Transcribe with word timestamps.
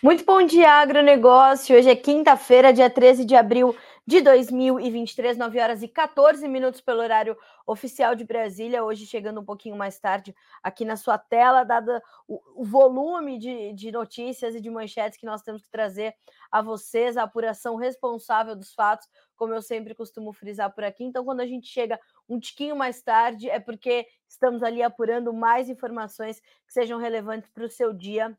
Muito 0.00 0.24
bom 0.24 0.46
dia, 0.46 0.70
agronegócio. 0.74 1.76
Hoje 1.76 1.90
é 1.90 1.96
quinta-feira, 1.96 2.72
dia 2.72 2.88
13 2.88 3.24
de 3.24 3.34
abril 3.34 3.74
de 4.06 4.20
2023, 4.20 5.36
9 5.36 5.58
horas 5.58 5.82
e 5.82 5.88
14 5.88 6.46
minutos 6.46 6.80
pelo 6.80 7.00
horário 7.00 7.36
oficial 7.66 8.14
de 8.14 8.22
Brasília. 8.22 8.84
Hoje 8.84 9.06
chegando 9.06 9.40
um 9.40 9.44
pouquinho 9.44 9.74
mais 9.74 9.98
tarde 9.98 10.32
aqui 10.62 10.84
na 10.84 10.94
sua 10.94 11.18
tela, 11.18 11.64
dada 11.64 12.00
o, 12.28 12.40
o 12.54 12.64
volume 12.64 13.38
de, 13.38 13.72
de 13.72 13.90
notícias 13.90 14.54
e 14.54 14.60
de 14.60 14.70
manchetes 14.70 15.18
que 15.18 15.26
nós 15.26 15.42
temos 15.42 15.62
que 15.62 15.70
trazer 15.70 16.14
a 16.48 16.62
vocês, 16.62 17.16
a 17.16 17.24
apuração 17.24 17.74
responsável 17.74 18.54
dos 18.54 18.72
fatos, 18.72 19.08
como 19.34 19.52
eu 19.52 19.60
sempre 19.60 19.96
costumo 19.96 20.32
frisar 20.32 20.72
por 20.72 20.84
aqui. 20.84 21.02
Então, 21.02 21.24
quando 21.24 21.40
a 21.40 21.46
gente 21.46 21.66
chega 21.66 21.98
um 22.28 22.38
tiquinho 22.38 22.76
mais 22.76 23.02
tarde, 23.02 23.50
é 23.50 23.58
porque 23.58 24.06
estamos 24.28 24.62
ali 24.62 24.80
apurando 24.80 25.32
mais 25.32 25.68
informações 25.68 26.38
que 26.38 26.72
sejam 26.72 27.00
relevantes 27.00 27.50
para 27.50 27.64
o 27.64 27.68
seu 27.70 27.92
dia 27.92 28.38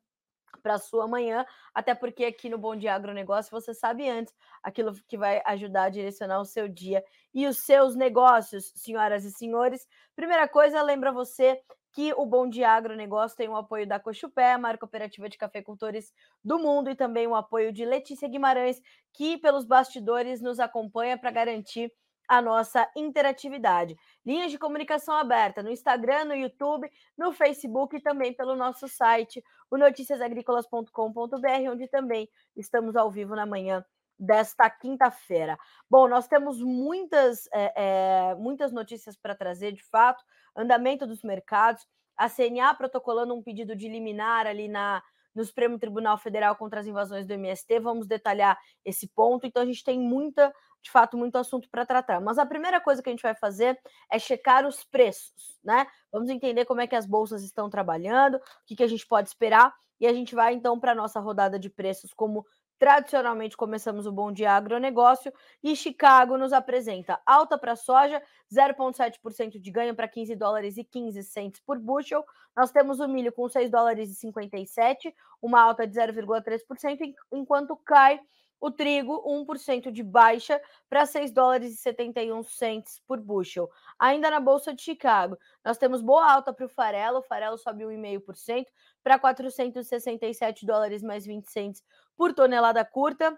para 0.61 0.77
sua 0.77 1.07
manhã, 1.07 1.45
até 1.73 1.95
porque 1.95 2.25
aqui 2.25 2.49
no 2.49 2.57
Bom 2.57 2.75
Dia 2.75 2.93
Agronegócio 2.93 3.51
você 3.51 3.73
sabe 3.73 4.09
antes 4.09 4.33
aquilo 4.63 4.93
que 5.07 5.17
vai 5.17 5.41
ajudar 5.45 5.83
a 5.83 5.89
direcionar 5.89 6.39
o 6.39 6.45
seu 6.45 6.67
dia 6.67 7.03
e 7.33 7.47
os 7.47 7.59
seus 7.59 7.95
negócios, 7.95 8.71
senhoras 8.75 9.23
e 9.23 9.31
senhores. 9.31 9.87
Primeira 10.15 10.47
coisa, 10.47 10.81
lembra 10.81 11.11
você 11.11 11.61
que 11.91 12.13
o 12.13 12.25
Bom 12.25 12.47
Dia 12.47 12.71
Agronegócio 12.71 13.37
tem 13.37 13.49
o 13.49 13.55
apoio 13.55 13.87
da 13.87 13.99
Cochupé, 13.99 14.53
a 14.53 14.57
maior 14.57 14.77
cooperativa 14.77 15.27
de 15.27 15.37
cafeicultores 15.37 16.13
do 16.43 16.59
mundo, 16.59 16.89
e 16.89 16.95
também 16.95 17.27
o 17.27 17.35
apoio 17.35 17.73
de 17.73 17.83
Letícia 17.85 18.27
Guimarães, 18.27 18.81
que 19.13 19.37
pelos 19.37 19.65
bastidores 19.65 20.41
nos 20.41 20.59
acompanha 20.59 21.17
para 21.17 21.31
garantir 21.31 21.91
a 22.27 22.41
nossa 22.41 22.87
interatividade. 22.95 23.97
Linhas 24.29 24.51
de 24.51 24.59
comunicação 24.59 25.15
aberta 25.15 25.63
no 25.63 25.71
Instagram, 25.71 26.25
no 26.25 26.35
YouTube, 26.35 26.87
no 27.17 27.33
Facebook 27.33 27.97
e 27.97 27.99
também 27.99 28.31
pelo 28.31 28.55
nosso 28.55 28.87
site, 28.87 29.43
o 29.71 29.75
noticiasagricolas.com.br, 29.75 31.71
onde 31.71 31.87
também 31.87 32.29
estamos 32.55 32.95
ao 32.95 33.09
vivo 33.09 33.35
na 33.35 33.47
manhã 33.47 33.83
desta 34.19 34.69
quinta-feira. 34.69 35.57
Bom, 35.89 36.07
nós 36.07 36.27
temos 36.27 36.61
muitas, 36.61 37.47
é, 37.51 37.73
é, 37.75 38.35
muitas 38.35 38.71
notícias 38.71 39.17
para 39.17 39.33
trazer, 39.33 39.71
de 39.71 39.83
fato, 39.89 40.23
andamento 40.55 41.07
dos 41.07 41.23
mercados, 41.23 41.83
a 42.15 42.29
CNA 42.29 42.75
protocolando 42.75 43.33
um 43.33 43.41
pedido 43.41 43.75
de 43.75 43.89
liminar 43.89 44.45
ali 44.45 44.67
na 44.67 45.01
no 45.33 45.45
Supremo 45.45 45.79
Tribunal 45.79 46.17
Federal 46.17 46.55
contra 46.55 46.79
as 46.79 46.87
invasões 46.87 47.25
do 47.25 47.33
MST. 47.33 47.79
Vamos 47.79 48.07
detalhar 48.07 48.59
esse 48.83 49.07
ponto. 49.07 49.45
Então, 49.47 49.63
a 49.63 49.65
gente 49.65 49.83
tem 49.83 49.99
muita 49.99 50.53
de 50.81 50.91
fato, 50.91 51.17
muito 51.17 51.37
assunto 51.37 51.69
para 51.69 51.85
tratar. 51.85 52.19
Mas 52.21 52.37
a 52.37 52.45
primeira 52.45 52.79
coisa 52.79 53.01
que 53.01 53.09
a 53.09 53.11
gente 53.11 53.21
vai 53.21 53.35
fazer 53.35 53.79
é 54.11 54.17
checar 54.17 54.65
os 54.65 54.83
preços, 54.83 55.59
né? 55.63 55.85
Vamos 56.11 56.29
entender 56.29 56.65
como 56.65 56.81
é 56.81 56.87
que 56.87 56.95
as 56.95 57.05
bolsas 57.05 57.43
estão 57.43 57.69
trabalhando, 57.69 58.35
o 58.35 58.41
que, 58.65 58.75
que 58.75 58.83
a 58.83 58.87
gente 58.87 59.05
pode 59.05 59.27
esperar, 59.27 59.73
e 59.99 60.07
a 60.07 60.13
gente 60.13 60.33
vai 60.33 60.53
então 60.53 60.79
para 60.79 60.93
a 60.93 60.95
nossa 60.95 61.19
rodada 61.19 61.59
de 61.59 61.69
preços, 61.69 62.13
como 62.13 62.45
tradicionalmente 62.79 63.57
começamos 63.57 64.07
o 64.07 64.11
Bom 64.11 64.31
Dia 64.31 64.53
Agronegócio, 64.53 65.33
e 65.61 65.75
Chicago 65.75 66.37
nos 66.37 66.53
apresenta 66.53 67.19
alta 67.25 67.57
para 67.57 67.75
soja, 67.75 68.23
0,7% 68.49 69.59
de 69.59 69.69
ganho 69.69 69.93
para 69.93 70.07
15 70.07 70.33
dólares 70.37 70.77
e 70.77 70.85
15 70.85 71.21
cents 71.23 71.61
por 71.65 71.77
bushel. 71.77 72.23
Nós 72.55 72.71
temos 72.71 73.01
o 73.01 73.07
milho 73.07 73.33
com 73.33 73.49
6 73.49 73.69
dólares 73.69 74.09
e 74.09 74.15
57, 74.15 75.13
uma 75.41 75.61
alta 75.61 75.85
de 75.85 75.93
0,3%, 75.93 77.13
enquanto 77.33 77.75
cai 77.85 78.17
o 78.59 78.69
trigo 78.69 79.23
1% 79.25 79.91
de 79.91 80.03
baixa 80.03 80.61
para 80.89 81.05
6 81.05 81.31
dólares 81.31 81.73
e 81.73 81.77
71 81.77 82.43
cents 82.43 83.01
por 83.07 83.19
bushel. 83.19 83.69
Ainda 83.97 84.29
na 84.29 84.39
Bolsa 84.39 84.73
de 84.73 84.81
Chicago, 84.81 85.37
nós 85.63 85.77
temos 85.77 86.01
boa 86.01 86.31
alta 86.31 86.53
para 86.53 86.65
o 86.65 86.69
farelo, 86.69 87.19
o 87.19 87.23
farelo 87.23 87.57
sobe 87.57 87.83
1,5% 87.83 88.65
para 89.03 89.17
467 89.17 90.65
dólares 90.65 91.01
mais 91.01 91.25
20 91.25 91.49
cents 91.49 91.83
por 92.17 92.33
tonelada 92.33 92.83
curta. 92.83 93.37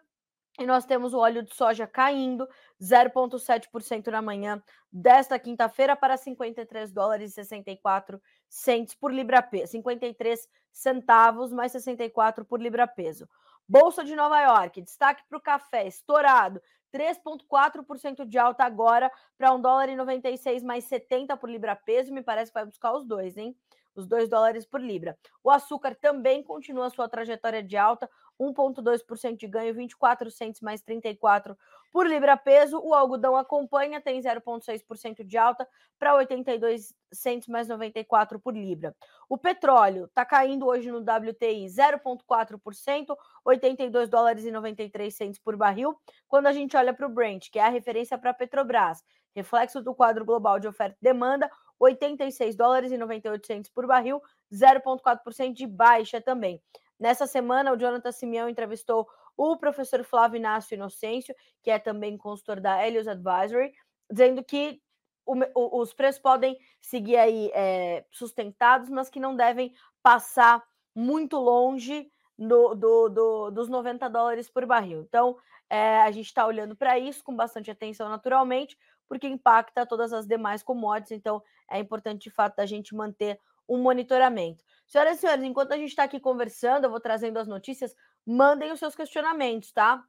E 0.60 0.66
nós 0.66 0.86
temos 0.86 1.14
o 1.14 1.20
óleo 1.20 1.44
de 1.44 1.56
soja 1.56 1.88
caindo 1.88 2.46
0,7% 2.82 4.08
na 4.08 4.22
manhã 4.22 4.62
desta 4.92 5.40
quinta-feira 5.40 5.96
para 5.96 6.18
53 6.18 6.92
dólares 6.92 7.32
e 7.32 7.36
64 7.36 8.22
cents 8.50 8.94
por 8.94 9.14
libra 9.14 9.42
peso, 9.42 9.72
53 9.72 10.50
centavos 10.70 11.54
mais 11.54 11.72
64 11.72 12.44
por 12.44 12.62
libra 12.62 12.86
peso. 12.86 13.30
Bolsa 13.72 14.04
de 14.04 14.18
Nova 14.18 14.38
York, 14.42 14.82
destaque 14.82 15.24
para 15.30 15.38
o 15.38 15.42
café, 15.42 15.88
estourado, 15.88 16.62
3,4% 16.92 18.26
de 18.26 18.38
alta 18.38 18.66
agora 18.66 19.10
para 19.38 19.54
1 19.54 19.62
dólar 19.62 19.88
e 19.88 19.96
96 19.96 20.62
mais 20.62 20.84
70 20.84 21.38
por 21.38 21.50
libra 21.50 21.74
peso, 21.74 22.14
me 22.14 22.22
parece 22.22 22.52
que 22.52 22.60
vai 22.60 22.66
buscar 22.66 22.92
os 22.92 23.06
dois, 23.06 23.38
hein? 23.38 23.56
Os 23.96 24.06
2 24.06 24.28
dólares 24.28 24.66
por 24.66 24.82
libra. 24.82 25.18
O 25.42 25.50
açúcar 25.50 25.96
também 25.96 26.44
continua 26.44 26.90
sua 26.90 27.08
trajetória 27.08 27.64
de 27.64 27.78
alta, 27.78 28.10
1,2% 28.42 29.38
de 29.38 29.48
ganho, 29.48 29.74
24 29.74 30.32
centos 30.32 30.62
mais 30.62 30.82
34 30.82 31.56
por 31.92 32.08
libra 32.08 32.36
peso. 32.36 32.80
O 32.84 32.94
algodão 32.94 33.36
acompanha, 33.36 34.02
tem 34.02 34.20
0,6% 34.20 35.24
de 35.24 35.38
alta 35.38 35.68
para 36.00 36.16
82 36.16 36.94
centos 37.12 37.48
mais 37.48 37.68
94 37.68 38.40
por 38.40 38.56
libra. 38.56 38.96
O 39.30 39.38
petróleo 39.38 40.06
está 40.06 40.26
caindo 40.26 40.66
hoje 40.66 40.90
no 40.92 41.00
WTI 41.00 41.66
0,4%, 41.68 43.16
82 43.46 44.10
dólares 44.10 44.46
e 44.46 44.52
93 44.52 45.14
centos 45.14 45.40
por 45.40 45.56
barril. 45.56 45.96
Quando 46.28 46.48
a 46.48 46.54
gente 46.54 46.76
olha 46.76 46.94
para 46.94 47.06
o 47.06 47.10
Brent, 47.10 47.50
que 47.52 47.60
é 47.60 47.64
a 47.64 47.70
referência 47.70 48.18
para 48.18 48.32
a 48.32 48.34
Petrobras, 48.34 49.04
reflexo 49.36 49.82
do 49.82 49.94
quadro 49.94 50.26
global 50.26 50.60
de 50.60 50.68
oferta 50.68 50.98
e 51.00 51.04
demanda, 51.04 51.50
86 51.80 52.56
dólares 52.56 52.92
e 52.92 52.98
98 52.98 53.48
centos 53.48 53.72
por 53.72 53.88
barril, 53.88 54.22
0,4% 54.54 55.54
de 55.54 55.66
baixa 55.66 56.22
também. 56.22 56.62
Nessa 57.02 57.26
semana, 57.26 57.74
o 57.74 57.78
Jonathan 57.78 58.12
Simeão 58.12 58.48
entrevistou 58.48 59.10
o 59.36 59.58
professor 59.58 60.04
Flávio 60.04 60.38
Inácio 60.38 60.76
Inocêncio, 60.76 61.34
que 61.64 61.72
é 61.72 61.80
também 61.80 62.16
consultor 62.16 62.60
da 62.62 62.86
Helios 62.86 63.08
Advisory, 63.08 63.74
dizendo 64.08 64.44
que 64.44 64.80
o, 65.26 65.34
o, 65.56 65.82
os 65.82 65.94
preços 65.96 66.22
podem 66.22 66.56
seguir 66.80 67.18
aí 67.18 67.50
é, 67.56 68.06
sustentados, 68.12 68.88
mas 68.88 69.10
que 69.10 69.20
não 69.20 69.36
devem 69.36 69.74
passar 70.04 70.64
muito 70.94 71.38
longe 71.38 72.08
do, 72.38 72.76
do, 72.76 73.10
do, 73.10 73.50
dos 73.50 73.68
90 73.68 74.08
dólares 74.08 74.48
por 74.48 74.68
barril. 74.68 75.02
Então, 75.02 75.36
é, 75.72 76.02
a 76.02 76.12
gente 76.12 76.28
está 76.28 76.46
olhando 76.46 76.76
para 76.76 77.00
isso 77.00 77.24
com 77.24 77.36
bastante 77.36 77.72
atenção, 77.72 78.10
naturalmente, 78.10 78.78
porque 79.10 79.28
impacta 79.28 79.88
todas 79.88 80.14
as 80.14 80.28
demais 80.28 80.62
commodities. 80.62 81.18
Então, 81.18 81.42
é 81.68 81.80
importante, 81.80 82.24
de 82.24 82.30
fato, 82.30 82.60
a 82.60 82.66
gente 82.68 82.94
manter 82.94 83.40
um 83.68 83.80
monitoramento. 83.80 84.64
Senhoras 84.92 85.20
e 85.20 85.22
senhores, 85.22 85.44
enquanto 85.46 85.72
a 85.72 85.78
gente 85.78 85.92
está 85.92 86.04
aqui 86.04 86.20
conversando, 86.20 86.84
eu 86.84 86.90
vou 86.90 87.00
trazendo 87.00 87.40
as 87.40 87.48
notícias, 87.48 87.96
mandem 88.26 88.74
os 88.74 88.80
seus 88.80 88.94
questionamentos, 88.94 89.72
tá? 89.72 90.04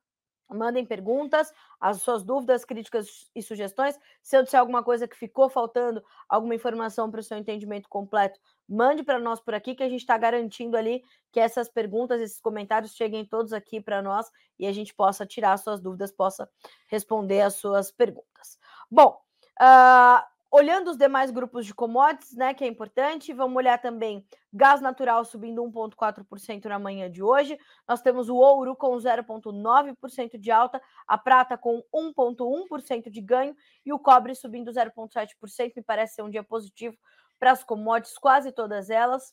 Mandem 0.51 0.85
perguntas, 0.85 1.53
as 1.81 2.03
suas 2.03 2.25
dúvidas, 2.25 2.65
críticas 2.65 3.31
e 3.33 3.41
sugestões. 3.41 3.97
Se 4.21 4.37
eu 4.37 4.43
disser 4.43 4.59
alguma 4.59 4.83
coisa 4.83 5.07
que 5.07 5.17
ficou 5.17 5.49
faltando, 5.49 6.03
alguma 6.29 6.57
informação 6.57 7.09
para 7.09 7.21
o 7.21 7.23
seu 7.23 7.39
entendimento 7.39 7.89
completo, 7.89 8.41
mande 8.69 9.05
para 9.05 9.21
nós 9.21 9.41
por 9.41 9.55
aqui, 9.55 9.77
que 9.77 9.85
a 9.85 9.89
gente 9.89 10.01
está 10.01 10.19
garantindo 10.19 10.77
ali 10.77 11.01
que 11.31 11.39
essas 11.39 11.69
perguntas, 11.69 12.21
esses 12.21 12.41
comentários 12.41 12.97
cheguem 12.97 13.25
todos 13.25 13.53
aqui 13.53 13.81
para 13.81 14.03
nós 14.03 14.33
e 14.59 14.67
a 14.67 14.73
gente 14.73 14.93
possa 14.93 15.25
tirar 15.25 15.53
as 15.53 15.61
suas 15.61 15.81
dúvidas, 15.81 16.11
possa 16.11 16.51
responder 16.89 17.43
as 17.43 17.55
suas 17.55 17.93
perguntas. 17.93 18.59
Bom, 18.91 19.17
uh, 19.61 20.32
Olhando 20.55 20.91
os 20.91 20.99
demais 20.99 21.31
grupos 21.31 21.65
de 21.65 21.75
commodities, 21.75 22.37
né, 22.37 22.53
que 22.53 22.63
é 22.63 22.67
importante, 22.67 23.33
vamos 23.33 23.57
olhar 23.57 23.81
também 23.81 24.23
gás 24.53 24.83
natural 24.83 25.25
subindo 25.25 25.63
1,4% 25.63 26.67
na 26.67 26.79
manhã 26.79 27.11
de 27.11 27.23
hoje. 27.23 27.59
Nós 27.89 28.03
temos 28.03 28.29
o 28.29 28.37
ouro 28.37 28.77
com 28.77 28.95
0,9% 28.95 30.37
de 30.39 30.51
alta, 30.51 30.79
a 31.09 31.17
prata 31.17 31.57
com 31.57 31.83
1,1% 31.91 33.09
de 33.09 33.23
ganho 33.23 33.57
e 33.83 33.95
o 33.95 33.99
cobre 33.99 34.35
subindo 34.35 34.71
0,7%. 34.71 35.73
Me 35.75 35.83
parece 35.83 36.17
ser 36.17 36.23
um 36.23 36.29
dia 36.29 36.45
positivo 36.45 36.99
para 37.39 37.53
as 37.53 37.65
commodities, 37.65 38.19
quase 38.19 38.53
todas 38.53 38.91
elas. 38.91 39.33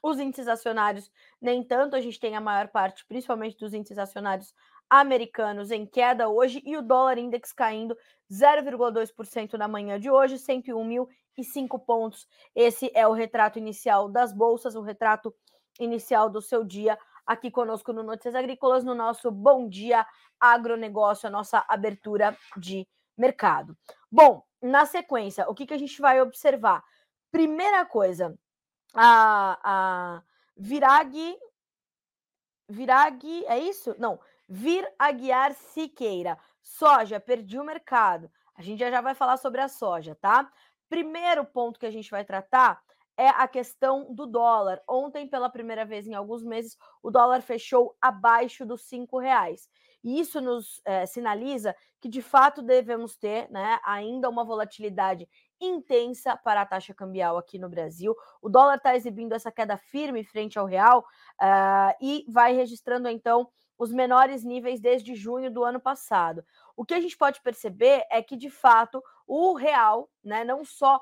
Os 0.00 0.20
índices 0.20 0.46
acionários, 0.46 1.10
nem 1.40 1.64
tanto, 1.64 1.96
a 1.96 2.00
gente 2.00 2.20
tem 2.20 2.36
a 2.36 2.40
maior 2.40 2.68
parte, 2.68 3.04
principalmente 3.06 3.56
dos 3.56 3.74
índices 3.74 3.98
acionários 3.98 4.54
americanos 4.92 5.70
em 5.70 5.86
queda 5.86 6.28
hoje 6.28 6.62
e 6.66 6.76
o 6.76 6.82
dólar 6.82 7.16
index 7.16 7.50
caindo 7.50 7.96
0,2% 8.30 9.54
na 9.54 9.66
manhã 9.66 9.98
de 9.98 10.10
hoje, 10.10 10.34
101.005 10.34 11.82
pontos. 11.82 12.28
Esse 12.54 12.90
é 12.94 13.08
o 13.08 13.14
retrato 13.14 13.58
inicial 13.58 14.06
das 14.06 14.34
bolsas, 14.34 14.74
o 14.74 14.82
retrato 14.82 15.34
inicial 15.80 16.28
do 16.28 16.42
seu 16.42 16.62
dia 16.62 16.98
aqui 17.26 17.50
conosco 17.50 17.90
no 17.90 18.02
Notícias 18.02 18.34
Agrícolas, 18.34 18.84
no 18.84 18.94
nosso 18.94 19.30
Bom 19.30 19.66
Dia 19.66 20.06
Agronegócio, 20.38 21.26
a 21.26 21.30
nossa 21.30 21.64
abertura 21.66 22.36
de 22.58 22.86
mercado. 23.16 23.74
Bom, 24.10 24.42
na 24.60 24.84
sequência, 24.84 25.48
o 25.48 25.54
que, 25.54 25.64
que 25.64 25.72
a 25.72 25.78
gente 25.78 25.98
vai 26.02 26.20
observar? 26.20 26.84
Primeira 27.30 27.86
coisa, 27.86 28.38
a, 28.94 29.58
a 29.64 30.22
Virag. 30.54 31.38
Virag, 32.68 33.46
é 33.46 33.58
isso? 33.58 33.94
Não, 33.98 34.20
Vir 34.54 34.86
Aguiar 34.98 35.54
Siqueira. 35.54 36.38
Soja, 36.60 37.18
perdi 37.18 37.58
o 37.58 37.64
mercado. 37.64 38.30
A 38.54 38.60
gente 38.60 38.80
já, 38.80 39.00
vai 39.00 39.14
falar 39.14 39.38
sobre 39.38 39.62
a 39.62 39.68
soja, 39.68 40.14
tá? 40.14 40.46
Primeiro 40.90 41.42
ponto 41.42 41.80
que 41.80 41.86
a 41.86 41.90
gente 41.90 42.10
vai 42.10 42.22
tratar 42.22 42.78
é 43.16 43.28
a 43.28 43.48
questão 43.48 44.12
do 44.12 44.26
dólar. 44.26 44.82
Ontem, 44.86 45.26
pela 45.26 45.48
primeira 45.48 45.86
vez 45.86 46.06
em 46.06 46.12
alguns 46.12 46.44
meses, 46.44 46.76
o 47.02 47.10
dólar 47.10 47.40
fechou 47.40 47.96
abaixo 47.98 48.66
dos 48.66 48.82
cinco 48.82 49.18
reais. 49.18 49.70
E 50.04 50.20
isso 50.20 50.38
nos 50.38 50.82
é, 50.84 51.06
sinaliza 51.06 51.74
que, 51.98 52.08
de 52.08 52.20
fato, 52.20 52.60
devemos 52.60 53.16
ter 53.16 53.50
né, 53.50 53.80
ainda 53.82 54.28
uma 54.28 54.44
volatilidade 54.44 55.26
intensa 55.58 56.36
para 56.36 56.60
a 56.60 56.66
taxa 56.66 56.92
cambial 56.92 57.38
aqui 57.38 57.58
no 57.58 57.70
Brasil. 57.70 58.14
O 58.42 58.50
dólar 58.50 58.76
está 58.76 58.94
exibindo 58.94 59.32
essa 59.32 59.50
queda 59.50 59.78
firme 59.78 60.22
frente 60.24 60.58
ao 60.58 60.66
real 60.66 61.06
uh, 61.40 61.96
e 62.02 62.26
vai 62.28 62.52
registrando, 62.52 63.08
então, 63.08 63.48
os 63.82 63.92
menores 63.92 64.44
níveis 64.44 64.80
desde 64.80 65.12
junho 65.12 65.50
do 65.50 65.64
ano 65.64 65.80
passado. 65.80 66.44
O 66.76 66.84
que 66.84 66.94
a 66.94 67.00
gente 67.00 67.16
pode 67.16 67.40
perceber 67.40 68.06
é 68.12 68.22
que, 68.22 68.36
de 68.36 68.48
fato, 68.48 69.02
o 69.26 69.54
real, 69.54 70.08
né, 70.22 70.44
não 70.44 70.64
só 70.64 71.00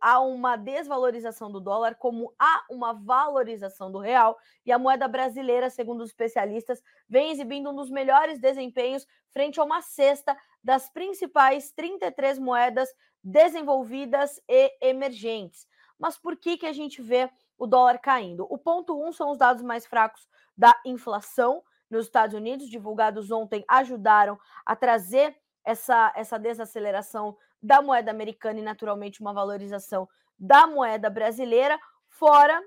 há 0.00 0.20
uma 0.20 0.54
desvalorização 0.54 1.50
do 1.50 1.60
dólar, 1.60 1.96
como 1.96 2.32
há 2.38 2.64
uma 2.70 2.92
valorização 2.92 3.90
do 3.90 3.98
real, 3.98 4.38
e 4.64 4.70
a 4.70 4.78
moeda 4.78 5.08
brasileira, 5.08 5.68
segundo 5.68 6.02
os 6.02 6.10
especialistas, 6.10 6.80
vem 7.08 7.32
exibindo 7.32 7.70
um 7.70 7.74
dos 7.74 7.90
melhores 7.90 8.38
desempenhos 8.38 9.04
frente 9.32 9.58
a 9.58 9.64
uma 9.64 9.82
cesta 9.82 10.38
das 10.62 10.88
principais 10.88 11.72
33 11.72 12.38
moedas 12.38 12.88
desenvolvidas 13.20 14.40
e 14.48 14.72
emergentes. 14.80 15.66
Mas 15.98 16.16
por 16.16 16.36
que, 16.36 16.56
que 16.56 16.66
a 16.66 16.72
gente 16.72 17.02
vê 17.02 17.28
o 17.58 17.66
dólar 17.66 17.98
caindo? 17.98 18.46
O 18.48 18.56
ponto 18.56 18.96
1 18.96 19.08
um 19.08 19.12
são 19.12 19.32
os 19.32 19.38
dados 19.38 19.64
mais 19.64 19.84
fracos 19.84 20.28
da 20.56 20.80
inflação 20.86 21.64
nos 21.92 22.06
Estados 22.06 22.34
Unidos, 22.34 22.70
divulgados 22.70 23.30
ontem, 23.30 23.62
ajudaram 23.68 24.40
a 24.64 24.74
trazer 24.74 25.36
essa, 25.62 26.10
essa 26.16 26.38
desaceleração 26.38 27.36
da 27.62 27.82
moeda 27.82 28.10
americana 28.10 28.58
e, 28.58 28.62
naturalmente, 28.62 29.20
uma 29.20 29.34
valorização 29.34 30.08
da 30.38 30.66
moeda 30.66 31.10
brasileira, 31.10 31.78
fora 32.08 32.60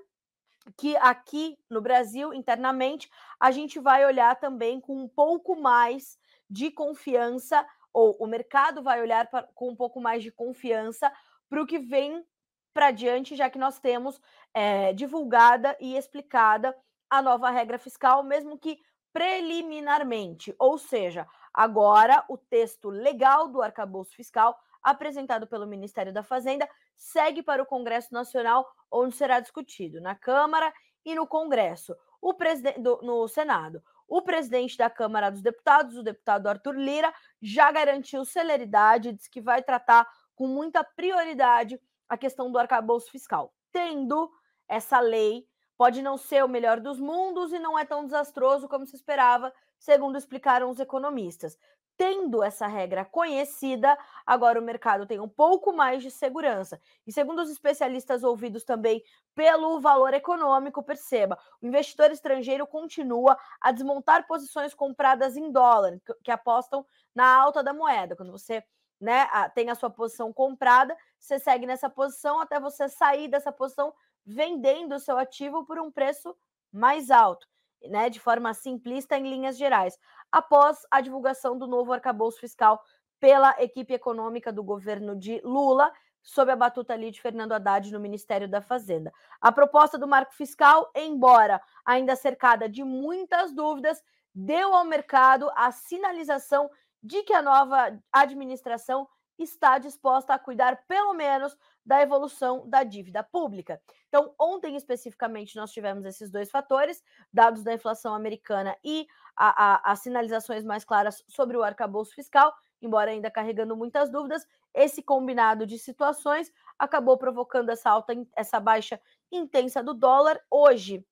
que 0.76 0.96
aqui 0.96 1.58
no 1.68 1.80
Brasil, 1.80 2.32
internamente, 2.32 3.10
a 3.38 3.50
gente 3.50 3.80
vai 3.80 4.06
olhar 4.06 4.36
também 4.36 4.80
com 4.80 4.96
um 4.96 5.08
pouco 5.08 5.60
mais 5.60 6.16
de 6.48 6.70
confiança, 6.70 7.66
ou 7.92 8.16
o 8.20 8.26
mercado 8.26 8.82
vai 8.82 9.00
olhar 9.00 9.28
pra, 9.28 9.42
com 9.54 9.70
um 9.70 9.76
pouco 9.76 10.00
mais 10.00 10.22
de 10.22 10.30
confiança 10.30 11.12
para 11.48 11.60
o 11.60 11.66
que 11.66 11.78
vem 11.78 12.24
para 12.72 12.90
diante, 12.90 13.34
já 13.34 13.50
que 13.50 13.58
nós 13.58 13.78
temos 13.80 14.20
é, 14.54 14.92
divulgada 14.92 15.76
e 15.80 15.96
explicada 15.96 16.76
a 17.10 17.22
nova 17.22 17.50
regra 17.50 17.78
fiscal, 17.78 18.22
mesmo 18.22 18.58
que 18.58 18.78
preliminarmente, 19.16 20.54
ou 20.58 20.76
seja, 20.76 21.26
agora 21.54 22.22
o 22.28 22.36
texto 22.36 22.90
legal 22.90 23.48
do 23.48 23.62
arcabouço 23.62 24.14
fiscal 24.14 24.54
apresentado 24.82 25.46
pelo 25.46 25.66
Ministério 25.66 26.12
da 26.12 26.22
Fazenda, 26.22 26.68
segue 26.94 27.42
para 27.42 27.62
o 27.62 27.66
Congresso 27.66 28.12
Nacional, 28.12 28.70
onde 28.90 29.16
será 29.16 29.40
discutido 29.40 30.02
na 30.02 30.14
Câmara 30.14 30.70
e 31.02 31.14
no 31.14 31.26
Congresso, 31.26 31.96
o 32.20 32.34
presidente 32.34 32.78
no 32.78 33.26
Senado. 33.26 33.82
O 34.06 34.20
presidente 34.20 34.76
da 34.76 34.90
Câmara 34.90 35.30
dos 35.30 35.40
Deputados, 35.40 35.96
o 35.96 36.02
deputado 36.02 36.46
Arthur 36.46 36.76
Lira, 36.76 37.10
já 37.40 37.72
garantiu 37.72 38.22
celeridade, 38.22 39.14
diz 39.14 39.28
que 39.28 39.40
vai 39.40 39.62
tratar 39.62 40.06
com 40.34 40.46
muita 40.46 40.84
prioridade 40.84 41.80
a 42.06 42.18
questão 42.18 42.52
do 42.52 42.58
arcabouço 42.58 43.10
fiscal. 43.10 43.54
Tendo 43.72 44.30
essa 44.68 45.00
lei, 45.00 45.48
pode 45.76 46.02
não 46.02 46.16
ser 46.16 46.44
o 46.44 46.48
melhor 46.48 46.80
dos 46.80 46.98
mundos 46.98 47.52
e 47.52 47.58
não 47.58 47.78
é 47.78 47.84
tão 47.84 48.04
desastroso 48.04 48.68
como 48.68 48.86
se 48.86 48.96
esperava, 48.96 49.52
segundo 49.78 50.16
explicaram 50.16 50.70
os 50.70 50.80
economistas 50.80 51.58
tendo 51.96 52.42
essa 52.42 52.66
regra 52.66 53.04
conhecida, 53.04 53.96
agora 54.24 54.60
o 54.60 54.62
mercado 54.62 55.06
tem 55.06 55.18
um 55.18 55.28
pouco 55.28 55.72
mais 55.72 56.02
de 56.02 56.10
segurança. 56.10 56.80
E 57.06 57.12
segundo 57.12 57.40
os 57.40 57.50
especialistas 57.50 58.22
ouvidos 58.22 58.64
também 58.64 59.02
pelo 59.34 59.80
valor 59.80 60.12
econômico, 60.12 60.82
perceba, 60.82 61.38
o 61.60 61.66
investidor 61.66 62.10
estrangeiro 62.10 62.66
continua 62.66 63.36
a 63.60 63.72
desmontar 63.72 64.26
posições 64.26 64.74
compradas 64.74 65.36
em 65.36 65.50
dólar, 65.50 65.98
que 66.22 66.30
apostam 66.30 66.86
na 67.14 67.26
alta 67.34 67.62
da 67.62 67.72
moeda. 67.72 68.14
Quando 68.14 68.32
você 68.32 68.62
né, 69.00 69.26
tem 69.54 69.70
a 69.70 69.74
sua 69.74 69.90
posição 69.90 70.32
comprada, 70.32 70.96
você 71.18 71.38
segue 71.38 71.66
nessa 71.66 71.88
posição 71.88 72.40
até 72.40 72.60
você 72.60 72.88
sair 72.88 73.28
dessa 73.28 73.50
posição 73.50 73.92
vendendo 74.26 74.96
o 74.96 75.00
seu 75.00 75.16
ativo 75.16 75.64
por 75.64 75.78
um 75.78 75.90
preço 75.90 76.36
mais 76.72 77.10
alto 77.10 77.46
né, 77.88 78.08
de 78.10 78.20
forma 78.20 78.52
simplista 78.54 79.16
em 79.16 79.28
linhas 79.28 79.56
gerais, 79.56 79.98
após 80.30 80.78
a 80.90 81.00
divulgação 81.00 81.56
do 81.56 81.66
novo 81.66 81.92
arcabouço 81.92 82.40
fiscal 82.40 82.82
pela 83.20 83.54
equipe 83.62 83.94
econômica 83.94 84.52
do 84.52 84.62
governo 84.62 85.16
de 85.16 85.40
Lula, 85.42 85.92
sob 86.22 86.50
a 86.50 86.56
batuta 86.56 86.92
ali 86.92 87.10
de 87.10 87.20
Fernando 87.20 87.52
Haddad 87.52 87.92
no 87.92 88.00
Ministério 88.00 88.48
da 88.48 88.60
Fazenda. 88.60 89.12
A 89.40 89.52
proposta 89.52 89.96
do 89.96 90.08
marco 90.08 90.34
fiscal, 90.34 90.90
embora 90.94 91.62
ainda 91.84 92.16
cercada 92.16 92.68
de 92.68 92.82
muitas 92.82 93.52
dúvidas, 93.54 94.02
deu 94.34 94.74
ao 94.74 94.84
mercado 94.84 95.50
a 95.54 95.70
sinalização 95.70 96.68
de 97.02 97.22
que 97.22 97.32
a 97.32 97.42
nova 97.42 97.96
administração 98.12 99.08
está 99.38 99.78
disposta 99.78 100.34
a 100.34 100.38
cuidar, 100.38 100.84
pelo 100.86 101.14
menos, 101.14 101.56
da 101.84 102.02
evolução 102.02 102.68
da 102.68 102.82
dívida 102.82 103.22
pública. 103.22 103.80
Então, 104.08 104.34
ontem 104.38 104.76
especificamente, 104.76 105.56
nós 105.56 105.72
tivemos 105.72 106.04
esses 106.04 106.30
dois 106.30 106.50
fatores, 106.50 107.02
dados 107.32 107.62
da 107.62 107.74
inflação 107.74 108.14
americana 108.14 108.76
e 108.82 109.06
a, 109.36 109.74
a, 109.74 109.92
as 109.92 110.00
sinalizações 110.00 110.64
mais 110.64 110.84
claras 110.84 111.22
sobre 111.28 111.56
o 111.56 111.62
arcabouço 111.62 112.14
fiscal, 112.14 112.52
embora 112.80 113.10
ainda 113.10 113.30
carregando 113.30 113.76
muitas 113.76 114.10
dúvidas, 114.10 114.46
esse 114.74 115.02
combinado 115.02 115.66
de 115.66 115.78
situações 115.78 116.52
acabou 116.78 117.16
provocando 117.16 117.70
essa 117.70 117.90
alta, 117.90 118.14
essa 118.34 118.58
baixa 118.58 119.00
intensa 119.30 119.82
do 119.82 119.94
dólar. 119.94 120.40
Hoje, 120.50 121.06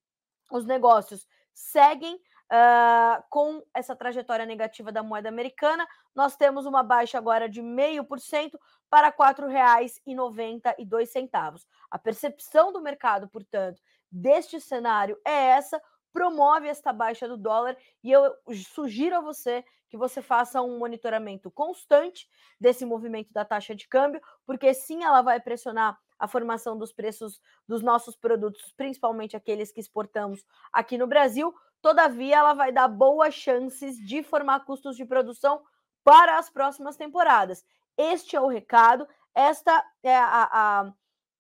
os 0.51 0.65
negócios 0.67 1.27
seguem 1.55 2.21
Uh, 2.53 3.25
com 3.31 3.65
essa 3.73 3.97
trajetória 3.97 4.45
negativa 4.45 4.93
da 4.93 5.03
moeda 5.03 5.29
americana, 5.29 5.87
nós 6.15 6.37
temos 6.37 6.67
uma 6.67 6.83
baixa 6.83 7.17
agora 7.17 7.49
de 7.49 7.63
0,5% 7.63 8.59
para 8.91 9.09
R$ 9.09 9.15
4,92. 9.15 11.65
A 11.91 11.99
percepção 11.99 12.71
do 12.73 12.83
mercado, 12.83 13.29
portanto, 13.29 13.81
deste 14.11 14.61
cenário 14.61 15.19
é 15.27 15.33
essa, 15.33 15.81
promove 16.13 16.69
esta 16.69 16.93
baixa 16.93 17.27
do 17.27 17.37
dólar 17.37 17.77
e 18.03 18.13
eu 18.13 18.33
sugiro 18.73 19.17
a 19.17 19.21
você 19.21 19.65
que 19.89 19.97
você 19.97 20.23
faça 20.23 20.63
um 20.63 20.79
monitoramento 20.79 21.51
constante 21.51 22.29
desse 22.61 22.85
movimento 22.85 23.33
da 23.33 23.45
taxa 23.45 23.75
de 23.75 23.89
câmbio, 23.89 24.21
porque 24.47 24.73
sim, 24.75 25.03
ela 25.03 25.23
vai 25.23 25.41
pressionar 25.41 25.99
a 26.19 26.29
formação 26.29 26.79
dos 26.79 26.93
preços 26.93 27.41
dos 27.69 27.83
nossos 27.83 28.17
produtos, 28.17 28.73
principalmente 28.77 29.37
aqueles 29.37 29.73
que 29.73 29.81
exportamos 29.81 30.45
aqui 30.73 30.97
no 30.97 31.07
Brasil. 31.07 31.53
Todavia, 31.85 32.37
ela 32.37 32.55
vai 32.55 32.73
dar 32.73 32.89
boas 32.89 33.35
chances 33.35 33.99
de 33.99 34.23
formar 34.23 34.61
custos 34.61 34.97
de 34.97 35.05
produção 35.05 35.61
para 36.03 36.39
as 36.39 36.49
próximas 36.49 36.97
temporadas. 36.97 37.63
Este 37.95 38.35
é 38.35 38.41
o 38.41 38.47
recado, 38.47 39.07
esta 39.35 39.85
é 40.03 40.17
a, 40.17 40.49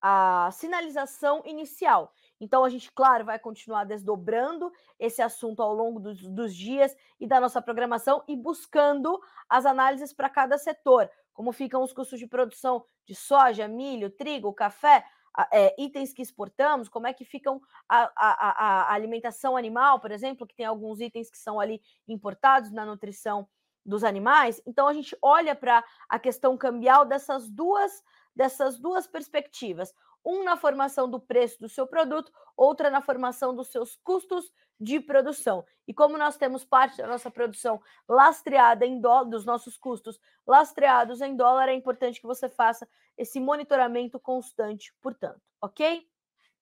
a, 0.02 0.46
a 0.46 0.50
sinalização 0.50 1.40
inicial. 1.46 2.12
Então, 2.38 2.62
a 2.62 2.68
gente, 2.68 2.92
claro, 2.92 3.24
vai 3.24 3.38
continuar 3.38 3.84
desdobrando 3.84 4.70
esse 4.98 5.22
assunto 5.22 5.62
ao 5.62 5.72
longo 5.72 5.98
dos, 5.98 6.20
dos 6.28 6.54
dias 6.54 6.94
e 7.18 7.26
da 7.26 7.40
nossa 7.40 7.62
programação 7.62 8.22
e 8.28 8.36
buscando 8.36 9.18
as 9.48 9.64
análises 9.64 10.12
para 10.12 10.28
cada 10.28 10.58
setor 10.58 11.08
como 11.32 11.52
ficam 11.52 11.82
os 11.82 11.92
custos 11.92 12.18
de 12.18 12.26
produção 12.26 12.84
de 13.04 13.14
soja, 13.14 13.66
milho, 13.66 14.08
trigo, 14.08 14.52
café, 14.52 15.04
é, 15.52 15.74
itens 15.82 16.12
que 16.12 16.22
exportamos, 16.22 16.88
como 16.88 17.06
é 17.06 17.12
que 17.12 17.24
ficam 17.24 17.60
a, 17.88 18.10
a, 18.16 18.66
a, 18.66 18.94
alimentação 18.94 19.56
animal, 19.56 20.00
por 20.00 20.10
exemplo, 20.10 20.46
que 20.46 20.54
tem 20.54 20.66
alguns 20.66 21.00
itens 21.00 21.30
que 21.30 21.38
são 21.38 21.58
ali 21.58 21.80
importados 22.06 22.70
na 22.70 22.86
nutrição 22.86 23.48
dos 23.84 24.04
animais. 24.04 24.62
Então 24.66 24.86
a 24.86 24.92
gente 24.92 25.16
olha 25.20 25.54
para 25.54 25.84
a 26.08 26.18
questão 26.18 26.56
cambial 26.56 27.04
dessas 27.04 27.50
duas 27.50 28.02
dessas 28.36 28.80
duas 28.80 29.06
perspectivas 29.06 29.94
um 30.24 30.42
na 30.42 30.56
formação 30.56 31.08
do 31.08 31.20
preço 31.20 31.60
do 31.60 31.68
seu 31.68 31.86
produto, 31.86 32.32
outra 32.56 32.90
na 32.90 33.02
formação 33.02 33.54
dos 33.54 33.68
seus 33.68 33.96
custos 34.02 34.50
de 34.80 34.98
produção. 35.00 35.64
E 35.86 35.92
como 35.92 36.16
nós 36.16 36.36
temos 36.36 36.64
parte 36.64 36.96
da 36.96 37.06
nossa 37.06 37.30
produção 37.30 37.80
lastreada 38.08 38.86
em 38.86 39.00
dólar, 39.00 39.24
dos 39.24 39.44
nossos 39.44 39.76
custos 39.76 40.18
lastreados 40.46 41.20
em 41.20 41.36
dólar, 41.36 41.68
é 41.68 41.74
importante 41.74 42.20
que 42.20 42.26
você 42.26 42.48
faça 42.48 42.88
esse 43.16 43.38
monitoramento 43.38 44.18
constante, 44.18 44.92
portanto, 45.00 45.40
ok? 45.60 46.06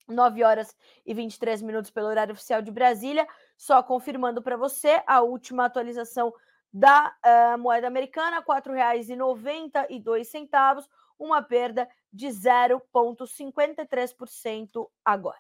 9 0.09 0.43
horas 0.43 0.77
e 1.07 1.15
23 1.15 1.63
minutos 1.63 1.91
pelo 1.91 2.09
horário 2.09 2.33
oficial 2.33 2.61
de 2.61 2.71
Brasília. 2.71 3.27
Só 3.57 3.83
confirmando 3.83 4.43
para 4.43 4.57
você 4.57 5.03
a 5.07 5.23
última 5.23 5.65
atualização 5.65 6.35
da 6.73 7.15
uh, 7.25 7.59
moeda 7.59 7.87
americana, 7.87 8.39
R$ 8.39 8.45
4,92 8.45 10.49
uma 11.23 11.41
perda 11.41 11.89
de 12.13 12.27
0,53% 12.29 14.91
agora. 15.05 15.39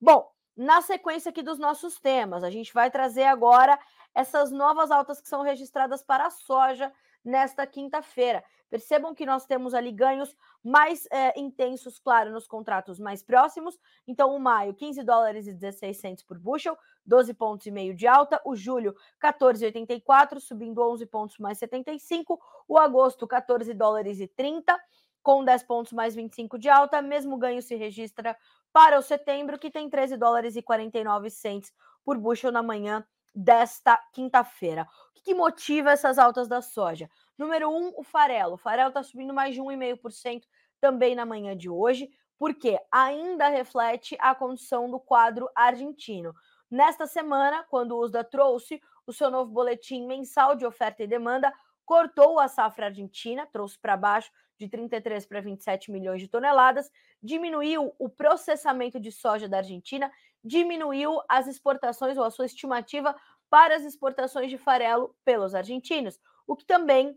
Bom, 0.00 0.32
na 0.56 0.80
sequência 0.80 1.28
aqui 1.28 1.42
dos 1.42 1.58
nossos 1.58 2.00
temas, 2.00 2.42
a 2.42 2.48
gente 2.50 2.72
vai 2.72 2.90
trazer 2.90 3.24
agora 3.24 3.78
essas 4.14 4.50
novas 4.50 4.90
altas 4.90 5.20
que 5.20 5.28
são 5.28 5.42
registradas 5.42 6.02
para 6.02 6.24
a 6.26 6.30
soja 6.30 6.90
nesta 7.24 7.66
quinta-feira. 7.66 8.44
Percebam 8.74 9.14
que 9.14 9.24
nós 9.24 9.46
temos 9.46 9.72
ali 9.72 9.92
ganhos 9.92 10.36
mais 10.60 11.06
é, 11.12 11.38
intensos, 11.38 11.96
claro, 12.00 12.32
nos 12.32 12.44
contratos 12.44 12.98
mais 12.98 13.22
próximos. 13.22 13.78
Então, 14.04 14.34
o 14.34 14.40
maio, 14.40 14.74
15 14.74 15.04
dólares 15.04 15.46
e 15.46 15.52
16 15.52 15.96
centos 15.96 16.24
por 16.24 16.40
bushel, 16.40 16.76
12 17.06 17.34
pontos 17.34 17.68
e 17.68 17.70
meio 17.70 17.94
de 17.94 18.08
alta. 18.08 18.40
O 18.44 18.56
julho, 18.56 18.92
14,84, 19.22 20.40
subindo 20.40 20.82
11 20.82 21.06
pontos 21.06 21.38
mais 21.38 21.56
75. 21.58 22.36
O 22.66 22.76
agosto, 22.76 23.28
14 23.28 23.72
dólares 23.74 24.18
e 24.18 24.26
30, 24.26 24.76
com 25.22 25.44
10 25.44 25.62
pontos 25.62 25.92
mais 25.92 26.16
25 26.16 26.58
de 26.58 26.68
alta. 26.68 27.00
Mesmo 27.00 27.38
ganho 27.38 27.62
se 27.62 27.76
registra 27.76 28.36
para 28.72 28.98
o 28.98 29.02
setembro, 29.02 29.56
que 29.56 29.70
tem 29.70 29.88
13 29.88 30.16
dólares 30.16 30.56
e 30.56 30.62
49 30.62 31.30
centos 31.30 31.72
por 32.04 32.18
bushel 32.18 32.50
na 32.50 32.60
manhã 32.60 33.06
desta 33.34 33.96
quinta-feira. 34.12 34.88
O 35.16 35.22
que, 35.22 35.32
motiva 35.32 35.90
essas 35.90 36.18
altas 36.18 36.46
da 36.46 36.60
soja? 36.60 37.08
Número 37.38 37.70
um, 37.70 37.92
o 37.96 38.02
farelo. 38.02 38.54
O 38.54 38.58
farelo 38.58 38.88
está 38.88 39.02
subindo 39.02 39.34
mais 39.34 39.54
de 39.54 39.60
1,5% 39.60 40.42
também 40.80 41.14
na 41.14 41.26
manhã 41.26 41.56
de 41.56 41.68
hoje, 41.68 42.10
porque 42.38 42.78
ainda 42.90 43.48
reflete 43.48 44.16
a 44.20 44.34
condição 44.34 44.90
do 44.90 45.00
quadro 45.00 45.48
argentino. 45.54 46.34
Nesta 46.70 47.06
semana, 47.06 47.64
quando 47.68 47.92
o 47.92 48.00
USDA 48.00 48.24
trouxe 48.24 48.80
o 49.06 49.12
seu 49.12 49.30
novo 49.30 49.50
boletim 49.50 50.06
mensal 50.06 50.54
de 50.56 50.66
oferta 50.66 51.02
e 51.02 51.06
demanda, 51.06 51.52
cortou 51.84 52.38
a 52.38 52.48
safra 52.48 52.86
argentina, 52.86 53.46
trouxe 53.46 53.78
para 53.78 53.96
baixo 53.96 54.30
de 54.58 54.68
33 54.68 55.26
para 55.26 55.40
27 55.40 55.90
milhões 55.90 56.20
de 56.20 56.28
toneladas, 56.28 56.90
diminuiu 57.22 57.94
o 57.98 58.08
processamento 58.08 59.00
de 59.00 59.10
soja 59.10 59.48
da 59.48 59.58
Argentina, 59.58 60.10
diminuiu 60.42 61.20
as 61.28 61.46
exportações 61.46 62.16
ou 62.16 62.24
a 62.24 62.30
sua 62.30 62.46
estimativa 62.46 63.14
para 63.50 63.76
as 63.76 63.84
exportações 63.84 64.50
de 64.50 64.58
farelo 64.58 65.14
pelos 65.24 65.54
argentinos, 65.54 66.18
o 66.46 66.56
que 66.56 66.64
também 66.64 67.16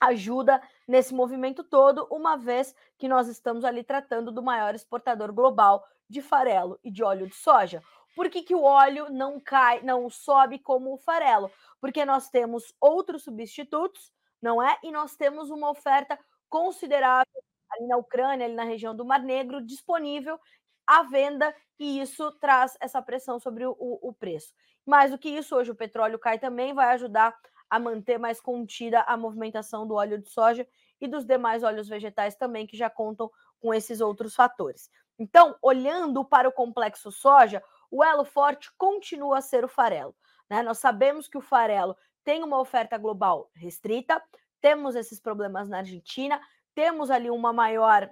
ajuda 0.00 0.62
nesse 0.86 1.12
movimento 1.12 1.64
todo, 1.64 2.06
uma 2.10 2.36
vez 2.36 2.74
que 2.96 3.08
nós 3.08 3.28
estamos 3.28 3.64
ali 3.64 3.82
tratando 3.82 4.30
do 4.30 4.42
maior 4.42 4.74
exportador 4.74 5.32
global 5.32 5.84
de 6.08 6.22
farelo 6.22 6.78
e 6.82 6.90
de 6.90 7.02
óleo 7.02 7.26
de 7.26 7.34
soja. 7.34 7.82
Por 8.14 8.30
que, 8.30 8.42
que 8.42 8.54
o 8.54 8.62
óleo 8.62 9.10
não 9.10 9.38
cai, 9.38 9.80
não 9.82 10.08
sobe 10.08 10.58
como 10.58 10.92
o 10.92 10.98
farelo? 10.98 11.50
Porque 11.80 12.04
nós 12.04 12.30
temos 12.30 12.74
outros 12.80 13.22
substitutos, 13.22 14.12
não 14.40 14.62
é? 14.62 14.78
E 14.82 14.90
nós 14.90 15.16
temos 15.16 15.50
uma 15.50 15.70
oferta 15.70 16.18
considerável 16.48 17.42
ali 17.70 17.86
na 17.86 17.96
Ucrânia, 17.96 18.46
ali 18.46 18.54
na 18.54 18.64
região 18.64 18.94
do 18.94 19.04
Mar 19.04 19.22
Negro, 19.22 19.64
disponível 19.64 20.40
à 20.86 21.02
venda, 21.02 21.54
e 21.78 22.00
isso 22.00 22.32
traz 22.40 22.76
essa 22.80 23.00
pressão 23.02 23.38
sobre 23.38 23.66
o, 23.66 23.76
o, 23.78 24.12
preço. 24.12 24.54
Mais 24.86 25.10
do 25.10 25.18
que 25.18 25.28
isso, 25.28 25.54
hoje 25.54 25.70
o 25.70 25.76
petróleo 25.76 26.18
cai 26.18 26.38
também, 26.38 26.72
vai 26.72 26.94
ajudar 26.94 27.38
a 27.70 27.78
manter 27.78 28.18
mais 28.18 28.40
contida 28.40 29.02
a 29.02 29.16
movimentação 29.16 29.86
do 29.86 29.94
óleo 29.94 30.18
de 30.18 30.28
soja 30.28 30.66
e 31.00 31.06
dos 31.06 31.24
demais 31.24 31.62
óleos 31.62 31.88
vegetais 31.88 32.34
também, 32.34 32.66
que 32.66 32.76
já 32.76 32.90
contam 32.90 33.30
com 33.60 33.72
esses 33.72 34.00
outros 34.00 34.34
fatores. 34.34 34.90
Então, 35.18 35.56
olhando 35.60 36.24
para 36.24 36.48
o 36.48 36.52
complexo 36.52 37.10
soja, 37.10 37.62
o 37.90 38.04
elo 38.04 38.24
forte 38.24 38.70
continua 38.76 39.38
a 39.38 39.42
ser 39.42 39.64
o 39.64 39.68
farelo. 39.68 40.14
Né? 40.48 40.62
Nós 40.62 40.78
sabemos 40.78 41.28
que 41.28 41.38
o 41.38 41.42
farelo 41.42 41.96
tem 42.24 42.42
uma 42.42 42.60
oferta 42.60 42.96
global 42.96 43.50
restrita, 43.54 44.22
temos 44.60 44.94
esses 44.94 45.20
problemas 45.20 45.68
na 45.68 45.78
Argentina, 45.78 46.40
temos 46.74 47.10
ali 47.10 47.30
uma 47.30 47.52
maior 47.52 48.10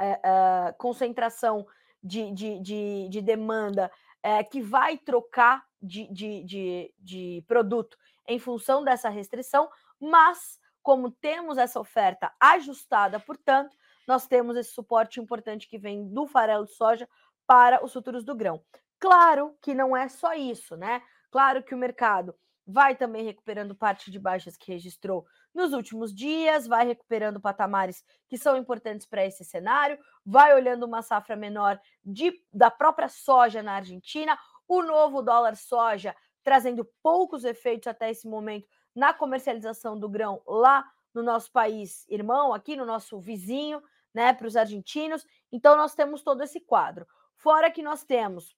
é, 0.00 0.20
é, 0.22 0.74
concentração 0.78 1.66
de, 2.02 2.30
de, 2.32 2.60
de, 2.60 3.08
de 3.08 3.22
demanda 3.22 3.90
é, 4.22 4.42
que 4.42 4.60
vai 4.60 4.98
trocar 4.98 5.64
de, 5.80 6.12
de, 6.12 6.44
de, 6.44 6.94
de 6.98 7.44
produto 7.46 7.96
em 8.28 8.38
função 8.38 8.84
dessa 8.84 9.08
restrição, 9.08 9.68
mas 10.00 10.58
como 10.82 11.10
temos 11.10 11.58
essa 11.58 11.80
oferta 11.80 12.32
ajustada, 12.40 13.18
portanto, 13.18 13.76
nós 14.06 14.26
temos 14.26 14.56
esse 14.56 14.72
suporte 14.72 15.20
importante 15.20 15.68
que 15.68 15.78
vem 15.78 16.08
do 16.12 16.26
farelo 16.26 16.64
de 16.64 16.74
soja 16.74 17.08
para 17.46 17.84
os 17.84 17.92
futuros 17.92 18.24
do 18.24 18.36
grão. 18.36 18.62
Claro 18.98 19.56
que 19.60 19.74
não 19.74 19.96
é 19.96 20.08
só 20.08 20.34
isso, 20.34 20.76
né? 20.76 21.02
Claro 21.30 21.62
que 21.62 21.74
o 21.74 21.78
mercado 21.78 22.34
vai 22.66 22.96
também 22.96 23.24
recuperando 23.24 23.74
parte 23.74 24.10
de 24.10 24.18
baixas 24.18 24.56
que 24.56 24.72
registrou 24.72 25.24
nos 25.54 25.72
últimos 25.72 26.14
dias, 26.14 26.66
vai 26.66 26.86
recuperando 26.86 27.40
patamares 27.40 28.04
que 28.28 28.36
são 28.36 28.56
importantes 28.56 29.06
para 29.06 29.24
esse 29.24 29.44
cenário, 29.44 29.98
vai 30.24 30.52
olhando 30.54 30.84
uma 30.84 31.02
safra 31.02 31.36
menor 31.36 31.80
de, 32.04 32.32
da 32.52 32.70
própria 32.70 33.08
soja 33.08 33.62
na 33.62 33.74
Argentina, 33.74 34.36
o 34.66 34.82
novo 34.82 35.22
dólar 35.22 35.54
soja 35.56 36.14
trazendo 36.46 36.88
poucos 37.02 37.44
efeitos 37.44 37.88
até 37.88 38.08
esse 38.08 38.28
momento 38.28 38.68
na 38.94 39.12
comercialização 39.12 39.98
do 39.98 40.08
grão 40.08 40.40
lá 40.46 40.88
no 41.12 41.20
nosso 41.20 41.50
país 41.50 42.06
irmão, 42.08 42.54
aqui 42.54 42.76
no 42.76 42.86
nosso 42.86 43.18
vizinho, 43.18 43.82
né, 44.14 44.32
para 44.32 44.46
os 44.46 44.56
argentinos. 44.56 45.26
Então 45.50 45.76
nós 45.76 45.96
temos 45.96 46.22
todo 46.22 46.44
esse 46.44 46.60
quadro. 46.60 47.04
Fora 47.34 47.68
que 47.68 47.82
nós 47.82 48.04
temos 48.04 48.56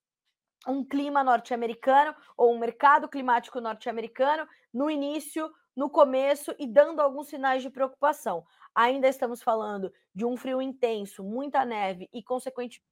um 0.66 0.84
clima 0.84 1.24
norte-americano 1.24 2.14
ou 2.36 2.54
um 2.54 2.58
mercado 2.58 3.08
climático 3.08 3.58
norte-americano 3.58 4.46
no 4.70 4.90
início, 4.90 5.50
no 5.74 5.88
começo 5.88 6.54
e 6.58 6.66
dando 6.66 7.00
alguns 7.00 7.28
sinais 7.28 7.62
de 7.62 7.70
preocupação. 7.70 8.44
Ainda 8.74 9.08
estamos 9.08 9.42
falando 9.42 9.90
de 10.14 10.26
um 10.26 10.36
frio 10.36 10.60
intenso, 10.60 11.24
muita 11.24 11.64
neve 11.64 12.06
e, 12.12 12.22
consequentemente, 12.22 12.82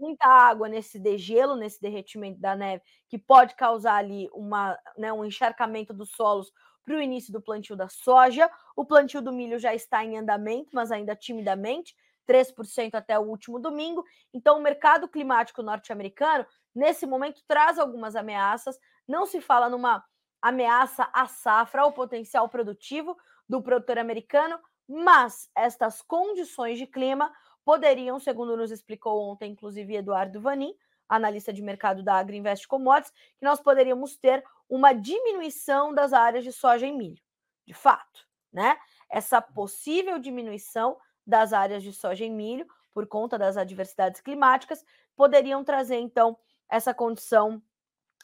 muita 0.00 0.26
água 0.26 0.68
nesse 0.68 0.98
degelo, 0.98 1.56
nesse 1.56 1.80
derretimento 1.80 2.40
da 2.40 2.56
neve, 2.56 2.82
que 3.08 3.18
pode 3.18 3.54
causar 3.54 3.96
ali 3.96 4.28
uma, 4.32 4.78
né, 4.96 5.12
um 5.12 5.24
encharcamento 5.24 5.92
dos 5.92 6.10
solos 6.10 6.50
para 6.84 6.96
o 6.96 7.02
início 7.02 7.32
do 7.32 7.40
plantio 7.42 7.76
da 7.76 7.88
soja. 7.88 8.50
O 8.76 8.84
plantio 8.84 9.20
do 9.22 9.32
milho 9.32 9.58
já 9.58 9.74
está 9.74 10.04
em 10.04 10.16
andamento, 10.18 10.70
mas 10.72 10.90
ainda 10.90 11.14
timidamente, 11.14 11.94
3% 12.26 12.94
até 12.94 13.18
o 13.18 13.22
último 13.22 13.58
domingo. 13.58 14.04
Então, 14.32 14.58
o 14.58 14.62
mercado 14.62 15.08
climático 15.08 15.62
norte-americano 15.62 16.46
nesse 16.74 17.06
momento 17.06 17.42
traz 17.46 17.78
algumas 17.78 18.14
ameaças. 18.16 18.78
Não 19.06 19.26
se 19.26 19.40
fala 19.40 19.68
numa 19.68 20.04
ameaça 20.40 21.08
à 21.12 21.26
safra, 21.26 21.82
ao 21.82 21.92
potencial 21.92 22.48
produtivo 22.48 23.16
do 23.48 23.62
produtor 23.62 23.98
americano, 23.98 24.58
mas 24.88 25.48
estas 25.56 26.02
condições 26.02 26.78
de 26.78 26.86
clima 26.86 27.32
poderiam, 27.70 28.18
segundo 28.18 28.56
nos 28.56 28.72
explicou 28.72 29.30
ontem, 29.30 29.52
inclusive 29.52 29.94
Eduardo 29.94 30.40
Vanin, 30.40 30.74
analista 31.08 31.52
de 31.52 31.62
mercado 31.62 32.02
da 32.02 32.16
Agriinvest 32.16 32.66
Commodities, 32.66 33.12
que 33.38 33.44
nós 33.44 33.60
poderíamos 33.60 34.16
ter 34.16 34.42
uma 34.68 34.92
diminuição 34.92 35.94
das 35.94 36.12
áreas 36.12 36.42
de 36.42 36.52
soja 36.52 36.84
e 36.84 36.90
milho. 36.90 37.22
De 37.64 37.72
fato, 37.72 38.26
né? 38.52 38.76
Essa 39.08 39.40
possível 39.40 40.18
diminuição 40.18 40.98
das 41.24 41.52
áreas 41.52 41.84
de 41.84 41.92
soja 41.92 42.24
e 42.24 42.30
milho 42.30 42.66
por 42.92 43.06
conta 43.06 43.38
das 43.38 43.56
adversidades 43.56 44.20
climáticas 44.20 44.84
poderiam 45.14 45.62
trazer 45.62 46.00
então 46.00 46.36
essa 46.68 46.92
condição 46.92 47.62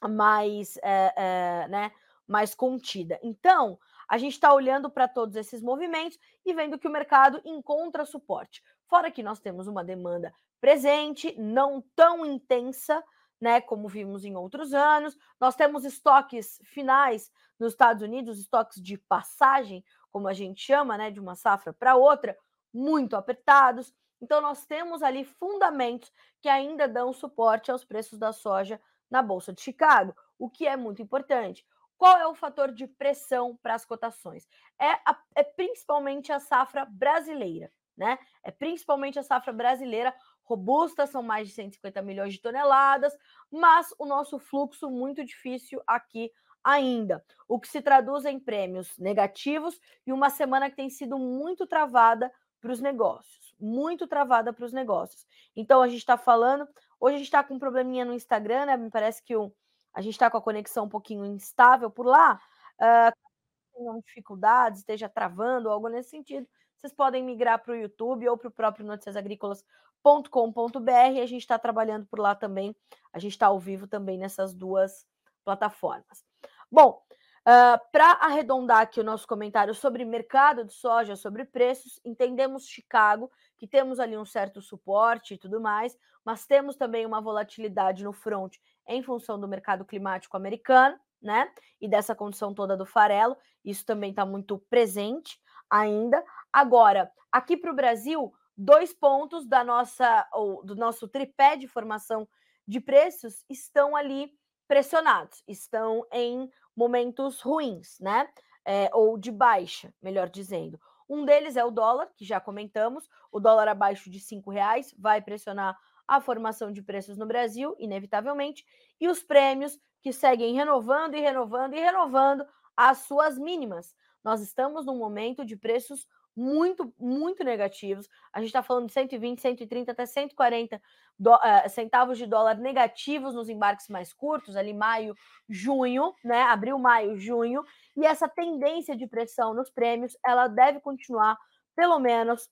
mais, 0.02 0.76
é, 0.78 1.14
é, 1.16 1.68
né, 1.68 1.92
mais 2.26 2.52
contida. 2.52 3.16
Então, 3.22 3.78
a 4.08 4.18
gente 4.18 4.32
está 4.32 4.52
olhando 4.52 4.90
para 4.90 5.06
todos 5.06 5.36
esses 5.36 5.62
movimentos 5.62 6.18
e 6.44 6.52
vendo 6.52 6.80
que 6.80 6.88
o 6.88 6.92
mercado 6.92 7.40
encontra 7.44 8.04
suporte. 8.04 8.60
Fora 8.88 9.10
que 9.10 9.22
nós 9.22 9.40
temos 9.40 9.66
uma 9.66 9.84
demanda 9.84 10.32
presente, 10.60 11.34
não 11.38 11.82
tão 11.94 12.24
intensa, 12.24 13.02
né, 13.40 13.60
como 13.60 13.88
vimos 13.88 14.24
em 14.24 14.34
outros 14.36 14.72
anos. 14.72 15.16
Nós 15.40 15.54
temos 15.54 15.84
estoques 15.84 16.58
finais 16.64 17.30
nos 17.58 17.72
Estados 17.72 18.02
Unidos, 18.02 18.38
estoques 18.38 18.82
de 18.82 18.96
passagem, 18.96 19.84
como 20.10 20.28
a 20.28 20.32
gente 20.32 20.60
chama, 20.60 20.96
né, 20.96 21.10
de 21.10 21.20
uma 21.20 21.34
safra 21.34 21.72
para 21.72 21.96
outra, 21.96 22.36
muito 22.72 23.16
apertados. 23.16 23.92
Então, 24.20 24.40
nós 24.40 24.64
temos 24.64 25.02
ali 25.02 25.24
fundamentos 25.24 26.10
que 26.40 26.48
ainda 26.48 26.88
dão 26.88 27.12
suporte 27.12 27.70
aos 27.70 27.84
preços 27.84 28.18
da 28.18 28.32
soja 28.32 28.80
na 29.10 29.22
Bolsa 29.22 29.52
de 29.52 29.60
Chicago, 29.60 30.14
o 30.38 30.48
que 30.48 30.66
é 30.66 30.76
muito 30.76 31.02
importante. 31.02 31.64
Qual 31.98 32.16
é 32.18 32.26
o 32.26 32.34
fator 32.34 32.72
de 32.72 32.86
pressão 32.86 33.56
para 33.62 33.74
as 33.74 33.84
cotações? 33.84 34.46
É, 34.78 34.90
a, 34.90 35.18
é 35.34 35.42
principalmente 35.42 36.32
a 36.32 36.40
safra 36.40 36.84
brasileira, 36.84 37.70
né? 37.96 38.18
É 38.42 38.50
principalmente 38.50 39.18
a 39.18 39.22
safra 39.22 39.52
brasileira 39.52 40.14
robusta, 40.44 41.06
são 41.06 41.22
mais 41.22 41.48
de 41.48 41.54
150 41.54 42.00
milhões 42.02 42.32
de 42.32 42.40
toneladas, 42.40 43.12
mas 43.50 43.92
o 43.98 44.06
nosso 44.06 44.38
fluxo 44.38 44.88
muito 44.88 45.24
difícil 45.24 45.82
aqui 45.86 46.30
ainda, 46.62 47.24
o 47.46 47.60
que 47.60 47.68
se 47.68 47.80
traduz 47.80 48.24
em 48.24 48.40
prêmios 48.40 48.96
negativos 48.98 49.80
e 50.04 50.12
uma 50.12 50.30
semana 50.30 50.68
que 50.68 50.76
tem 50.76 50.90
sido 50.90 51.18
muito 51.18 51.66
travada 51.66 52.32
para 52.60 52.72
os 52.72 52.80
negócios, 52.80 53.54
muito 53.60 54.06
travada 54.06 54.52
para 54.52 54.64
os 54.64 54.72
negócios. 54.72 55.24
Então 55.54 55.80
a 55.80 55.88
gente 55.88 55.98
está 55.98 56.16
falando, 56.16 56.66
hoje 57.00 57.14
a 57.14 57.18
gente 57.18 57.26
está 57.26 57.44
com 57.44 57.54
um 57.54 57.58
probleminha 57.58 58.04
no 58.04 58.12
Instagram, 58.12 58.66
né? 58.66 58.76
Me 58.76 58.90
parece 58.90 59.22
que 59.22 59.36
o, 59.36 59.52
a 59.94 60.00
gente 60.00 60.14
está 60.14 60.28
com 60.28 60.38
a 60.38 60.42
conexão 60.42 60.86
um 60.86 60.88
pouquinho 60.88 61.24
instável 61.24 61.90
por 61.90 62.06
lá. 62.06 62.40
Uh, 62.80 64.00
dificuldades, 64.04 64.80
esteja 64.80 65.08
travando, 65.08 65.70
algo 65.70 65.88
nesse 65.88 66.10
sentido, 66.10 66.48
vocês 66.76 66.92
podem 66.92 67.22
migrar 67.22 67.62
para 67.62 67.72
o 67.72 67.76
YouTube 67.76 68.28
ou 68.28 68.36
para 68.36 68.48
o 68.48 68.52
próprio 68.52 68.86
noticiasagrícolas.com.br. 68.86 71.20
A 71.22 71.26
gente 71.26 71.42
está 71.42 71.58
trabalhando 71.58 72.06
por 72.06 72.18
lá 72.18 72.34
também. 72.34 72.74
A 73.12 73.18
gente 73.18 73.32
está 73.32 73.46
ao 73.46 73.58
vivo 73.58 73.86
também 73.86 74.18
nessas 74.18 74.54
duas 74.54 75.06
plataformas. 75.44 76.24
Bom, 76.70 77.02
Uh, 77.46 77.78
Para 77.92 78.10
arredondar 78.14 78.80
aqui 78.80 78.98
o 78.98 79.04
nosso 79.04 79.24
comentário 79.24 79.72
sobre 79.72 80.04
mercado 80.04 80.64
de 80.64 80.74
soja, 80.74 81.14
sobre 81.14 81.44
preços, 81.44 82.00
entendemos 82.04 82.66
Chicago, 82.66 83.30
que 83.56 83.68
temos 83.68 84.00
ali 84.00 84.18
um 84.18 84.24
certo 84.24 84.60
suporte 84.60 85.34
e 85.34 85.38
tudo 85.38 85.60
mais, 85.60 85.96
mas 86.24 86.44
temos 86.44 86.74
também 86.74 87.06
uma 87.06 87.20
volatilidade 87.20 88.02
no 88.02 88.12
front 88.12 88.56
em 88.88 89.00
função 89.00 89.38
do 89.38 89.46
mercado 89.46 89.84
climático 89.84 90.36
americano, 90.36 90.98
né? 91.22 91.48
E 91.80 91.88
dessa 91.88 92.16
condição 92.16 92.52
toda 92.52 92.76
do 92.76 92.84
farelo, 92.84 93.36
isso 93.64 93.86
também 93.86 94.10
está 94.10 94.26
muito 94.26 94.58
presente 94.68 95.38
ainda. 95.70 96.22
Agora, 96.52 97.10
aqui 97.30 97.56
para 97.56 97.70
o 97.70 97.76
Brasil, 97.76 98.32
dois 98.56 98.92
pontos 98.92 99.46
da 99.46 99.62
nossa, 99.62 100.26
do 100.64 100.74
nosso 100.74 101.08
tripé 101.08 101.56
de 101.56 101.68
formação 101.68 102.28
de 102.66 102.80
preços 102.80 103.44
estão 103.48 103.94
ali 103.94 104.32
pressionados, 104.66 105.42
estão 105.46 106.04
em 106.12 106.50
momentos 106.76 107.40
ruins, 107.40 107.98
né? 108.00 108.28
É, 108.64 108.90
ou 108.92 109.16
de 109.16 109.30
baixa, 109.30 109.94
melhor 110.02 110.28
dizendo. 110.28 110.80
Um 111.08 111.24
deles 111.24 111.56
é 111.56 111.64
o 111.64 111.70
dólar, 111.70 112.10
que 112.16 112.24
já 112.24 112.40
comentamos. 112.40 113.08
O 113.30 113.38
dólar 113.38 113.68
abaixo 113.68 114.10
de 114.10 114.18
cinco 114.18 114.50
reais 114.50 114.92
vai 114.98 115.22
pressionar 115.22 115.78
a 116.08 116.20
formação 116.20 116.72
de 116.72 116.82
preços 116.82 117.16
no 117.16 117.26
Brasil, 117.26 117.76
inevitavelmente, 117.78 118.64
e 119.00 119.08
os 119.08 119.22
prêmios 119.22 119.78
que 120.02 120.12
seguem 120.12 120.54
renovando 120.54 121.14
e 121.14 121.20
renovando 121.20 121.74
e 121.74 121.80
renovando 121.80 122.44
as 122.76 122.98
suas 122.98 123.38
mínimas. 123.38 123.94
Nós 124.26 124.40
estamos 124.40 124.84
num 124.84 124.98
momento 124.98 125.44
de 125.44 125.54
preços 125.56 126.04
muito, 126.34 126.92
muito 126.98 127.44
negativos. 127.44 128.08
A 128.32 128.40
gente 128.40 128.48
está 128.48 128.60
falando 128.60 128.88
de 128.88 128.92
120, 128.92 129.40
130 129.40 129.92
até 129.92 130.04
140 130.04 130.82
do, 131.16 131.32
uh, 131.32 131.68
centavos 131.68 132.18
de 132.18 132.26
dólar 132.26 132.56
negativos 132.56 133.36
nos 133.36 133.48
embarques 133.48 133.88
mais 133.88 134.12
curtos, 134.12 134.56
ali 134.56 134.74
maio, 134.74 135.14
junho, 135.48 136.12
né? 136.24 136.42
Abril, 136.42 136.76
maio, 136.76 137.16
junho. 137.16 137.62
E 137.96 138.04
essa 138.04 138.28
tendência 138.28 138.96
de 138.96 139.06
pressão 139.06 139.54
nos 139.54 139.70
prêmios, 139.70 140.18
ela 140.26 140.48
deve 140.48 140.80
continuar 140.80 141.38
pelo 141.76 142.00
menos 142.00 142.50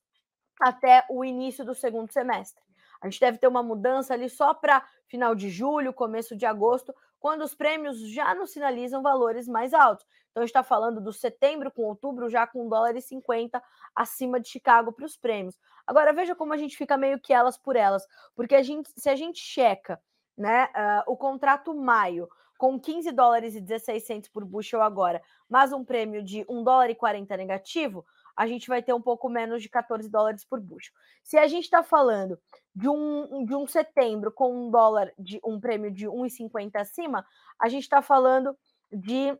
até 0.61 1.05
o 1.11 1.25
início 1.25 1.65
do 1.65 1.75
segundo 1.75 2.13
semestre. 2.13 2.63
A 3.01 3.09
gente 3.09 3.19
deve 3.19 3.39
ter 3.39 3.49
uma 3.49 3.65
mudança 3.65 4.15
ali 4.15 4.31
só 4.31 4.55
para 4.55 4.87
final 5.09 5.35
de 5.35 5.51
julho, 5.51 5.93
começo 5.93 6.37
de 6.37 6.47
agosto, 6.47 6.95
quando 7.19 7.43
os 7.43 7.53
prêmios 7.53 7.99
já 8.11 8.33
nos 8.33 8.53
sinalizam 8.53 9.03
valores 9.03 9.49
mais 9.49 9.75
altos. 9.75 10.07
Então, 10.35 10.43
está 10.43 10.65
falando 10.65 11.01
do 11.01 11.13
setembro 11.13 11.71
com 11.71 11.83
outubro 11.83 12.29
já 12.29 12.45
com 12.45 12.67
1 12.67 12.69
dólar 12.69 12.97
e 12.97 13.01
50 13.01 13.63
acima 13.95 14.41
de 14.41 14.49
Chicago 14.49 14.91
para 14.91 15.07
os 15.07 15.17
prêmios. 15.17 15.57
Agora, 15.87 16.13
veja 16.13 16.35
como 16.35 16.53
a 16.53 16.57
gente 16.57 16.77
fica 16.77 16.97
meio 16.97 17.21
que 17.21 17.33
elas 17.33 17.57
por 17.57 17.77
elas, 17.77 18.05
porque 18.35 18.57
a 18.57 18.63
gente, 18.63 18.91
se 18.97 19.09
a 19.09 19.15
gente 19.15 19.39
checa 19.39 20.01
né, 20.37 20.65
uh, 20.65 21.13
o 21.13 21.17
contrato 21.17 21.73
maio 21.73 22.29
com 22.59 22.81
15 22.81 23.13
dólares 23.13 23.55
e 23.55 23.61
16 23.61 24.05
centos 24.05 24.29
por 24.29 24.45
bushel 24.45 24.83
agora, 24.83 25.23
mas 25.49 25.73
um 25.73 25.85
prêmio 25.85 26.21
de 26.21 26.45
1 26.49 26.65
dólar 26.65 26.91
e 26.91 26.97
40 26.97 27.37
negativo, 27.37 28.05
a 28.37 28.45
gente 28.49 28.67
vai 28.67 28.83
ter 28.83 28.93
um 28.93 29.01
pouco 29.01 29.29
menos 29.29 29.63
de 29.63 29.69
14 29.69 30.11
dólares 30.11 30.45
por 30.45 30.59
bushel. 30.61 30.93
Se 31.23 31.39
a 31.39 31.47
gente 31.47 31.65
está 31.65 31.85
falando 31.85 32.37
de 32.75 32.89
um, 32.89 33.45
de 33.45 33.55
um 33.55 33.69
setembro 33.69 34.33
com 34.33 34.67
um 34.67 34.69
dólar 34.69 35.13
de 35.17 35.41
um 35.45 35.61
prêmio 35.61 35.93
de 35.93 36.09
1,50 36.09 36.75
acima, 36.75 37.25
a 37.57 37.69
gente 37.69 37.85
está 37.85 38.03
falando 38.03 38.59
de 38.93 39.39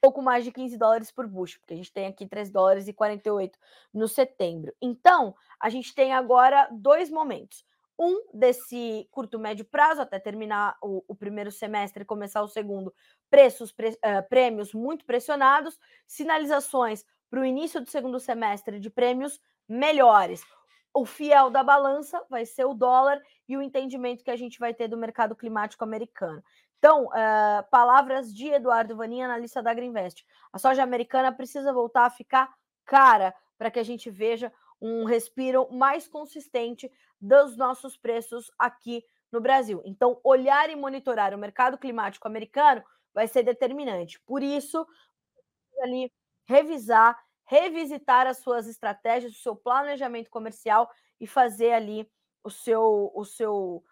pouco 0.00 0.22
mais 0.22 0.44
de 0.44 0.52
15 0.52 0.76
dólares 0.76 1.10
por 1.10 1.26
bushel, 1.26 1.60
porque 1.60 1.74
a 1.74 1.76
gente 1.76 1.92
tem 1.92 2.06
aqui 2.06 2.26
3 2.26 2.50
dólares 2.50 2.88
e 2.88 2.92
48 2.92 3.58
no 3.92 4.08
setembro. 4.08 4.74
Então, 4.80 5.34
a 5.60 5.68
gente 5.68 5.94
tem 5.94 6.12
agora 6.12 6.68
dois 6.72 7.10
momentos. 7.10 7.64
Um 7.98 8.24
desse 8.32 9.06
curto 9.10 9.38
médio 9.38 9.64
prazo, 9.64 10.00
até 10.00 10.18
terminar 10.18 10.78
o, 10.82 11.04
o 11.06 11.14
primeiro 11.14 11.52
semestre 11.52 12.02
e 12.02 12.06
começar 12.06 12.42
o 12.42 12.48
segundo, 12.48 12.94
preços, 13.28 13.72
pre, 13.72 13.90
uh, 13.90 14.26
prêmios 14.28 14.72
muito 14.72 15.04
pressionados, 15.04 15.78
sinalizações 16.06 17.04
para 17.28 17.40
o 17.40 17.44
início 17.44 17.80
do 17.80 17.90
segundo 17.90 18.18
semestre 18.18 18.80
de 18.80 18.88
prêmios 18.88 19.38
melhores. 19.68 20.42
O 20.92 21.04
fiel 21.04 21.50
da 21.50 21.62
balança 21.62 22.24
vai 22.28 22.44
ser 22.44 22.64
o 22.64 22.74
dólar 22.74 23.20
e 23.48 23.56
o 23.56 23.62
entendimento 23.62 24.24
que 24.24 24.30
a 24.30 24.36
gente 24.36 24.58
vai 24.58 24.74
ter 24.74 24.88
do 24.88 24.96
mercado 24.96 25.36
climático 25.36 25.84
americano. 25.84 26.42
Então, 26.80 27.04
uh, 27.08 27.62
palavras 27.70 28.34
de 28.34 28.48
Eduardo 28.48 28.96
Vaninha, 28.96 29.26
analista 29.26 29.62
da 29.62 29.74
Greenvest. 29.74 30.24
A 30.50 30.58
soja 30.58 30.82
americana 30.82 31.30
precisa 31.30 31.74
voltar 31.74 32.06
a 32.06 32.10
ficar 32.10 32.50
cara 32.86 33.34
para 33.58 33.70
que 33.70 33.78
a 33.78 33.82
gente 33.82 34.08
veja 34.08 34.50
um 34.80 35.04
respiro 35.04 35.70
mais 35.70 36.08
consistente 36.08 36.90
dos 37.20 37.54
nossos 37.54 37.98
preços 37.98 38.50
aqui 38.58 39.04
no 39.30 39.42
Brasil. 39.42 39.82
Então, 39.84 40.18
olhar 40.24 40.70
e 40.70 40.74
monitorar 40.74 41.34
o 41.34 41.38
mercado 41.38 41.76
climático 41.76 42.26
americano 42.26 42.82
vai 43.12 43.28
ser 43.28 43.42
determinante. 43.42 44.18
Por 44.20 44.42
isso, 44.42 44.86
ali 45.82 46.10
revisar, 46.46 47.22
revisitar 47.44 48.26
as 48.26 48.38
suas 48.38 48.66
estratégias, 48.66 49.34
o 49.34 49.42
seu 49.42 49.54
planejamento 49.54 50.30
comercial 50.30 50.90
e 51.20 51.26
fazer 51.26 51.72
ali 51.72 52.10
o 52.42 52.48
seu, 52.48 53.12
o 53.14 53.22
seu 53.22 53.84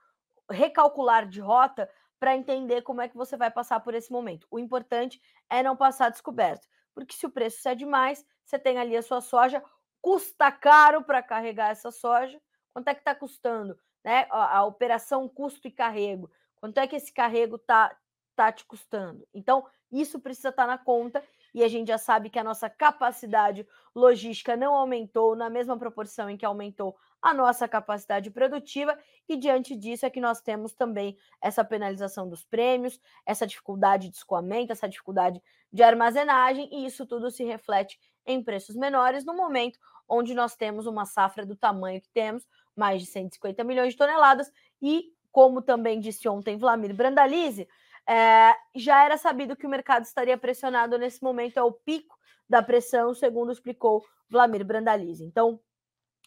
recalcular 0.51 1.29
de 1.29 1.39
rota 1.39 1.87
para 2.19 2.37
entender 2.37 2.83
como 2.83 3.01
é 3.01 3.09
que 3.09 3.17
você 3.17 3.37
vai 3.37 3.51
passar 3.51 3.81
por 3.81 3.95
esse 3.95 4.11
momento. 4.11 4.47
O 4.51 4.59
importante 4.59 5.21
é 5.49 5.63
não 5.63 5.77
passar 5.77 6.11
descoberto, 6.11 6.67
porque 6.95 7.15
se 7.15 7.27
o 7.27 7.31
preço 7.31 7.69
é 7.69 7.75
demais, 7.75 8.25
você 8.45 8.59
tem 8.59 8.79
ali 8.79 8.97
a 8.97 9.03
sua 9.03 9.21
soja, 9.21 9.63
custa 10.01 10.51
caro 10.51 11.03
para 11.03 11.23
carregar 11.23 11.71
essa 11.71 11.91
soja. 11.91 12.41
Quanto 12.73 12.89
é 12.89 12.95
que 12.95 13.01
está 13.01 13.15
custando? 13.15 13.79
Né? 14.05 14.27
A, 14.31 14.59
a, 14.59 14.65
operação 14.65 15.29
custo 15.29 15.69
e 15.69 15.71
carrego. 15.71 16.31
Quanto 16.57 16.79
é 16.79 16.87
que 16.87 16.97
esse 16.97 17.13
carrego 17.13 17.57
está 17.57 17.97
tá 18.35 18.51
te 18.51 18.65
custando? 18.65 19.27
Então, 19.35 19.67
isso 19.91 20.21
precisa 20.21 20.49
estar 20.51 20.65
tá 20.65 20.69
na 20.69 20.79
conta 20.79 21.23
e 21.55 21.63
a 21.65 21.69
gente 21.69 21.89
já 21.89 21.99
sabe 21.99 22.31
que 22.31 22.39
a 22.39 22.45
nossa 22.45 22.69
capacidade 22.69 23.67
logística 23.95 24.57
não 24.57 24.75
aumentou 24.75 25.35
na 25.35 25.49
mesma 25.49 25.79
proporção 25.79 26.29
em 26.29 26.37
que 26.37 26.45
aumentou 26.45 26.97
a 27.21 27.35
nossa 27.35 27.67
capacidade 27.67 28.31
produtiva, 28.31 28.97
e 29.29 29.37
diante 29.37 29.77
disso 29.77 30.07
é 30.07 30.11
que 30.11 30.21
nós 30.21 30.41
temos 30.41 30.73
também 30.73 31.17
essa 31.41 31.65
penalização 31.65 32.29
dos 32.29 32.45
prêmios, 32.45 33.01
essa 33.27 33.47
dificuldade 33.47 34.09
de 34.09 34.17
escoamento, 34.17 34.73
essa 34.73 34.89
dificuldade 34.89 35.43
de 35.73 35.83
armazenagem, 35.83 36.69
e 36.73 36.87
isso 36.87 37.05
tudo 37.05 37.31
se 37.31 37.45
reflete 37.45 37.99
em 38.25 38.43
preços 38.43 38.77
menores 38.77 39.25
no 39.25 39.35
momento 39.35 39.79
onde 40.09 40.35
nós 40.35 40.57
temos 40.57 40.87
uma 40.87 41.05
safra 41.05 41.45
do 41.45 41.55
tamanho 41.55 42.01
que 42.01 42.09
temos, 42.09 42.47
mais 42.75 43.03
de 43.03 43.09
150 43.09 43.63
milhões 43.63 43.93
de 43.93 43.99
toneladas, 43.99 44.51
e 44.81 45.13
como 45.31 45.61
também 45.61 46.01
disse 46.01 46.29
ontem 46.29 46.57
Vlamir 46.57 46.95
Brandalize, 46.95 47.69
é, 48.09 48.55
já 48.75 49.05
era 49.05 49.19
sabido 49.19 49.55
que 49.55 49.67
o 49.67 49.71
mercado 49.71 50.05
estaria 50.05 50.39
pressionado 50.39 50.97
nesse 50.97 51.23
momento, 51.23 51.59
é 51.59 51.63
o 51.63 51.73
pico 51.73 52.17
da 52.49 52.63
pressão, 52.63 53.13
segundo 53.13 53.53
explicou 53.53 54.03
Vlamir 54.31 54.65
Brandalize. 54.65 55.23
Então, 55.23 55.61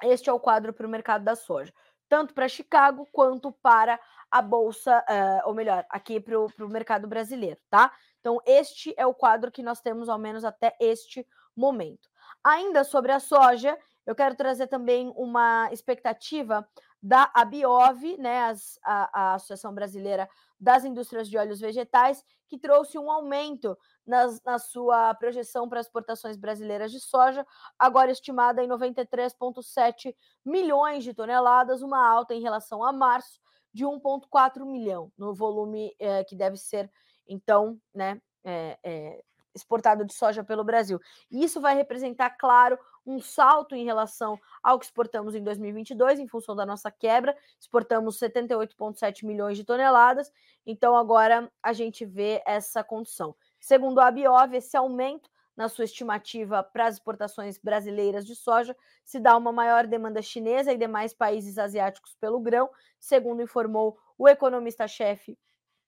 este 0.04 0.30
é 0.30 0.34
o 0.34 0.40
quadro 0.40 0.74
para 0.74 0.86
o 0.86 0.90
mercado 0.90 1.24
da 1.24 1.36
soja, 1.36 1.74
tanto 2.10 2.34
para 2.34 2.48
Chicago 2.48 3.08
quanto 3.12 3.52
para 3.52 4.00
a 4.30 4.42
bolsa, 4.42 5.00
uh, 5.00 5.48
ou 5.48 5.54
melhor, 5.54 5.86
aqui 5.90 6.20
para 6.20 6.40
o 6.40 6.70
mercado 6.70 7.08
brasileiro, 7.08 7.60
tá? 7.70 7.92
Então, 8.20 8.40
este 8.46 8.94
é 8.98 9.06
o 9.06 9.14
quadro 9.14 9.52
que 9.52 9.64
nós 9.64 9.82
temos, 9.82 10.08
ao 10.08 10.18
menos 10.18 10.46
até 10.46 10.76
este 10.80 11.28
momento. 11.56 12.10
Ainda 12.44 12.84
sobre 12.84 13.12
a 13.12 13.20
soja, 13.20 13.78
eu 14.06 14.16
quero 14.16 14.36
trazer 14.36 14.68
também 14.68 15.12
uma 15.16 15.70
expectativa 15.72 16.68
da 17.02 17.32
ABIOV, 17.34 18.18
né, 18.18 18.44
as, 18.44 18.80
a, 18.84 19.22
a, 19.22 19.34
Associação 19.36 19.74
Brasileira 19.74 20.30
das 20.62 20.86
Indústrias 20.86 21.28
de 21.28 21.38
Óleos 21.40 21.60
Vegetais, 21.60 22.24
que 22.48 22.58
trouxe 22.58 23.00
um 23.00 23.10
aumento 23.10 23.76
nas, 24.06 24.40
na 24.44 24.60
sua 24.60 25.12
projeção 25.16 25.68
para 25.68 25.80
exportações 25.80 26.38
brasileiras 26.38 26.92
de 26.92 27.00
soja, 27.00 27.46
agora 27.80 28.12
estimada 28.12 28.64
em 28.64 28.68
93,7 28.68 30.16
milhões 30.46 31.04
de 31.04 31.16
toneladas, 31.16 31.82
uma 31.82 32.08
alta 32.08 32.36
em 32.36 32.42
relação 32.42 32.84
a 32.84 32.94
março 32.94 33.42
de 33.74 33.86
1,4 33.86 34.64
milhão, 34.66 35.12
no 35.18 35.34
volume 35.34 35.96
é, 35.98 36.24
que 36.24 36.36
deve 36.36 36.58
ser, 36.58 36.92
então, 37.28 37.80
né, 37.94 38.22
é, 38.44 38.78
é, 38.84 39.24
exportado 39.56 40.06
de 40.06 40.14
soja 40.14 40.44
pelo 40.44 40.64
Brasil. 40.64 41.00
Isso 41.30 41.60
vai 41.60 41.76
representar, 41.76 42.30
claro, 42.32 42.78
um 43.06 43.20
salto 43.20 43.76
em 43.76 43.84
relação 43.84 44.40
ao 44.62 44.78
que 44.78 44.86
exportamos 44.86 45.36
em 45.36 45.44
2022, 45.44 46.20
em 46.20 46.28
função 46.28 46.56
da 46.56 46.66
nossa 46.66 46.92
quebra. 46.92 47.36
Exportamos 47.60 48.20
78,7 48.20 49.26
milhões 49.26 49.58
de 49.58 49.64
toneladas, 49.64 50.32
então 50.66 50.96
agora 50.96 51.52
a 51.62 51.74
gente 51.74 52.06
vê 52.06 52.42
essa 52.46 52.84
condição. 52.84 53.36
Segundo 53.60 54.00
a 54.00 54.10
Biov, 54.12 54.56
esse 54.56 54.78
aumento 54.78 55.30
na 55.56 55.68
sua 55.68 55.86
estimativa 55.86 56.64
para 56.64 56.88
as 56.88 56.96
exportações 56.96 57.58
brasileiras 57.58 58.26
de 58.26 58.36
soja 58.36 58.76
se 59.04 59.20
dá 59.20 59.36
uma 59.36 59.52
maior 59.52 59.86
demanda 59.86 60.22
chinesa 60.22 60.72
e 60.72 60.78
demais 60.78 61.14
países 61.14 61.58
asiáticos 61.58 62.16
pelo 62.20 62.40
grão, 62.40 62.70
segundo 63.00 63.42
informou 63.42 63.98
o 64.18 64.28
economista-chefe 64.28 65.38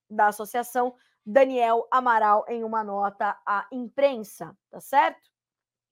da 0.10 0.28
associação, 0.28 0.95
Daniel 1.26 1.88
Amaral, 1.89 2.45
em 2.49 2.63
uma 2.63 2.84
nota 2.84 3.39
à 3.45 3.65
imprensa, 3.71 4.56
tá 4.69 4.80
certo? 4.80 5.32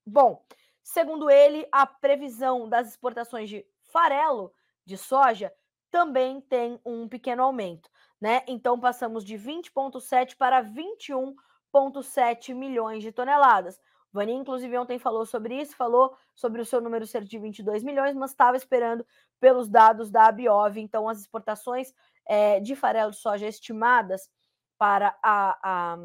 Bom, 0.06 0.44
segundo 0.84 1.30
ele, 1.30 1.68
a 1.72 1.86
previsão 1.86 2.68
das 2.68 2.90
exportações 2.90 3.50
de 3.50 3.66
farelo 3.92 4.54
de 4.86 4.98
soja 4.98 5.54
também 5.90 6.42
tem 6.42 6.80
um 6.86 7.08
pequeno 7.08 7.44
aumento, 7.44 7.90
né? 8.20 8.44
Então 8.48 8.80
passamos 8.80 9.26
de 9.26 9.36
20,7 9.36 10.36
para 10.38 10.62
21 10.62 11.36
20,7 11.74 12.54
milhões 12.54 13.02
de 13.02 13.12
toneladas. 13.12 13.80
Vani, 14.14 14.34
inclusive, 14.34 14.78
ontem 14.78 15.00
falou 15.00 15.26
sobre 15.26 15.56
isso, 15.62 15.76
falou 15.76 16.16
sobre 16.36 16.62
o 16.62 16.66
seu 16.66 16.82
número 16.82 17.08
ser 17.08 17.24
de 17.24 17.40
22 17.40 17.82
milhões, 17.82 18.14
mas 18.14 18.32
estava 18.32 18.58
esperando 18.58 19.06
pelos 19.40 19.70
dados 19.70 20.12
da 20.12 20.26
Abiov. 20.26 20.78
Então, 20.78 21.08
as 21.08 21.22
exportações 21.22 21.94
é, 22.26 22.60
de 22.60 22.76
farelo 22.76 23.12
de 23.12 23.18
soja 23.18 23.48
estimadas 23.48 24.30
para, 24.78 25.18
a, 25.24 25.96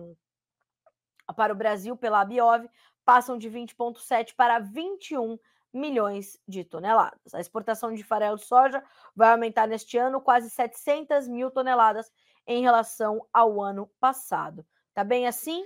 a, 1.27 1.35
para 1.35 1.53
o 1.53 1.57
Brasil 1.57 1.97
pela 1.97 2.21
Abiov 2.21 2.69
passam 3.07 3.38
de 3.38 3.49
20,7 3.49 4.35
para 4.37 4.59
21 4.59 5.38
milhões 5.73 6.38
de 6.47 6.64
toneladas. 6.64 7.33
A 7.33 7.40
exportação 7.40 7.95
de 7.95 8.03
farelo 8.03 8.37
de 8.37 8.45
soja 8.45 8.83
vai 9.14 9.31
aumentar 9.31 9.69
neste 9.69 9.97
ano 9.97 10.21
quase 10.21 10.51
700 10.51 11.29
mil 11.29 11.51
toneladas 11.51 12.11
em 12.47 12.62
relação 12.62 13.25
ao 13.33 13.62
ano 13.62 13.88
passado. 14.01 14.66
Tá 14.92 15.05
bem 15.05 15.27
assim? 15.27 15.64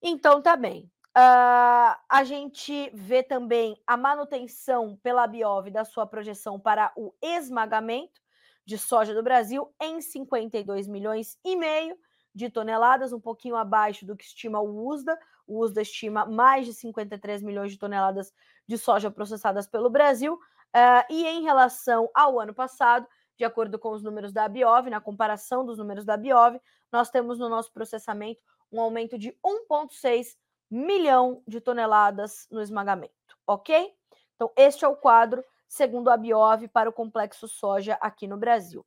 Então 0.00 0.40
tá 0.40 0.56
bem. 0.56 0.90
Uh, 1.16 1.96
a 2.08 2.24
gente 2.24 2.90
vê 2.94 3.22
também 3.22 3.80
a 3.86 3.96
manutenção 3.96 4.96
pela 5.02 5.26
Biov 5.26 5.70
da 5.70 5.84
sua 5.84 6.06
projeção 6.06 6.60
para 6.60 6.92
o 6.96 7.14
esmagamento 7.22 8.20
de 8.64 8.76
soja 8.76 9.14
do 9.14 9.22
Brasil 9.22 9.72
em 9.80 10.00
52 10.00 10.86
milhões 10.86 11.38
e 11.44 11.56
meio 11.56 11.96
de 12.34 12.50
toneladas, 12.50 13.14
um 13.14 13.20
pouquinho 13.20 13.56
abaixo 13.56 14.04
do 14.04 14.14
que 14.14 14.24
estima 14.24 14.60
o 14.60 14.88
USDA. 14.88 15.18
O 15.46 15.60
USDA 15.60 15.82
estima 15.82 16.26
mais 16.26 16.66
de 16.66 16.74
53 16.74 17.42
milhões 17.42 17.70
de 17.72 17.78
toneladas 17.78 18.32
de 18.66 18.76
soja 18.76 19.10
processadas 19.10 19.66
pelo 19.66 19.88
Brasil. 19.88 20.34
Uh, 20.34 21.06
e 21.08 21.26
em 21.26 21.42
relação 21.42 22.10
ao 22.14 22.40
ano 22.40 22.52
passado, 22.52 23.06
de 23.36 23.44
acordo 23.44 23.78
com 23.78 23.90
os 23.92 24.02
números 24.02 24.32
da 24.32 24.48
Biov, 24.48 24.88
na 24.88 25.00
comparação 25.00 25.64
dos 25.64 25.78
números 25.78 26.04
da 26.04 26.16
Biov, 26.16 26.60
nós 26.90 27.10
temos 27.10 27.38
no 27.38 27.48
nosso 27.48 27.72
processamento 27.72 28.40
um 28.72 28.80
aumento 28.80 29.18
de 29.18 29.36
1,6 29.44 30.36
milhão 30.70 31.42
de 31.46 31.60
toneladas 31.60 32.46
no 32.50 32.60
esmagamento, 32.60 33.12
ok? 33.46 33.94
Então, 34.34 34.50
este 34.56 34.84
é 34.84 34.88
o 34.88 34.96
quadro, 34.96 35.44
segundo 35.68 36.10
a 36.10 36.16
Biov, 36.16 36.68
para 36.68 36.90
o 36.90 36.92
complexo 36.92 37.46
soja 37.46 37.96
aqui 38.00 38.26
no 38.26 38.36
Brasil. 38.36 38.84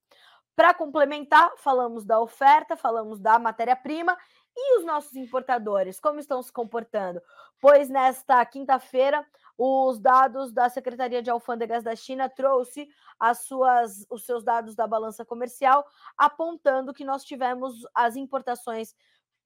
Para 0.55 0.73
complementar, 0.73 1.53
falamos 1.57 2.03
da 2.05 2.19
oferta, 2.19 2.75
falamos 2.75 3.19
da 3.19 3.39
matéria-prima 3.39 4.17
e 4.55 4.77
os 4.77 4.85
nossos 4.85 5.15
importadores, 5.15 5.99
como 5.99 6.19
estão 6.19 6.41
se 6.41 6.51
comportando? 6.51 7.21
Pois 7.59 7.89
nesta 7.89 8.43
quinta-feira, 8.45 9.25
os 9.57 9.99
dados 9.99 10.51
da 10.51 10.69
Secretaria 10.69 11.21
de 11.21 11.29
Alfândegas 11.29 11.83
da 11.83 11.95
China 11.95 12.29
trouxe 12.29 12.87
as 13.19 13.39
suas, 13.39 14.05
os 14.09 14.25
seus 14.25 14.43
dados 14.43 14.75
da 14.75 14.87
balança 14.87 15.25
comercial, 15.25 15.85
apontando 16.17 16.93
que 16.93 17.03
nós 17.03 17.23
tivemos 17.23 17.75
as 17.93 18.15
importações 18.15 18.95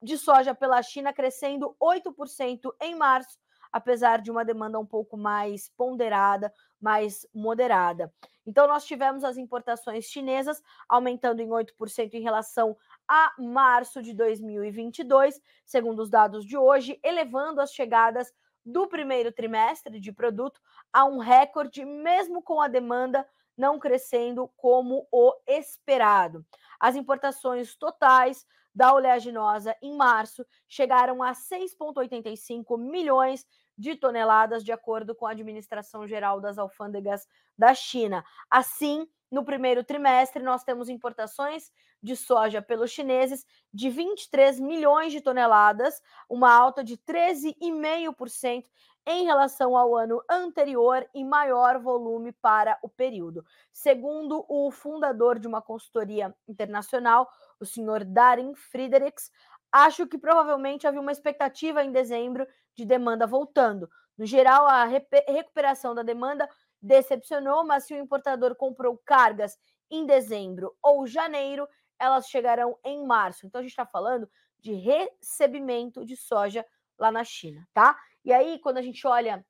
de 0.01 0.17
soja 0.17 0.53
pela 0.53 0.81
China 0.83 1.13
crescendo 1.13 1.75
8% 1.81 2.75
em 2.81 2.95
março, 2.95 3.39
apesar 3.73 4.21
de 4.21 4.29
uma 4.29 4.45
demanda 4.45 4.79
um 4.79 4.85
pouco 4.85 5.17
mais 5.17 5.67
ponderada, 5.69 6.53
mais 6.79 7.27
moderada. 7.33 8.13
Então, 8.45 8.67
nós 8.67 8.85
tivemos 8.85 9.23
as 9.23 9.35
importações 9.35 10.05
chinesas 10.05 10.61
aumentando 10.87 11.41
em 11.41 11.49
8% 11.49 12.13
em 12.13 12.21
relação 12.21 12.77
a 13.07 13.33
março 13.39 14.01
de 14.01 14.13
2022, 14.13 15.41
segundo 15.65 16.03
os 16.03 16.09
dados 16.09 16.45
de 16.45 16.55
hoje, 16.55 16.99
elevando 17.03 17.59
as 17.59 17.73
chegadas 17.73 18.31
do 18.65 18.87
primeiro 18.87 19.31
trimestre 19.31 19.99
de 19.99 20.11
produto 20.11 20.61
a 20.91 21.03
um 21.05 21.17
recorde, 21.17 21.83
mesmo 21.83 22.41
com 22.41 22.61
a 22.61 22.67
demanda 22.67 23.27
não 23.57 23.79
crescendo 23.79 24.49
como 24.55 25.07
o 25.11 25.33
esperado. 25.47 26.45
As 26.79 26.95
importações 26.95 27.75
totais 27.75 28.45
da 28.73 28.93
oleaginosa 28.93 29.75
em 29.81 29.95
março 29.95 30.45
chegaram 30.67 31.21
a 31.21 31.33
6,85 31.33 32.77
milhões 32.77 33.45
de 33.77 33.95
toneladas, 33.95 34.63
de 34.63 34.71
acordo 34.71 35.15
com 35.15 35.25
a 35.25 35.31
Administração 35.31 36.07
Geral 36.07 36.39
das 36.39 36.57
Alfândegas 36.57 37.27
da 37.57 37.73
China. 37.73 38.23
Assim, 38.49 39.07
no 39.31 39.43
primeiro 39.43 39.83
trimestre, 39.83 40.43
nós 40.43 40.63
temos 40.63 40.89
importações 40.89 41.71
de 42.01 42.15
soja 42.15 42.61
pelos 42.61 42.91
chineses 42.91 43.45
de 43.73 43.89
23 43.89 44.59
milhões 44.59 45.11
de 45.11 45.21
toneladas, 45.21 46.01
uma 46.29 46.53
alta 46.53 46.83
de 46.83 46.97
13,5% 46.97 48.65
em 49.05 49.25
relação 49.25 49.75
ao 49.75 49.95
ano 49.95 50.23
anterior 50.29 51.05
e 51.13 51.23
maior 51.23 51.79
volume 51.79 52.31
para 52.31 52.77
o 52.81 52.89
período. 52.89 53.45
Segundo 53.71 54.45
o 54.47 54.71
fundador 54.71 55.39
de 55.39 55.47
uma 55.47 55.61
consultoria 55.61 56.33
internacional, 56.47 57.29
o 57.59 57.65
senhor 57.65 58.05
Darin 58.05 58.53
Friedrichs, 58.55 59.31
acho 59.71 60.07
que 60.07 60.17
provavelmente 60.17 60.87
havia 60.87 61.01
uma 61.01 61.11
expectativa 61.11 61.83
em 61.83 61.91
dezembro 61.91 62.47
de 62.75 62.85
demanda 62.85 63.25
voltando. 63.27 63.89
No 64.17 64.25
geral, 64.25 64.67
a 64.67 64.85
recuperação 64.85 65.95
da 65.95 66.03
demanda 66.03 66.47
decepcionou, 66.81 67.65
mas 67.65 67.85
se 67.85 67.93
o 67.93 67.97
importador 67.97 68.55
comprou 68.55 68.99
cargas 69.05 69.57
em 69.89 70.05
dezembro 70.05 70.75
ou 70.81 71.07
janeiro, 71.07 71.67
elas 71.99 72.27
chegarão 72.27 72.77
em 72.83 73.05
março. 73.05 73.45
Então 73.45 73.59
a 73.59 73.61
gente 73.61 73.71
está 73.71 73.85
falando 73.85 74.29
de 74.59 74.73
recebimento 74.73 76.05
de 76.05 76.15
soja 76.15 76.65
lá 76.97 77.11
na 77.11 77.23
China, 77.23 77.67
tá? 77.73 77.97
E 78.23 78.31
aí, 78.31 78.59
quando 78.59 78.77
a 78.77 78.81
gente 78.81 79.05
olha 79.05 79.45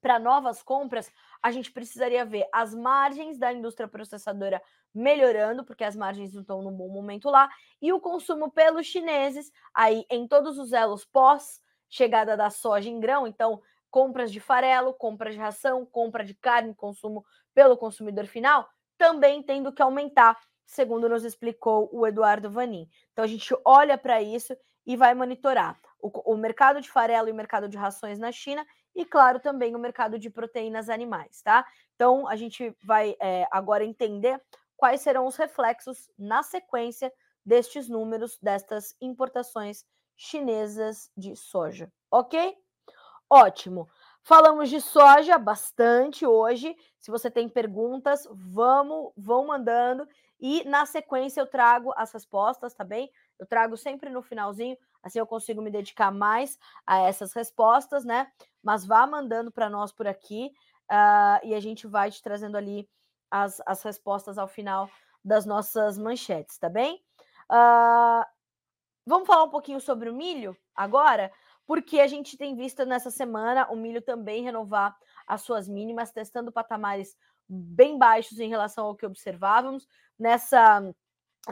para 0.00 0.18
novas 0.18 0.62
compras, 0.62 1.10
a 1.42 1.50
gente 1.50 1.72
precisaria 1.72 2.24
ver 2.24 2.48
as 2.52 2.74
margens 2.74 3.38
da 3.38 3.52
indústria 3.52 3.88
processadora 3.88 4.62
melhorando, 4.94 5.64
porque 5.64 5.84
as 5.84 5.96
margens 5.96 6.32
não 6.32 6.42
estão 6.42 6.62
num 6.62 6.72
bom 6.72 6.88
momento 6.88 7.28
lá, 7.28 7.48
e 7.80 7.92
o 7.92 8.00
consumo 8.00 8.50
pelos 8.50 8.86
chineses, 8.86 9.50
aí 9.74 10.04
em 10.10 10.26
todos 10.26 10.58
os 10.58 10.72
elos 10.72 11.04
pós 11.04 11.60
chegada 11.88 12.36
da 12.36 12.50
soja 12.50 12.88
em 12.88 13.00
grão, 13.00 13.26
então 13.26 13.60
compras 13.90 14.30
de 14.30 14.40
farelo, 14.40 14.92
compras 14.92 15.34
de 15.34 15.40
ração, 15.40 15.86
compra 15.86 16.24
de 16.24 16.34
carne, 16.34 16.74
consumo 16.74 17.24
pelo 17.54 17.76
consumidor 17.76 18.26
final, 18.26 18.68
também 18.96 19.42
tendo 19.42 19.72
que 19.72 19.82
aumentar, 19.82 20.38
segundo 20.66 21.08
nos 21.08 21.24
explicou 21.24 21.88
o 21.92 22.06
Eduardo 22.06 22.50
Vanin. 22.50 22.88
Então 23.12 23.24
a 23.24 23.28
gente 23.28 23.54
olha 23.64 23.96
para 23.96 24.20
isso 24.20 24.56
e 24.86 24.96
vai 24.96 25.14
monitorar 25.14 25.78
o, 26.00 26.32
o 26.32 26.36
mercado 26.36 26.80
de 26.80 26.90
farelo 26.90 27.28
e 27.28 27.32
o 27.32 27.34
mercado 27.34 27.68
de 27.68 27.76
rações 27.76 28.18
na 28.18 28.32
China 28.32 28.66
e, 28.94 29.04
claro, 29.04 29.38
também 29.38 29.74
o 29.76 29.78
mercado 29.78 30.18
de 30.18 30.30
proteínas 30.30 30.88
animais, 30.88 31.42
tá? 31.42 31.64
Então, 31.94 32.26
a 32.26 32.36
gente 32.36 32.74
vai 32.82 33.16
é, 33.20 33.46
agora 33.50 33.84
entender 33.84 34.40
quais 34.76 35.00
serão 35.00 35.26
os 35.26 35.36
reflexos 35.36 36.10
na 36.18 36.42
sequência 36.42 37.12
destes 37.44 37.88
números, 37.88 38.38
destas 38.42 38.96
importações 39.00 39.84
chinesas 40.18 41.10
de 41.16 41.34
soja, 41.34 41.90
ok? 42.10 42.54
Ótimo. 43.30 43.88
Falamos 44.22 44.68
de 44.68 44.80
soja 44.80 45.38
bastante 45.38 46.26
hoje. 46.26 46.76
Se 46.98 47.10
você 47.10 47.30
tem 47.30 47.48
perguntas, 47.48 48.28
vamos, 48.30 49.12
vão 49.16 49.46
mandando. 49.46 50.06
E 50.40 50.64
na 50.64 50.84
sequência 50.84 51.40
eu 51.40 51.46
trago 51.46 51.94
as 51.96 52.12
respostas, 52.12 52.74
tá 52.74 52.84
bem? 52.84 53.10
Eu 53.38 53.46
trago 53.46 53.76
sempre 53.76 54.10
no 54.10 54.20
finalzinho 54.20 54.76
assim 55.02 55.18
eu 55.18 55.26
consigo 55.26 55.62
me 55.62 55.70
dedicar 55.70 56.10
mais 56.10 56.58
a 56.86 56.98
essas 56.98 57.32
respostas, 57.32 58.04
né? 58.04 58.30
Mas 58.62 58.84
vá 58.84 59.06
mandando 59.06 59.50
para 59.50 59.70
nós 59.70 59.92
por 59.92 60.06
aqui 60.06 60.52
uh, 60.90 61.46
e 61.46 61.54
a 61.54 61.60
gente 61.60 61.86
vai 61.86 62.10
te 62.10 62.22
trazendo 62.22 62.56
ali 62.56 62.88
as, 63.30 63.60
as 63.66 63.82
respostas 63.82 64.38
ao 64.38 64.48
final 64.48 64.90
das 65.24 65.46
nossas 65.46 65.98
manchetes, 65.98 66.58
tá 66.58 66.68
bem? 66.68 67.02
Uh, 67.50 68.24
vamos 69.08 69.26
falar 69.26 69.44
um 69.44 69.50
pouquinho 69.50 69.80
sobre 69.80 70.10
o 70.10 70.14
milho 70.14 70.56
agora, 70.76 71.32
porque 71.66 71.98
a 71.98 72.06
gente 72.06 72.36
tem 72.36 72.54
visto 72.54 72.84
nessa 72.84 73.10
semana 73.10 73.66
o 73.70 73.76
milho 73.76 74.02
também 74.02 74.42
renovar 74.42 74.94
as 75.26 75.40
suas 75.40 75.66
mínimas, 75.66 76.12
testando 76.12 76.52
patamares 76.52 77.16
bem 77.48 77.98
baixos 77.98 78.38
em 78.38 78.48
relação 78.48 78.84
ao 78.84 78.94
que 78.94 79.06
observávamos. 79.06 79.88
Nessa, 80.18 80.82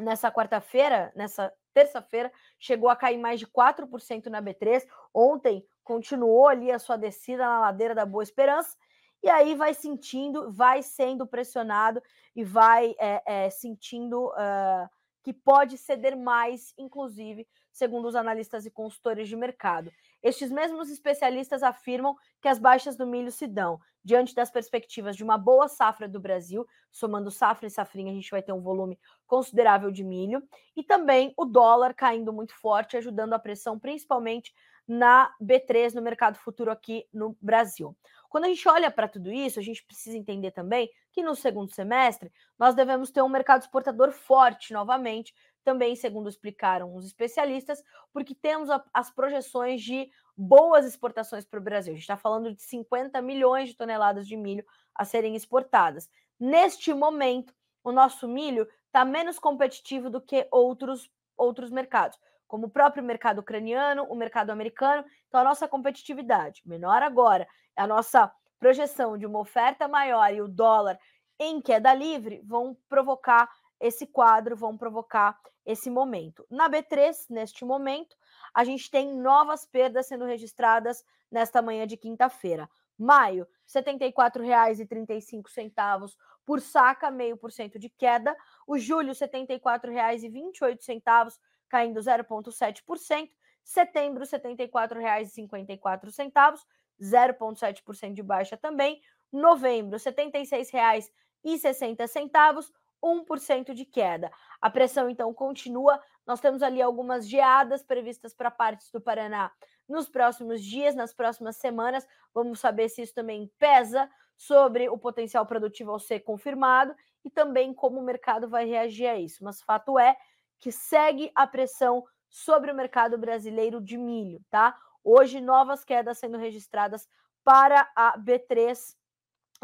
nessa 0.01 0.31
quarta-feira, 0.31 1.11
nessa 1.17 1.53
terça-feira, 1.73 2.31
chegou 2.59 2.91
a 2.91 2.97
cair 2.97 3.19
mais 3.19 3.41
de 3.41 3.47
4% 3.47 4.27
na 4.27 4.43
B3. 4.43 4.87
Ontem 5.15 5.65
continuou 5.83 6.49
ali 6.49 6.71
a 6.71 6.79
sua 6.79 6.97
descida 6.97 7.45
na 7.45 7.61
ladeira 7.61 7.95
da 7.95 8.05
Boa 8.05 8.23
Esperança. 8.23 8.77
E 9.23 9.31
aí 9.31 9.55
vai 9.55 9.73
sentindo, 9.73 10.53
vai 10.53 10.83
sendo 10.83 11.27
pressionado 11.27 12.03
e 12.35 12.45
vai 12.45 12.95
é, 12.99 13.23
é, 13.27 13.51
sentindo 13.51 14.27
uh, 14.29 14.89
que 15.27 15.33
pode 15.33 15.77
ceder 15.77 16.17
mais, 16.17 16.73
inclusive, 16.79 17.49
segundo 17.73 18.07
os 18.07 18.15
analistas 18.15 18.65
e 18.65 18.71
consultores 18.71 19.29
de 19.29 19.35
mercado. 19.35 19.91
Estes 20.23 20.53
mesmos 20.53 20.89
especialistas 20.89 21.65
afirmam 21.65 22.15
que 22.41 22.47
as 22.47 22.61
baixas 22.61 22.97
do 22.97 23.05
milho 23.05 23.33
se 23.33 23.49
dão 23.49 23.81
diante 24.05 24.37
das 24.37 24.53
perspectivas 24.53 25.17
de 25.17 25.25
uma 25.25 25.37
boa 25.37 25.67
safra 25.67 26.09
do 26.09 26.21
Brasil, 26.21 26.65
somando 26.93 27.29
safra 27.29 27.67
e 27.67 27.71
safrinha, 27.71 28.13
a 28.13 28.15
gente 28.15 28.31
vai 28.31 28.41
ter 28.41 28.53
um 28.53 28.61
volume 28.61 28.97
considerável 29.27 29.91
de 29.91 30.05
milho, 30.05 30.41
e 30.77 30.85
também 30.85 31.35
o 31.37 31.45
dólar 31.45 31.93
caindo 31.93 32.33
muito 32.33 32.55
forte, 32.55 32.97
ajudando 32.97 33.33
a 33.33 33.39
pressão 33.41 33.81
principalmente 33.81 34.55
na 34.87 35.35
B3, 35.43 35.93
no 35.93 36.03
mercado 36.03 36.39
futuro 36.39 36.71
aqui 36.71 37.05
no 37.13 37.37
Brasil. 37.43 37.97
Quando 38.37 38.45
a 38.45 38.49
gente 38.49 38.69
olha 38.69 38.91
para 38.91 39.09
tudo 39.09 39.33
isso, 39.33 39.59
a 39.59 39.63
gente 39.63 39.83
precisa 39.83 40.15
entender 40.15 40.51
também 40.51 40.91
que 41.11 41.23
no 41.23 41.35
segundo 41.35 41.73
semestre 41.73 42.31
nós 42.59 42.75
devemos 42.75 43.11
ter 43.11 43.23
um 43.23 43.31
mercado 43.31 43.63
exportador 43.63 44.13
forte 44.13 44.75
novamente, 44.75 45.35
também, 45.65 45.97
segundo 45.97 46.29
explicaram 46.29 46.95
os 46.95 47.07
especialistas, 47.07 47.83
porque 48.13 48.35
temos 48.35 48.69
as 48.93 49.11
projeções 49.11 49.81
de 49.81 50.11
boas 50.37 50.85
exportações 50.85 51.47
para 51.47 51.59
o 51.59 51.63
Brasil. 51.63 51.95
A 51.95 51.97
gente 51.97 52.03
está 52.03 52.19
falando 52.19 52.55
de 52.55 52.61
50 52.61 53.23
milhões 53.23 53.71
de 53.71 53.75
toneladas 53.75 54.29
de 54.29 54.37
milho 54.37 54.67
a 54.95 55.03
serem 55.07 55.35
exportadas. 55.35 56.07
Neste 56.39 56.93
momento, 56.93 57.55
o 57.83 57.91
nosso 57.91 58.29
milho 58.29 58.69
está 58.85 59.03
menos 59.03 59.39
competitivo 59.39 60.11
do 60.11 60.21
que 60.21 60.47
outros, 60.51 61.11
outros 61.39 61.71
mercados, 61.71 62.19
como 62.47 62.67
o 62.67 62.71
próprio 62.71 63.03
mercado 63.03 63.39
ucraniano, 63.39 64.05
o 64.05 64.15
mercado 64.15 64.51
americano. 64.51 65.07
Então, 65.27 65.41
a 65.41 65.45
nossa 65.45 65.67
competitividade 65.67 66.61
menor 66.67 67.03
agora, 67.03 67.49
a 67.77 67.87
nossa 67.87 68.33
projeção 68.59 69.19
de 69.19 69.27
uma 69.27 69.39
oferta 69.39 69.87
maior 69.87 70.33
e 70.33 70.41
o 70.41 70.49
dólar 70.49 70.99
em 71.39 71.61
queda 71.61 71.93
livre 71.93 72.41
vão 72.45 72.77
provocar 72.89 73.51
esse 73.79 74.07
quadro, 74.07 74.57
vão 74.57 74.75
provocar 74.77 75.39
esse 75.65 75.91
momento. 75.91 76.47
Na 76.51 76.71
B3, 76.71 77.15
neste 77.29 77.65
momento, 77.65 78.17
a 78.55 78.65
gente 78.65 78.91
tem 78.91 79.15
novas 79.15 79.67
perdas 79.67 80.07
sendo 80.07 80.25
registradas 80.25 81.05
nesta 81.31 81.61
manhã 81.61 81.87
de 81.87 81.97
quinta-feira. 81.97 82.69
Maio, 82.99 83.45
R$ 83.45 83.83
74,35 83.83 86.15
por 86.47 86.61
saca, 86.61 87.11
meio 87.11 87.37
por 87.37 87.53
cento 87.53 87.79
de 87.79 87.91
queda. 87.91 88.35
O 88.67 88.79
julho, 88.79 89.09
R$ 89.09 89.15
74,28, 89.15 91.39
caindo 91.69 92.01
0,7%. 92.01 93.29
Setembro, 93.63 94.25
R$ 94.25 94.31
74,54, 94.31 96.59
0,7% 97.01 98.13
de 98.13 98.23
baixa 98.23 98.57
também. 98.57 99.01
Novembro, 99.33 99.99
R$ 99.99 100.05
76,60, 100.05 102.71
1% 103.03 103.75
de 103.75 103.85
queda. 103.85 104.31
A 104.61 104.71
pressão 104.71 105.09
então 105.09 105.33
continua. 105.33 106.01
Nós 106.27 106.41
temos 106.41 106.63
ali 106.63 106.83
algumas 106.83 107.29
geadas 107.29 107.83
previstas 107.83 108.35
para 108.35 108.51
partes 108.51 108.91
do 108.91 109.01
Paraná 109.01 109.53
nos 109.89 110.09
próximos 110.09 110.63
dias, 110.63 110.95
nas 110.95 111.15
próximas 111.15 111.57
semanas. 111.57 112.07
Vamos 112.35 112.59
saber 112.59 112.89
se 112.89 113.03
isso 113.03 113.15
também 113.15 113.51
pesa 113.59 114.11
sobre 114.37 114.89
o 114.89 114.99
potencial 114.99 115.47
produtivo 115.47 115.93
ao 115.93 115.99
ser 115.99 116.21
confirmado 116.21 116.95
e 117.25 117.31
também 117.31 117.73
como 117.73 117.99
o 117.99 118.05
mercado 118.05 118.49
vai 118.49 118.67
reagir 118.67 119.07
a 119.07 119.19
isso. 119.19 119.43
Mas 119.43 119.63
fato 119.63 119.99
é 119.99 120.17
que 120.59 120.73
segue 120.73 121.31
a 121.35 121.47
pressão 121.47 122.05
sobre 122.29 122.71
o 122.71 122.75
mercado 122.75 123.17
brasileiro 123.17 123.81
de 123.81 123.97
milho, 123.97 124.41
tá? 124.51 124.77
Hoje 125.09 125.41
novas 125.41 125.85
quedas 125.85 126.19
sendo 126.19 126.37
registradas 126.37 127.09
para 127.45 127.89
a 127.95 128.19
B3, 128.19 128.97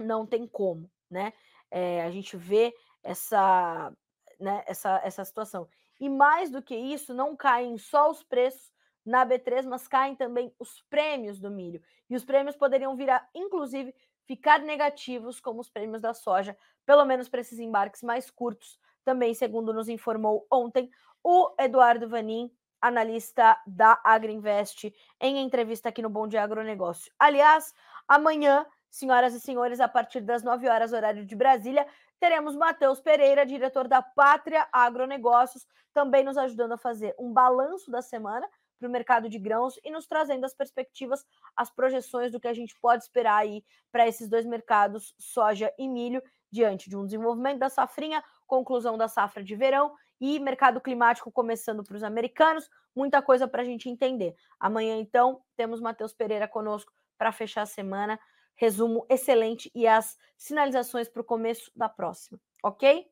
não 0.00 0.24
tem 0.24 0.46
como, 0.46 0.88
né? 1.10 1.32
É, 1.68 2.04
a 2.04 2.12
gente 2.12 2.36
vê 2.36 2.72
essa, 3.02 3.92
né, 4.38 4.62
essa, 4.68 5.00
essa 5.02 5.24
situação. 5.24 5.68
E 5.98 6.08
mais 6.08 6.48
do 6.48 6.62
que 6.62 6.76
isso, 6.76 7.12
não 7.12 7.34
caem 7.34 7.76
só 7.76 8.08
os 8.08 8.22
preços 8.22 8.72
na 9.04 9.26
B3, 9.26 9.66
mas 9.66 9.88
caem 9.88 10.14
também 10.14 10.54
os 10.60 10.80
prêmios 10.88 11.40
do 11.40 11.50
milho. 11.50 11.82
E 12.08 12.14
os 12.14 12.24
prêmios 12.24 12.54
poderiam 12.54 12.94
virar, 12.94 13.28
inclusive, 13.34 13.92
ficar 14.24 14.60
negativos, 14.60 15.40
como 15.40 15.60
os 15.60 15.68
prêmios 15.68 16.00
da 16.00 16.14
soja, 16.14 16.56
pelo 16.86 17.04
menos 17.04 17.28
para 17.28 17.40
esses 17.40 17.58
embarques 17.58 18.04
mais 18.04 18.30
curtos, 18.30 18.78
também, 19.04 19.34
segundo 19.34 19.74
nos 19.74 19.88
informou 19.88 20.46
ontem 20.48 20.88
o 21.20 21.52
Eduardo 21.58 22.08
Vanin, 22.08 22.48
analista 22.82 23.56
da 23.64 24.00
Agriinvest, 24.04 24.92
em 25.20 25.38
entrevista 25.38 25.88
aqui 25.88 26.02
no 26.02 26.10
Bom 26.10 26.26
Dia 26.26 26.42
Agronegócio. 26.42 27.12
Aliás, 27.16 27.72
amanhã, 28.08 28.66
senhoras 28.90 29.32
e 29.32 29.40
senhores, 29.40 29.78
a 29.78 29.88
partir 29.88 30.20
das 30.20 30.42
9 30.42 30.68
horas, 30.68 30.92
horário 30.92 31.24
de 31.24 31.36
Brasília, 31.36 31.86
teremos 32.18 32.56
Matheus 32.56 33.00
Pereira, 33.00 33.46
diretor 33.46 33.86
da 33.86 34.02
Pátria 34.02 34.68
Agronegócios, 34.72 35.66
também 35.94 36.24
nos 36.24 36.36
ajudando 36.36 36.72
a 36.72 36.78
fazer 36.78 37.14
um 37.18 37.32
balanço 37.32 37.90
da 37.90 38.02
semana 38.02 38.48
para 38.78 38.88
o 38.88 38.90
mercado 38.90 39.28
de 39.28 39.38
grãos 39.38 39.78
e 39.84 39.90
nos 39.90 40.06
trazendo 40.06 40.44
as 40.44 40.52
perspectivas, 40.52 41.24
as 41.56 41.70
projeções 41.70 42.32
do 42.32 42.40
que 42.40 42.48
a 42.48 42.52
gente 42.52 42.74
pode 42.80 43.04
esperar 43.04 43.36
aí 43.36 43.64
para 43.92 44.08
esses 44.08 44.28
dois 44.28 44.44
mercados, 44.44 45.14
soja 45.18 45.72
e 45.78 45.88
milho, 45.88 46.20
diante 46.50 46.90
de 46.90 46.96
um 46.96 47.04
desenvolvimento 47.04 47.60
da 47.60 47.68
safrinha, 47.68 48.22
conclusão 48.46 48.98
da 48.98 49.08
safra 49.08 49.42
de 49.42 49.54
verão 49.54 49.94
e 50.22 50.38
mercado 50.38 50.80
climático 50.80 51.32
começando 51.32 51.82
para 51.82 51.96
os 51.96 52.04
americanos, 52.04 52.70
muita 52.94 53.20
coisa 53.20 53.48
para 53.48 53.62
a 53.62 53.64
gente 53.64 53.90
entender. 53.90 54.36
Amanhã, 54.60 54.96
então, 54.96 55.42
temos 55.56 55.80
Matheus 55.80 56.12
Pereira 56.12 56.46
conosco 56.46 56.92
para 57.18 57.32
fechar 57.32 57.62
a 57.62 57.66
semana 57.66 58.20
resumo 58.54 59.04
excelente 59.08 59.68
e 59.74 59.84
as 59.84 60.16
sinalizações 60.36 61.08
para 61.08 61.22
o 61.22 61.24
começo 61.24 61.72
da 61.74 61.88
próxima, 61.88 62.38
ok? 62.62 63.04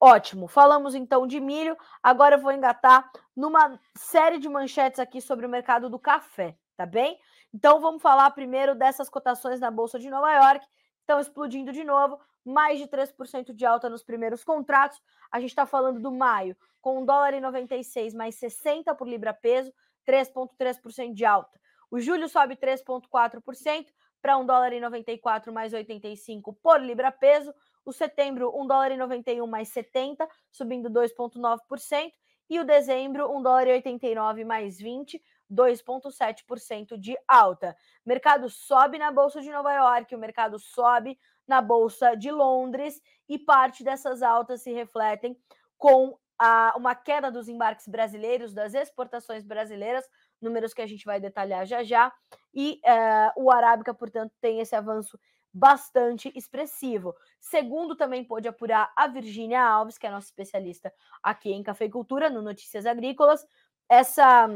Ótimo, 0.00 0.48
falamos 0.48 0.96
então 0.96 1.28
de 1.28 1.38
milho. 1.38 1.76
Agora 2.02 2.34
eu 2.34 2.40
vou 2.40 2.50
engatar 2.50 3.08
numa 3.36 3.78
série 3.96 4.38
de 4.38 4.48
manchetes 4.48 4.98
aqui 4.98 5.20
sobre 5.20 5.46
o 5.46 5.48
mercado 5.48 5.88
do 5.88 5.98
café, 5.98 6.56
tá 6.76 6.84
bem? 6.84 7.20
Então 7.54 7.80
vamos 7.80 8.02
falar 8.02 8.28
primeiro 8.32 8.74
dessas 8.74 9.08
cotações 9.08 9.60
na 9.60 9.70
Bolsa 9.70 9.96
de 9.96 10.10
Nova 10.10 10.32
York. 10.32 10.66
Estão 11.00 11.20
explodindo 11.20 11.72
de 11.72 11.84
novo, 11.84 12.18
mais 12.48 12.78
de 12.78 12.86
3% 12.86 13.52
de 13.52 13.66
alta 13.66 13.88
nos 13.88 14.02
primeiros 14.02 14.42
contratos. 14.42 15.00
A 15.30 15.38
gente 15.38 15.50
está 15.50 15.66
falando 15.66 16.00
do 16.00 16.10
maio, 16.10 16.56
com 16.80 17.00
1 17.00 17.04
dólar 17.04 17.34
e 17.34 17.40
96 17.40 18.14
mais 18.14 18.34
60 18.36 18.94
por 18.94 19.06
libra 19.06 19.34
peso, 19.34 19.72
3,3% 20.06 21.12
de 21.12 21.24
alta. 21.24 21.60
O 21.90 22.00
julho 22.00 22.28
sobe 22.28 22.56
3,4%, 22.56 23.86
para 24.20 24.36
1 24.36 24.46
dólar 24.46 24.72
e 24.72 24.80
94 24.80 25.52
mais 25.52 25.72
85 25.72 26.52
por 26.54 26.80
libra 26.80 27.12
peso. 27.12 27.54
O 27.84 27.92
setembro, 27.92 28.52
1 28.54 28.66
dólar 28.66 28.92
e 28.92 28.96
91 28.96 29.46
mais 29.46 29.68
70, 29.68 30.28
subindo 30.50 30.90
2,9%. 30.90 32.12
E 32.50 32.58
o 32.58 32.64
dezembro, 32.64 33.30
1 33.30 33.42
dólar 33.42 33.66
e 33.68 33.72
89 33.72 34.44
mais 34.44 34.78
20, 34.78 35.22
2,7% 35.50 36.96
de 36.98 37.16
alta. 37.26 37.76
O 38.04 38.08
mercado 38.08 38.48
sobe 38.48 38.98
na 38.98 39.10
Bolsa 39.10 39.40
de 39.40 39.50
Nova 39.50 39.72
York, 39.72 40.14
o 40.14 40.18
mercado 40.18 40.58
sobe 40.58 41.18
na 41.46 41.62
Bolsa 41.62 42.14
de 42.14 42.30
Londres 42.30 43.00
e 43.28 43.38
parte 43.38 43.82
dessas 43.82 44.22
altas 44.22 44.62
se 44.62 44.72
refletem 44.72 45.36
com 45.76 46.18
a, 46.38 46.74
uma 46.76 46.94
queda 46.94 47.30
dos 47.30 47.48
embarques 47.48 47.88
brasileiros, 47.88 48.54
das 48.54 48.74
exportações 48.74 49.44
brasileiras, 49.44 50.04
números 50.40 50.72
que 50.72 50.82
a 50.82 50.86
gente 50.86 51.04
vai 51.04 51.18
detalhar 51.18 51.66
já 51.66 51.82
já, 51.82 52.12
e 52.54 52.80
uh, 52.84 53.42
o 53.42 53.50
Arábica, 53.50 53.92
portanto, 53.92 54.32
tem 54.40 54.60
esse 54.60 54.76
avanço 54.76 55.18
bastante 55.52 56.30
expressivo. 56.36 57.14
Segundo, 57.40 57.96
também 57.96 58.24
pôde 58.24 58.46
apurar 58.46 58.92
a 58.94 59.06
Virgínia 59.06 59.62
Alves, 59.62 59.98
que 59.98 60.06
é 60.06 60.10
nossa 60.10 60.28
especialista 60.28 60.92
aqui 61.22 61.52
em 61.52 61.62
cafeicultura, 61.62 62.30
no 62.30 62.42
Notícias 62.42 62.86
Agrícolas, 62.86 63.44
essa 63.88 64.48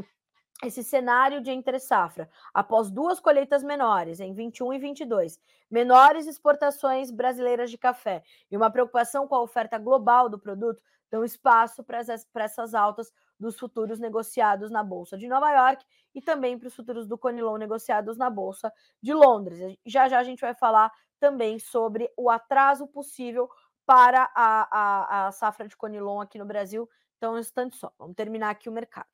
esse 0.62 0.83
cenário 0.85 1.40
de 1.40 1.51
entre 1.51 1.79
safra, 1.79 2.29
após 2.55 2.90
duas 2.90 3.18
colheitas 3.18 3.62
menores, 3.62 4.20
em 4.20 4.33
21 4.33 4.72
e 4.75 4.79
22, 4.79 5.40
menores 5.70 6.27
exportações 6.27 7.11
brasileiras 7.11 7.70
de 7.70 7.77
café 7.77 8.22
e 8.51 8.57
uma 8.57 8.70
preocupação 8.70 9.27
com 9.27 9.35
a 9.35 9.42
oferta 9.42 9.77
global 9.79 10.29
do 10.29 10.38
produto, 10.38 10.81
dão 11.11 11.25
espaço 11.25 11.83
para 11.85 11.98
essas 12.44 12.75
altas 12.75 13.12
dos 13.38 13.59
futuros 13.59 13.98
negociados 13.98 14.70
na 14.70 14.83
Bolsa 14.85 15.18
de 15.18 15.29
Nova 15.29 15.51
York 15.51 15.85
e 16.14 16.22
também 16.22 16.59
para 16.59 16.68
os 16.68 16.75
futuros 16.75 17.07
do 17.07 17.18
Conilon 17.18 17.57
negociados 17.57 18.16
na 18.16 18.31
Bolsa 18.31 18.72
de 19.03 19.12
Londres. 19.12 19.77
Já 19.85 20.09
já 20.09 20.20
a 20.20 20.22
gente 20.22 20.40
vai 20.40 20.55
falar 20.55 20.92
também 21.18 21.59
sobre 21.59 22.11
o 22.16 22.31
atraso 22.31 22.87
possível 22.87 23.51
para 23.85 24.31
a, 24.35 24.68
a, 24.70 25.27
a 25.27 25.33
safra 25.33 25.66
de 25.66 25.77
Conilon 25.77 26.20
aqui 26.20 26.38
no 26.38 26.46
Brasil. 26.46 26.88
Então, 27.16 27.35
um 27.35 27.38
instante 27.38 27.77
só, 27.77 27.92
vamos 27.98 28.14
terminar 28.14 28.51
aqui 28.51 28.68
o 28.68 28.72
mercado. 28.72 29.09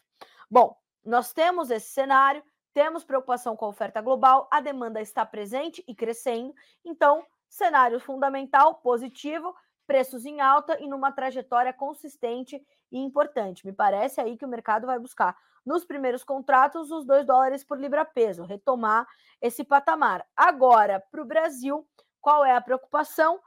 Bom, 0.50 0.76
nós 1.09 1.33
temos 1.33 1.71
esse 1.71 1.88
cenário, 1.88 2.42
temos 2.73 3.05
preocupação 3.05 3.57
com 3.57 3.64
a 3.64 3.68
oferta 3.68 4.01
global, 4.01 4.47
a 4.51 4.61
demanda 4.61 5.01
está 5.01 5.25
presente 5.25 5.83
e 5.88 5.94
crescendo, 5.94 6.55
então, 6.85 7.25
cenário 7.49 7.99
fundamental 7.99 8.77
positivo, 8.77 9.55
preços 9.87 10.27
em 10.27 10.40
alta 10.40 10.79
e 10.81 10.87
numa 10.87 11.11
trajetória 11.11 11.73
consistente 11.73 12.62
e 12.92 12.99
importante. 12.99 13.64
Me 13.64 13.73
parece 13.73 14.21
aí 14.21 14.37
que 14.37 14.44
o 14.44 14.49
mercado 14.49 14.87
vai 14.87 14.99
buscar 14.99 15.35
nos 15.64 15.85
primeiros 15.85 16.23
contratos 16.23 16.90
os 16.90 17.07
2 17.07 17.27
dólares 17.27 17.64
por 17.64 17.81
libra 17.81 18.05
peso, 18.05 18.44
retomar 18.44 19.07
esse 19.40 19.64
patamar. 19.64 20.27
Agora, 20.37 21.03
para 21.11 21.23
o 21.23 21.25
Brasil, 21.25 21.88
qual 22.21 22.44
é 22.44 22.55
a 22.55 22.61
preocupação? 22.61 23.40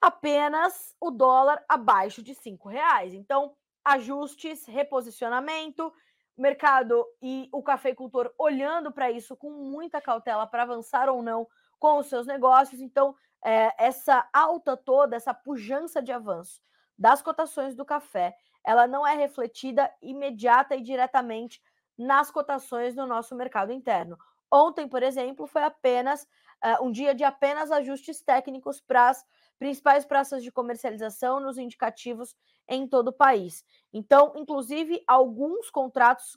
Apenas 0.00 0.96
o 1.00 1.10
dólar 1.10 1.64
abaixo 1.68 2.22
de 2.22 2.34
cinco 2.34 2.68
reais. 2.68 3.14
Então, 3.14 3.54
ajustes, 3.84 4.66
reposicionamento, 4.66 5.92
mercado 6.36 7.04
e 7.20 7.48
o 7.52 7.62
cafeicultor 7.62 8.32
olhando 8.38 8.90
para 8.90 9.10
isso 9.10 9.36
com 9.36 9.50
muita 9.50 10.00
cautela 10.00 10.46
para 10.46 10.62
avançar 10.62 11.08
ou 11.08 11.22
não 11.22 11.46
com 11.78 11.98
os 11.98 12.06
seus 12.06 12.26
negócios. 12.26 12.80
Então, 12.80 13.14
é, 13.44 13.72
essa 13.76 14.28
alta 14.32 14.76
toda, 14.76 15.16
essa 15.16 15.34
pujança 15.34 16.00
de 16.02 16.12
avanço 16.12 16.60
das 16.98 17.20
cotações 17.20 17.74
do 17.74 17.84
café, 17.84 18.36
ela 18.64 18.86
não 18.86 19.06
é 19.06 19.14
refletida 19.14 19.92
imediata 20.00 20.76
e 20.76 20.82
diretamente 20.82 21.60
nas 21.98 22.30
cotações 22.30 22.94
do 22.94 23.06
nosso 23.06 23.34
mercado 23.34 23.72
interno. 23.72 24.16
Ontem, 24.52 24.86
por 24.86 25.02
exemplo, 25.02 25.46
foi 25.46 25.62
apenas 25.62 26.24
uh, 26.62 26.84
um 26.84 26.92
dia 26.92 27.14
de 27.14 27.24
apenas 27.24 27.70
ajustes 27.70 28.20
técnicos 28.20 28.80
para 28.80 29.08
as 29.08 29.24
principais 29.58 30.04
praças 30.04 30.42
de 30.42 30.52
comercialização 30.52 31.40
nos 31.40 31.56
indicativos 31.56 32.36
em 32.68 32.86
todo 32.86 33.08
o 33.08 33.12
país. 33.12 33.64
Então, 33.92 34.32
inclusive, 34.36 35.02
alguns 35.06 35.70
contratos, 35.70 36.36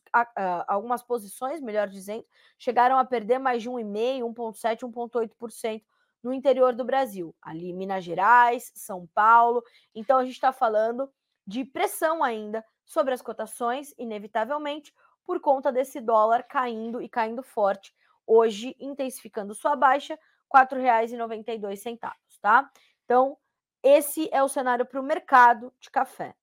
algumas 0.67 1.01
posições, 1.01 1.59
melhor 1.59 1.87
dizendo, 1.87 2.25
chegaram 2.57 2.97
a 2.97 3.05
perder 3.05 3.39
mais 3.39 3.63
de 3.63 3.69
1,5%, 3.69 4.21
1,7%, 4.33 4.91
1,8% 4.93 5.83
no 6.23 6.33
interior 6.33 6.73
do 6.73 6.85
Brasil, 6.85 7.35
ali 7.41 7.73
Minas 7.73 8.03
Gerais, 8.03 8.71
São 8.75 9.07
Paulo. 9.13 9.63
Então, 9.93 10.19
a 10.19 10.23
gente 10.23 10.33
está 10.33 10.51
falando 10.51 11.09
de 11.45 11.63
pressão 11.63 12.23
ainda 12.23 12.63
sobre 12.85 13.13
as 13.13 13.21
cotações, 13.21 13.93
inevitavelmente, 13.97 14.93
por 15.23 15.39
conta 15.39 15.71
desse 15.71 15.99
dólar 15.99 16.43
caindo 16.43 17.01
e 17.01 17.09
caindo 17.09 17.41
forte, 17.41 17.93
hoje 18.25 18.75
intensificando 18.79 19.53
sua 19.53 19.75
baixa, 19.75 20.15
R$ 20.53 20.65
4,92, 20.65 21.99
tá? 22.41 22.69
Então, 23.03 23.37
esse 23.83 24.29
é 24.31 24.41
o 24.41 24.47
cenário 24.47 24.85
para 24.85 24.99
o 24.99 25.03
mercado 25.03 25.73
de 25.79 25.89
café. 25.89 26.35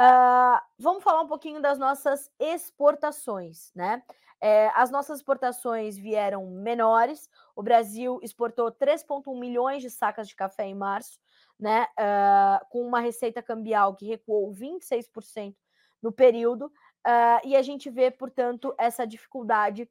Uh, 0.00 0.60
vamos 0.78 1.04
falar 1.04 1.22
um 1.22 1.26
pouquinho 1.28 1.60
das 1.62 1.78
nossas 1.78 2.30
exportações, 2.38 3.70
né? 3.74 4.02
É, 4.40 4.70
as 4.74 4.90
nossas 4.90 5.20
exportações 5.20 5.96
vieram 5.96 6.44
menores. 6.50 7.30
O 7.56 7.62
Brasil 7.62 8.20
exportou 8.22 8.70
3,1 8.70 9.38
milhões 9.38 9.80
de 9.80 9.88
sacas 9.88 10.28
de 10.28 10.36
café 10.36 10.66
em 10.66 10.74
março, 10.74 11.18
né? 11.58 11.86
Uh, 11.98 12.66
com 12.68 12.86
uma 12.86 13.00
receita 13.00 13.42
cambial 13.42 13.94
que 13.94 14.04
recuou 14.04 14.52
26% 14.52 15.54
no 16.02 16.12
período. 16.12 16.66
Uh, 16.66 17.40
e 17.44 17.56
a 17.56 17.62
gente 17.62 17.88
vê, 17.88 18.10
portanto, 18.10 18.74
essa 18.76 19.06
dificuldade 19.06 19.88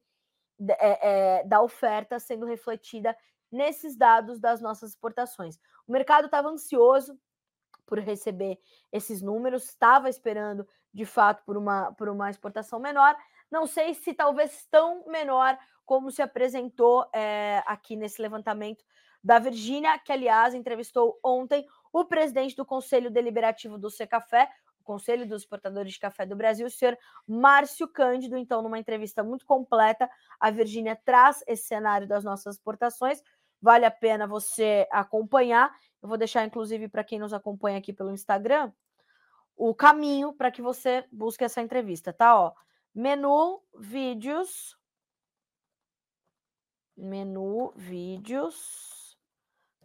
é, 0.60 1.38
é, 1.38 1.44
da 1.44 1.62
oferta 1.62 2.18
sendo 2.18 2.46
refletida 2.46 3.16
nesses 3.50 3.96
dados 3.96 4.38
das 4.38 4.60
nossas 4.60 4.90
exportações. 4.90 5.58
O 5.86 5.92
mercado 5.92 6.26
estava 6.26 6.48
ansioso 6.48 7.18
por 7.86 7.98
receber 7.98 8.58
esses 8.90 9.20
números, 9.20 9.64
estava 9.64 10.08
esperando 10.08 10.66
de 10.92 11.04
fato 11.04 11.44
por 11.44 11.56
uma, 11.56 11.92
por 11.92 12.08
uma 12.08 12.30
exportação 12.30 12.78
menor. 12.80 13.16
Não 13.50 13.66
sei 13.66 13.94
se 13.94 14.14
talvez 14.14 14.66
tão 14.70 15.06
menor 15.06 15.58
como 15.84 16.10
se 16.10 16.22
apresentou 16.22 17.06
é, 17.12 17.62
aqui 17.66 17.94
nesse 17.94 18.20
levantamento 18.22 18.84
da 19.22 19.38
Virgínia, 19.38 19.98
que 19.98 20.12
aliás 20.12 20.54
entrevistou 20.54 21.18
ontem 21.22 21.66
o 21.92 22.04
presidente 22.04 22.56
do 22.56 22.64
Conselho 22.64 23.10
Deliberativo 23.10 23.78
do 23.78 23.90
Secafé, 23.90 24.50
Conselho 24.84 25.26
dos 25.26 25.42
Exportadores 25.42 25.94
de 25.94 25.98
Café 25.98 26.24
do 26.24 26.36
Brasil, 26.36 26.66
o 26.66 26.70
senhor 26.70 26.96
Márcio 27.26 27.88
Cândido. 27.88 28.36
Então, 28.36 28.62
numa 28.62 28.78
entrevista 28.78 29.24
muito 29.24 29.44
completa, 29.44 30.08
a 30.38 30.50
Virgínia 30.50 30.94
traz 31.04 31.42
esse 31.46 31.64
cenário 31.64 32.06
das 32.06 32.22
nossas 32.22 32.56
exportações 32.56 33.22
vale 33.64 33.86
a 33.86 33.90
pena 33.90 34.26
você 34.26 34.86
acompanhar. 34.90 35.74
Eu 36.02 36.08
vou 36.08 36.18
deixar, 36.18 36.44
inclusive, 36.44 36.86
para 36.86 37.02
quem 37.02 37.18
nos 37.18 37.32
acompanha 37.32 37.78
aqui 37.78 37.94
pelo 37.94 38.12
Instagram, 38.12 38.70
o 39.56 39.74
caminho 39.74 40.34
para 40.34 40.50
que 40.50 40.60
você 40.60 41.02
busque 41.10 41.44
essa 41.44 41.62
entrevista, 41.62 42.12
tá? 42.12 42.38
Ó, 42.38 42.52
menu, 42.94 43.62
vídeos, 43.78 44.76
menu, 46.94 47.72
vídeos, 47.74 49.16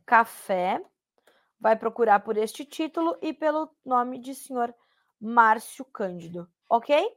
café. 0.06 0.84
Vai 1.58 1.78
procurar 1.78 2.20
por 2.20 2.36
este 2.36 2.66
título 2.66 3.18
e 3.22 3.34
pelo 3.34 3.74
nome 3.86 4.20
de 4.20 4.36
senhor 4.36 4.76
Márcio 5.20 5.86
Cândido, 5.86 6.50
ok? 6.70 7.08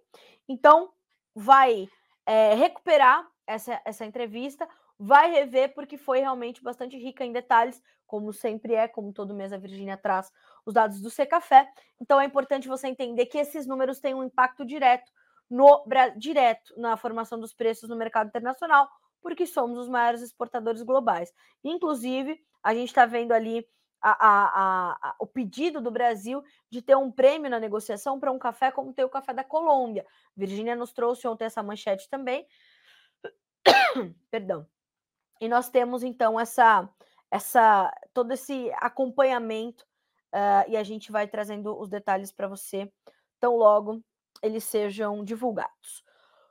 Então, 0.48 0.92
vai 1.34 1.88
é, 2.26 2.54
recuperar 2.54 3.26
essa, 3.46 3.80
essa 3.84 4.04
entrevista 4.04 4.68
vai 5.04 5.32
rever 5.32 5.74
porque 5.74 5.96
foi 5.96 6.20
realmente 6.20 6.62
bastante 6.62 6.96
rica 6.96 7.24
em 7.24 7.32
detalhes, 7.32 7.82
como 8.06 8.32
sempre 8.32 8.74
é, 8.74 8.86
como 8.86 9.12
todo 9.12 9.34
mês 9.34 9.52
a 9.52 9.56
Virgínia 9.56 9.96
traz 9.96 10.30
os 10.64 10.72
dados 10.72 11.00
do 11.00 11.10
Secafé. 11.10 11.68
Então 12.00 12.20
é 12.20 12.24
importante 12.24 12.68
você 12.68 12.86
entender 12.86 13.26
que 13.26 13.38
esses 13.38 13.66
números 13.66 13.98
têm 13.98 14.14
um 14.14 14.22
impacto 14.22 14.64
direto 14.64 15.10
no 15.50 15.84
direto 16.16 16.72
na 16.78 16.96
formação 16.96 17.38
dos 17.38 17.52
preços 17.52 17.88
no 17.88 17.96
mercado 17.96 18.28
internacional, 18.28 18.88
porque 19.20 19.44
somos 19.44 19.76
os 19.76 19.88
maiores 19.88 20.22
exportadores 20.22 20.82
globais. 20.82 21.32
Inclusive, 21.64 22.40
a 22.62 22.72
gente 22.72 22.88
está 22.88 23.04
vendo 23.04 23.32
ali 23.32 23.66
a, 24.02 24.10
a, 24.10 24.98
a, 25.00 25.14
o 25.18 25.26
pedido 25.26 25.80
do 25.80 25.90
Brasil 25.90 26.42
de 26.68 26.82
ter 26.82 26.96
um 26.96 27.10
prêmio 27.10 27.50
na 27.50 27.60
negociação 27.60 28.18
para 28.18 28.32
um 28.32 28.38
café 28.38 28.70
como 28.70 28.92
tem 28.92 29.04
o 29.04 29.08
café 29.08 29.32
da 29.32 29.44
Colômbia. 29.44 30.04
Virgínia 30.36 30.74
nos 30.74 30.92
trouxe 30.92 31.26
ontem 31.28 31.44
essa 31.44 31.62
manchete 31.62 32.08
também. 32.08 32.46
Perdão. 34.30 34.66
E 35.40 35.48
nós 35.48 35.68
temos 35.68 36.02
então 36.02 36.38
essa, 36.38 36.88
essa 37.30 37.92
todo 38.12 38.32
esse 38.32 38.72
acompanhamento 38.76 39.84
uh, 40.32 40.68
e 40.68 40.76
a 40.76 40.82
gente 40.82 41.12
vai 41.12 41.26
trazendo 41.26 41.78
os 41.78 41.88
detalhes 41.88 42.32
para 42.32 42.48
você 42.48 42.92
tão 43.38 43.56
logo 43.56 44.02
eles 44.42 44.64
sejam 44.64 45.24
divulgados. 45.24 46.04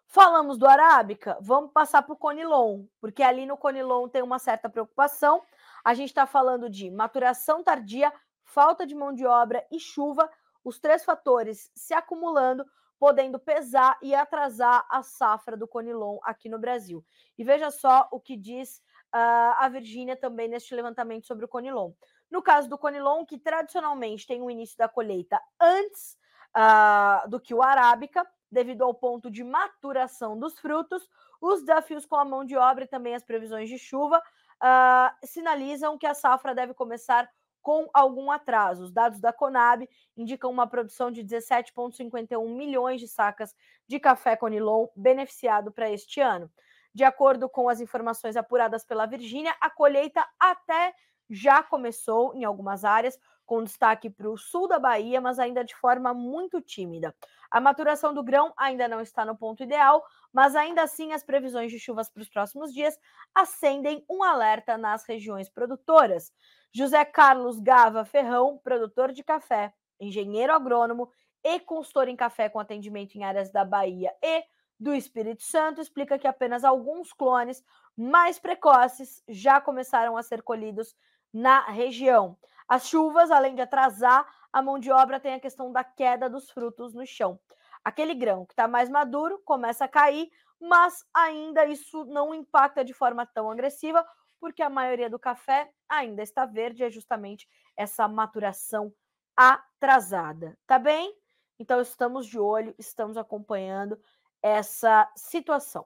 Falamos 0.08 0.58
do 0.58 0.68
Arábica, 0.68 1.38
vamos 1.42 1.72
passar 1.72 2.02
para 2.02 2.14
o 2.14 2.18
Conilon, 2.18 2.86
porque 3.00 3.24
ali 3.24 3.46
no 3.46 3.58
Conilon 3.58 4.10
tem 4.10 4.22
uma 4.22 4.40
certa 4.40 4.70
preocupação. 4.70 5.42
A 5.84 5.94
gente 5.94 6.10
está 6.10 6.26
falando 6.26 6.70
de 6.70 6.90
maturação 6.92 7.64
tardia, 7.64 8.12
falta 8.44 8.86
de 8.86 8.96
mão 8.96 9.14
de 9.14 9.26
obra 9.26 9.66
e 9.72 9.80
chuva, 9.80 10.30
os 10.64 10.80
três 10.80 11.04
fatores 11.04 11.72
se 11.76 11.94
acumulando 11.94 12.66
podendo 13.02 13.40
pesar 13.40 13.98
e 14.00 14.14
atrasar 14.14 14.86
a 14.88 15.02
safra 15.02 15.58
do 15.58 15.68
Conilon 15.68 16.20
aqui 16.24 16.48
no 16.48 16.60
Brasil. 16.60 17.04
E 17.36 17.44
veja 17.44 17.72
só 17.72 18.08
o 18.12 18.20
que 18.20 18.38
diz 18.38 18.78
uh, 19.12 19.58
a 19.58 19.68
Virgínia 19.70 20.16
também 20.16 20.48
neste 20.48 20.76
levantamento 20.76 21.26
sobre 21.26 21.44
o 21.44 21.48
Conilon. 21.48 21.94
No 22.30 22.44
caso 22.44 22.70
do 22.70 22.78
Conilon, 22.78 23.26
que 23.26 23.40
tradicionalmente 23.40 24.28
tem 24.28 24.40
o 24.40 24.52
início 24.52 24.78
da 24.78 24.88
colheita 24.88 25.42
antes 25.60 26.16
uh, 26.56 27.28
do 27.28 27.40
que 27.40 27.56
o 27.56 27.64
Arábica, 27.64 28.24
devido 28.52 28.84
ao 28.84 28.94
ponto 28.94 29.32
de 29.32 29.44
maturação 29.44 30.38
dos 30.38 30.60
frutos, 30.60 31.10
os 31.42 31.62
desafios 31.62 32.06
com 32.06 32.18
a 32.18 32.24
mão 32.24 32.46
de 32.46 32.56
obra 32.56 32.84
e 32.84 32.88
também 32.88 33.16
as 33.16 33.24
previsões 33.24 33.68
de 33.68 33.80
chuva 33.80 34.22
uh, 34.62 35.16
sinalizam 35.26 35.98
que 35.98 36.06
a 36.06 36.14
safra 36.14 36.54
deve 36.54 36.74
começar 36.74 37.30
com 37.62 37.90
algum 37.94 38.32
atraso. 38.32 38.84
Os 38.84 38.92
dados 38.92 39.20
da 39.20 39.32
Conab 39.32 39.88
indicam 40.18 40.50
uma 40.50 40.68
produção 40.68 41.12
de 41.12 41.24
17,51 41.24 42.48
milhões 42.56 43.00
de 43.00 43.08
sacas 43.08 43.56
de 43.88 44.00
café 44.00 44.36
Conilon 44.36 44.88
beneficiado 44.96 45.72
para 45.72 45.90
este 45.90 46.20
ano. 46.20 46.50
De 46.94 47.04
acordo 47.04 47.50
com 47.50 47.70
as 47.70 47.80
informações 47.80 48.36
apuradas 48.36 48.84
pela 48.84 49.06
Virgínia, 49.06 49.56
a 49.62 49.70
colheita 49.70 50.26
até 50.40 50.94
já 51.30 51.64
começou 51.64 52.36
em 52.36 52.44
algumas 52.44 52.84
áreas, 52.84 53.18
com 53.46 53.64
destaque 53.64 54.10
para 54.10 54.30
o 54.30 54.38
sul 54.38 54.68
da 54.68 54.80
Bahia, 54.80 55.20
mas 55.20 55.40
ainda 55.40 55.64
de 55.64 55.76
forma 55.76 56.14
muito 56.14 56.62
tímida. 56.62 57.16
A 57.50 57.60
maturação 57.60 58.14
do 58.14 58.24
grão 58.24 58.54
ainda 58.56 58.88
não 58.88 59.02
está 59.02 59.26
no 59.26 59.38
ponto 59.38 59.62
ideal, 59.62 60.04
mas 60.32 60.56
ainda 60.56 60.84
assim 60.84 61.12
as 61.12 61.24
previsões 61.24 61.72
de 61.72 61.80
chuvas 61.80 62.10
para 62.10 62.22
os 62.22 62.30
próximos 62.30 62.74
dias 62.74 62.98
acendem 63.36 64.06
um 64.10 64.24
alerta 64.24 64.78
nas 64.78 65.06
regiões 65.06 65.50
produtoras. 65.50 66.32
José 66.74 67.04
Carlos 67.04 67.60
Gava 67.60 68.06
Ferrão, 68.06 68.58
produtor 68.64 69.12
de 69.12 69.24
café, 69.24 69.74
engenheiro 70.00 70.54
agrônomo 70.54 71.10
e 71.44 71.60
consultor 71.60 72.08
em 72.08 72.16
café 72.16 72.48
com 72.48 72.60
atendimento 72.60 73.16
em 73.16 73.24
áreas 73.24 73.52
da 73.52 73.66
Bahia 73.66 74.14
e 74.24 74.44
do 74.80 74.94
Espírito 74.94 75.44
Santo, 75.44 75.82
explica 75.82 76.18
que 76.18 76.28
apenas 76.28 76.64
alguns 76.64 77.12
clones 77.12 77.64
mais 77.96 78.40
precoces 78.40 79.22
já 79.28 79.60
começaram 79.60 80.16
a 80.16 80.24
ser 80.24 80.42
colhidos 80.42 80.96
na 81.34 81.70
região. 81.70 82.38
As 82.72 82.88
chuvas, 82.88 83.30
além 83.30 83.54
de 83.54 83.62
atrasar 83.62 84.26
a 84.50 84.62
mão 84.62 84.80
de 84.80 84.90
obra, 84.90 85.20
tem 85.20 85.34
a 85.34 85.42
questão 85.42 85.74
da 85.74 85.84
queda 85.84 86.30
dos 86.30 86.50
frutos 86.50 86.94
no 86.94 87.06
chão. 87.06 87.38
Aquele 87.84 88.16
grão 88.16 88.46
que 88.46 88.54
está 88.54 88.66
mais 88.66 88.90
maduro 88.90 89.42
começa 89.44 89.84
a 89.84 89.90
cair, 89.90 90.32
mas 90.58 91.04
ainda 91.14 91.66
isso 91.66 92.06
não 92.06 92.34
impacta 92.34 92.86
de 92.86 92.94
forma 92.94 93.26
tão 93.26 93.52
agressiva, 93.52 94.08
porque 94.40 94.64
a 94.64 94.70
maioria 94.70 95.10
do 95.10 95.20
café 95.20 95.70
ainda 95.90 96.24
está 96.24 96.46
verde, 96.46 96.82
é 96.82 96.90
justamente 96.90 97.46
essa 97.76 98.08
maturação 98.08 98.94
atrasada, 99.36 100.58
tá 100.66 100.80
bem? 100.80 101.14
Então 101.60 101.82
estamos 101.82 102.26
de 102.26 102.40
olho, 102.40 102.74
estamos 102.80 103.18
acompanhando 103.18 104.00
essa 104.42 105.12
situação. 105.18 105.86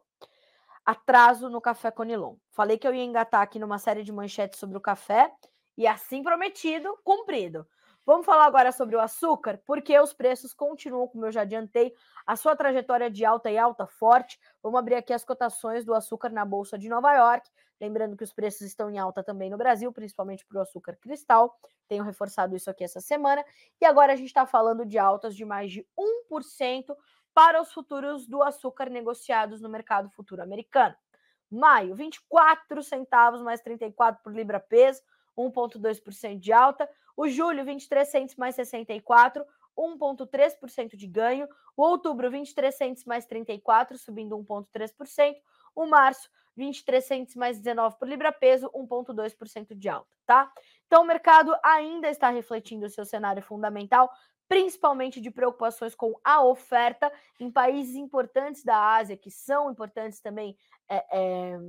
Atraso 0.86 1.50
no 1.50 1.60
café 1.60 1.90
Conilon. 1.90 2.36
Falei 2.52 2.78
que 2.78 2.88
eu 2.88 2.94
ia 2.94 3.04
engatar 3.04 3.42
aqui 3.42 3.58
numa 3.58 3.80
série 3.80 4.04
de 4.04 4.12
manchetes 4.12 4.60
sobre 4.60 4.78
o 4.78 4.82
café 4.82 5.34
e 5.78 5.88
assim 5.88 6.24
prometido, 6.24 6.98
cumprido. 7.04 7.68
Vamos 8.06 8.26
falar 8.26 8.46
agora 8.46 8.72
sobre 8.72 8.96
o 8.96 9.00
açúcar, 9.00 9.60
porque 9.66 10.00
os 10.00 10.14
preços 10.14 10.54
continuam, 10.54 11.08
como 11.08 11.26
eu 11.26 11.32
já 11.32 11.42
adiantei, 11.42 11.92
a 12.26 12.36
sua 12.36 12.56
trajetória 12.56 13.10
de 13.10 13.26
alta 13.26 13.50
e 13.50 13.58
alta 13.58 13.88
forte. 13.88 14.40
Vamos 14.62 14.78
abrir 14.78 14.94
aqui 14.94 15.12
as 15.12 15.26
cotações 15.26 15.84
do 15.84 15.92
açúcar 15.92 16.30
na 16.30 16.46
Bolsa 16.46 16.78
de 16.78 16.88
Nova 16.88 17.12
York. 17.16 17.50
Lembrando 17.82 18.16
que 18.16 18.24
os 18.24 18.32
preços 18.32 18.62
estão 18.62 18.92
em 18.92 19.00
alta 19.00 19.24
também 19.24 19.50
no 19.50 19.58
Brasil, 19.58 19.92
principalmente 19.92 20.46
para 20.46 20.60
o 20.60 20.62
açúcar 20.62 20.96
cristal. 20.98 21.58
Tenho 21.88 22.04
reforçado 22.04 22.56
isso 22.56 22.70
aqui 22.70 22.84
essa 22.84 23.02
semana. 23.02 23.44
E 23.82 23.86
agora 23.86 24.14
a 24.14 24.16
gente 24.16 24.28
está 24.28 24.46
falando 24.46 24.86
de 24.86 25.00
altas 25.00 25.36
de 25.36 25.44
mais 25.44 25.72
de 25.72 25.84
1% 26.32 26.96
para 27.34 27.60
os 27.60 27.74
futuros 27.74 28.28
do 28.28 28.44
açúcar 28.44 28.90
negociados 28.90 29.60
no 29.60 29.68
mercado 29.68 30.12
futuro 30.12 30.44
americano. 30.44 30.96
Maio, 31.52 31.96
24 31.96 32.84
centavos 32.84 33.42
mais 33.42 33.62
34 33.62 34.22
por 34.24 34.34
libra 34.34 34.60
peso, 34.60 35.02
1,2% 35.38 36.40
de 36.40 36.52
alta. 36.52 36.90
O 37.16 37.28
julho, 37.28 37.64
23 37.64 38.08
centos 38.08 38.36
mais 38.36 38.56
64, 38.56 39.46
1,3% 39.78 40.96
de 40.96 41.08
ganho. 41.08 41.48
O 41.76 41.84
outubro, 41.84 42.30
23 42.30 42.74
centos 42.74 43.06
mais 43.06 43.26
34, 43.26 43.98
subindo 43.98 44.38
1,3%. 44.38 45.36
O 45.76 45.86
março, 45.86 46.30
23 46.56 47.04
centos 47.04 47.36
mais 47.36 47.60
19 47.60 47.98
por 47.98 48.08
libra 48.08 48.32
peso, 48.32 48.70
1,2% 48.74 49.76
de 49.76 49.90
alta, 49.90 50.10
tá? 50.26 50.52
Então 50.88 51.04
o 51.04 51.06
mercado 51.06 51.54
ainda 51.64 52.10
está 52.10 52.30
refletindo 52.30 52.86
o 52.86 52.90
seu 52.90 53.06
cenário 53.06 53.44
fundamental, 53.44 54.10
principalmente 54.48 55.20
de 55.20 55.32
preocupações 55.32 55.96
com 55.96 56.14
a 56.24 56.44
oferta 56.44 57.12
em 57.40 57.52
países 57.52 57.96
importantes 57.96 58.64
da 58.64 58.96
Ásia, 58.96 59.18
que 59.18 59.32
são 59.32 59.72
importantes 59.72 60.22
também 60.22 60.56
é, 60.90 61.06
é, 61.12 61.60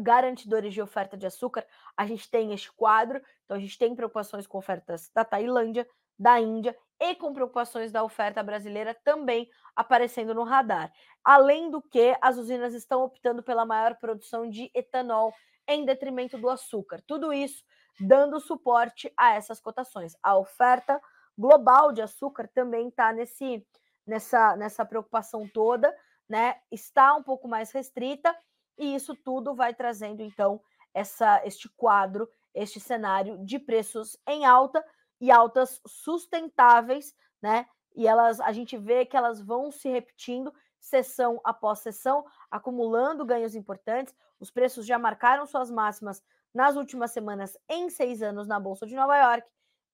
garantidores 0.00 0.74
de 0.74 0.82
oferta 0.82 1.16
de 1.16 1.26
açúcar. 1.26 1.66
A 1.96 2.06
gente 2.06 2.30
tem 2.30 2.52
este 2.52 2.72
quadro, 2.72 3.20
então 3.44 3.56
a 3.56 3.60
gente 3.60 3.78
tem 3.78 3.94
preocupações 3.94 4.46
com 4.46 4.58
ofertas 4.58 5.10
da 5.14 5.24
Tailândia, 5.24 5.86
da 6.18 6.40
Índia 6.40 6.76
e 7.00 7.14
com 7.14 7.32
preocupações 7.32 7.92
da 7.92 8.02
oferta 8.02 8.42
brasileira 8.42 8.94
também 9.04 9.48
aparecendo 9.74 10.34
no 10.34 10.44
radar. 10.44 10.92
Além 11.22 11.70
do 11.70 11.82
que, 11.82 12.16
as 12.20 12.38
usinas 12.38 12.74
estão 12.74 13.02
optando 13.02 13.42
pela 13.42 13.66
maior 13.66 13.96
produção 13.96 14.48
de 14.48 14.70
etanol 14.74 15.32
em 15.68 15.84
detrimento 15.84 16.38
do 16.38 16.48
açúcar. 16.48 17.02
Tudo 17.06 17.32
isso 17.32 17.62
dando 18.00 18.40
suporte 18.40 19.12
a 19.16 19.34
essas 19.34 19.60
cotações. 19.60 20.14
A 20.22 20.36
oferta 20.36 21.00
global 21.36 21.92
de 21.92 22.00
açúcar 22.02 22.48
também 22.54 22.88
está 22.88 23.12
nesse 23.12 23.66
nessa 24.06 24.56
nessa 24.56 24.84
preocupação 24.84 25.48
toda, 25.48 25.94
né? 26.28 26.56
Está 26.70 27.14
um 27.14 27.22
pouco 27.22 27.48
mais 27.48 27.72
restrita 27.72 28.34
e 28.78 28.94
isso 28.94 29.14
tudo 29.14 29.54
vai 29.54 29.74
trazendo 29.74 30.22
então 30.22 30.60
essa 30.92 31.42
este 31.44 31.68
quadro, 31.70 32.28
este 32.54 32.80
cenário 32.80 33.38
de 33.44 33.58
preços 33.58 34.16
em 34.26 34.44
alta 34.44 34.84
e 35.20 35.30
altas 35.30 35.80
sustentáveis, 35.86 37.14
né? 37.40 37.66
E 37.94 38.06
elas, 38.06 38.40
a 38.40 38.52
gente 38.52 38.76
vê 38.76 39.06
que 39.06 39.16
elas 39.16 39.40
vão 39.40 39.70
se 39.70 39.88
repetindo 39.88 40.52
sessão 40.78 41.40
após 41.42 41.80
sessão, 41.80 42.24
acumulando 42.50 43.24
ganhos 43.24 43.54
importantes. 43.54 44.14
Os 44.38 44.50
preços 44.50 44.86
já 44.86 44.98
marcaram 44.98 45.46
suas 45.46 45.70
máximas 45.70 46.22
nas 46.54 46.76
últimas 46.76 47.10
semanas 47.10 47.56
em 47.68 47.88
seis 47.90 48.22
anos 48.22 48.46
na 48.46 48.60
Bolsa 48.60 48.86
de 48.86 48.94
Nova 48.94 49.16
York, 49.16 49.48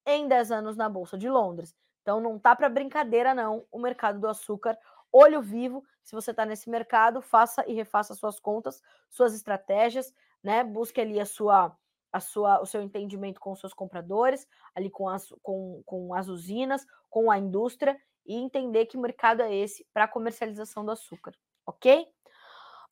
em 0.07 0.29
dez 0.29 0.51
anos 0.51 0.77
na 0.77 0.89
Bolsa 0.89 1.17
de 1.17 1.29
Londres. 1.29 1.75
Então 2.03 2.21
não 2.21 2.39
tá 2.39 2.55
para 2.55 2.69
brincadeira 2.69 3.35
não 3.35 3.65
o 3.71 3.79
mercado 3.79 4.19
do 4.19 4.29
açúcar. 4.29 4.77
Olho 5.13 5.43
vivo, 5.43 5.85
se 6.03 6.15
você 6.15 6.31
está 6.31 6.45
nesse 6.47 6.71
mercado, 6.71 7.21
faça 7.21 7.65
e 7.69 7.75
refaça 7.75 8.15
suas 8.15 8.41
contas, 8.41 8.81
suas 9.11 9.35
estratégias, 9.35 10.13
né? 10.43 10.65
Busque 10.65 11.01
ali 11.01 11.21
a 11.21 11.27
sua 11.27 11.77
a 12.13 12.21
sua, 12.21 12.61
o 12.61 12.67
seu 12.67 12.83
entendimento 12.83 13.41
com 13.41 13.53
os 13.53 13.61
seus 13.61 13.73
compradores, 13.73 14.47
ali 14.75 14.91
com 14.91 15.09
as, 15.09 15.33
com, 15.43 15.83
com 15.87 16.13
as 16.13 16.29
usinas, 16.29 16.87
com 17.09 17.31
a 17.31 17.39
indústria, 17.39 17.99
e 18.27 18.35
entender 18.35 18.85
que 18.87 18.99
mercado 18.99 19.41
é 19.41 19.55
esse 19.55 19.87
para 19.95 20.07
comercialização 20.07 20.85
do 20.85 20.93
açúcar, 20.93 21.33
ok? 21.67 22.07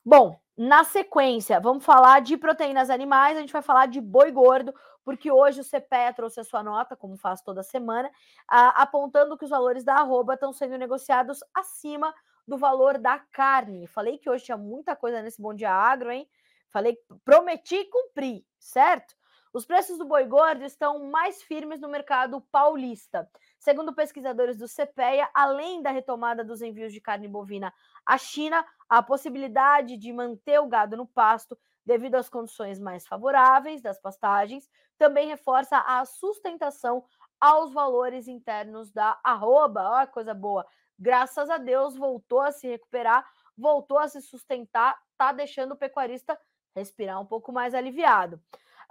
Bom, 0.03 0.39
na 0.57 0.83
sequência, 0.83 1.59
vamos 1.59 1.85
falar 1.85 2.21
de 2.21 2.35
proteínas 2.35 2.89
animais, 2.89 3.37
a 3.37 3.41
gente 3.41 3.53
vai 3.53 3.61
falar 3.61 3.85
de 3.85 4.01
boi 4.01 4.31
gordo, 4.31 4.73
porque 5.03 5.31
hoje 5.31 5.61
o 5.61 5.63
CPE 5.63 6.15
trouxe 6.15 6.39
a 6.39 6.43
sua 6.43 6.63
nota, 6.63 6.95
como 6.95 7.15
faz 7.17 7.41
toda 7.41 7.61
semana, 7.61 8.11
a, 8.47 8.81
apontando 8.81 9.37
que 9.37 9.45
os 9.45 9.51
valores 9.51 9.83
da 9.83 9.95
arroba 9.95 10.33
estão 10.33 10.51
sendo 10.51 10.77
negociados 10.77 11.39
acima 11.53 12.13
do 12.47 12.57
valor 12.57 12.97
da 12.97 13.19
carne. 13.31 13.85
Falei 13.87 14.17
que 14.17 14.29
hoje 14.29 14.45
tinha 14.45 14.57
muita 14.57 14.95
coisa 14.95 15.21
nesse 15.21 15.39
Bom 15.39 15.53
Dia 15.53 15.71
Agro, 15.71 16.11
hein? 16.11 16.27
Falei, 16.69 16.97
prometi 17.23 17.75
e 17.75 17.89
cumpri, 17.89 18.45
certo? 18.59 19.15
Os 19.53 19.65
preços 19.65 19.97
do 19.97 20.05
boi 20.05 20.25
gordo 20.25 20.63
estão 20.63 21.11
mais 21.11 21.43
firmes 21.43 21.79
no 21.79 21.89
mercado 21.89 22.41
paulista. 22.51 23.29
Segundo 23.61 23.93
pesquisadores 23.93 24.57
do 24.57 24.67
CPEA, 24.67 25.29
além 25.35 25.83
da 25.83 25.91
retomada 25.91 26.43
dos 26.43 26.63
envios 26.63 26.91
de 26.91 26.99
carne 26.99 27.27
bovina 27.27 27.71
à 28.03 28.17
China, 28.17 28.65
a 28.89 29.03
possibilidade 29.03 29.97
de 29.97 30.11
manter 30.11 30.59
o 30.59 30.65
gado 30.65 30.97
no 30.97 31.05
pasto 31.05 31.55
devido 31.85 32.15
às 32.15 32.27
condições 32.27 32.79
mais 32.79 33.05
favoráveis 33.05 33.79
das 33.79 34.01
pastagens 34.01 34.67
também 34.97 35.27
reforça 35.27 35.77
a 35.77 36.03
sustentação 36.05 37.05
aos 37.39 37.71
valores 37.71 38.27
internos 38.27 38.91
da 38.91 39.19
arroba. 39.23 39.91
Olha 39.91 40.07
coisa 40.07 40.33
boa. 40.33 40.65
Graças 40.97 41.47
a 41.47 41.59
Deus 41.59 41.95
voltou 41.95 42.41
a 42.41 42.51
se 42.51 42.67
recuperar, 42.67 43.23
voltou 43.55 43.99
a 43.99 44.07
se 44.07 44.23
sustentar, 44.23 44.99
tá 45.15 45.31
deixando 45.31 45.73
o 45.73 45.77
pecuarista 45.77 46.35
respirar 46.75 47.21
um 47.21 47.27
pouco 47.27 47.51
mais 47.51 47.75
aliviado. 47.75 48.41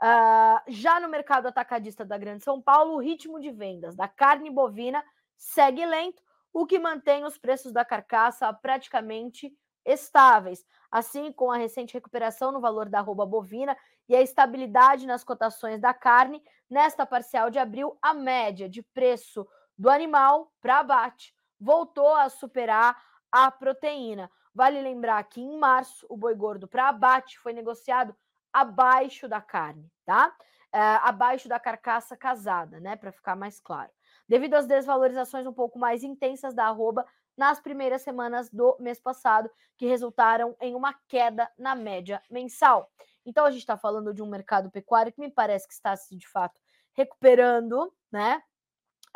Uh, 0.02 0.62
já 0.68 0.98
no 0.98 1.08
mercado 1.08 1.46
atacadista 1.46 2.06
da 2.06 2.16
Grande 2.16 2.42
São 2.42 2.60
Paulo, 2.60 2.94
o 2.94 3.00
ritmo 3.00 3.38
de 3.38 3.50
vendas 3.50 3.94
da 3.94 4.08
carne 4.08 4.50
bovina 4.50 5.04
segue 5.36 5.84
lento, 5.84 6.22
o 6.52 6.66
que 6.66 6.78
mantém 6.78 7.24
os 7.24 7.36
preços 7.36 7.70
da 7.70 7.84
carcaça 7.84 8.50
praticamente 8.52 9.52
estáveis. 9.84 10.64
Assim, 10.90 11.30
com 11.32 11.52
a 11.52 11.56
recente 11.56 11.94
recuperação 11.94 12.50
no 12.50 12.60
valor 12.60 12.88
da 12.88 12.98
arroba 12.98 13.26
bovina 13.26 13.76
e 14.08 14.16
a 14.16 14.22
estabilidade 14.22 15.06
nas 15.06 15.22
cotações 15.22 15.80
da 15.80 15.94
carne, 15.94 16.42
nesta 16.68 17.04
parcial 17.04 17.50
de 17.50 17.58
abril, 17.58 17.96
a 18.00 18.14
média 18.14 18.68
de 18.68 18.82
preço 18.82 19.46
do 19.78 19.88
animal 19.88 20.52
para 20.60 20.80
abate 20.80 21.34
voltou 21.60 22.14
a 22.14 22.28
superar 22.28 23.00
a 23.30 23.50
proteína. 23.50 24.30
Vale 24.54 24.80
lembrar 24.80 25.22
que 25.24 25.40
em 25.40 25.58
março 25.58 26.06
o 26.08 26.16
boi 26.16 26.34
gordo 26.34 26.66
para 26.66 26.88
abate 26.88 27.38
foi 27.38 27.52
negociado 27.52 28.16
abaixo 28.52 29.28
da 29.28 29.40
carne, 29.40 29.90
tá? 30.04 30.34
É, 30.72 30.78
abaixo 30.78 31.48
da 31.48 31.58
carcaça 31.58 32.16
casada, 32.16 32.78
né? 32.80 32.96
Para 32.96 33.12
ficar 33.12 33.36
mais 33.36 33.60
claro. 33.60 33.90
Devido 34.28 34.54
às 34.54 34.66
desvalorizações 34.66 35.46
um 35.46 35.52
pouco 35.52 35.78
mais 35.78 36.02
intensas 36.04 36.54
da 36.54 36.66
arroba 36.66 37.04
nas 37.36 37.58
primeiras 37.60 38.02
semanas 38.02 38.50
do 38.50 38.76
mês 38.78 39.00
passado, 39.00 39.50
que 39.76 39.86
resultaram 39.86 40.54
em 40.60 40.74
uma 40.74 40.94
queda 41.08 41.50
na 41.58 41.74
média 41.74 42.22
mensal. 42.30 42.90
Então 43.24 43.44
a 43.44 43.50
gente 43.50 43.60
está 43.60 43.76
falando 43.76 44.12
de 44.12 44.22
um 44.22 44.26
mercado 44.26 44.70
pecuário 44.70 45.12
que 45.12 45.20
me 45.20 45.30
parece 45.30 45.66
que 45.66 45.74
está 45.74 45.96
se 45.96 46.16
de 46.16 46.28
fato 46.28 46.60
recuperando, 46.92 47.92
né? 48.12 48.42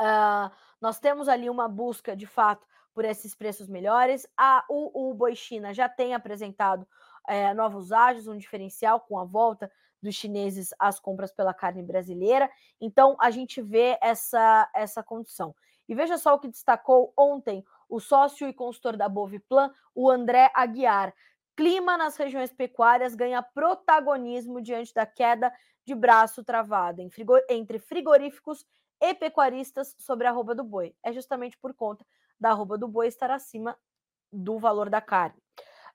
Uh, 0.01 0.51
nós 0.81 0.99
temos 0.99 1.29
ali 1.29 1.49
uma 1.49 1.69
busca 1.69 2.17
de 2.17 2.27
fato 2.27 2.67
por 2.95 3.05
esses 3.05 3.35
preços 3.35 3.69
melhores. 3.69 4.27
A, 4.37 4.65
o, 4.69 5.11
o 5.11 5.15
Boi 5.15 5.35
China 5.35 5.75
já 5.75 5.89
tem 5.89 6.15
apresentado 6.15 6.87
é, 7.29 7.53
novos 7.55 7.93
ágios, 7.93 8.27
um 8.27 8.37
diferencial 8.37 9.01
com 9.01 9.19
a 9.19 9.25
volta 9.25 9.71
dos 10.03 10.15
chineses 10.15 10.75
às 10.79 11.01
compras 11.01 11.33
pela 11.33 11.55
carne 11.55 11.83
brasileira. 11.83 12.51
Então, 12.81 13.17
a 13.21 13.31
gente 13.31 13.63
vê 13.63 13.99
essa, 14.03 14.71
essa 14.75 15.03
condição. 15.03 15.55
E 15.89 15.95
veja 15.95 16.19
só 16.19 16.35
o 16.35 16.39
que 16.39 16.49
destacou 16.49 17.13
ontem 17.17 17.65
o 17.89 18.01
sócio 18.01 18.49
e 18.49 18.53
consultor 18.53 18.97
da 18.97 19.09
Boviplan, 19.09 19.73
o 19.95 20.11
André 20.11 20.51
Aguiar. 20.55 21.15
Clima 21.57 21.97
nas 21.97 22.17
regiões 22.17 22.53
pecuárias 22.53 23.15
ganha 23.15 23.43
protagonismo 23.43 24.61
diante 24.61 24.93
da 24.93 25.07
queda 25.07 25.53
de 25.85 25.95
braço 25.95 26.43
travado 26.43 27.03
entre 27.49 27.79
frigoríficos 27.79 28.67
e 29.01 29.15
pecuaristas 29.15 29.95
sobre 29.99 30.27
a 30.27 30.31
arroba 30.31 30.55
do 30.55 30.65
boi. 30.65 30.95
É 31.03 31.13
justamente 31.13 31.59
por 31.59 31.75
conta 31.75 32.05
da 32.41 32.51
arroba 32.51 32.79
do 32.79 32.89
boi 32.89 33.07
estar 33.07 33.31
acima 33.31 33.79
do 34.33 34.59
valor 34.59 34.91
da 34.91 35.01
carne. 35.01 35.44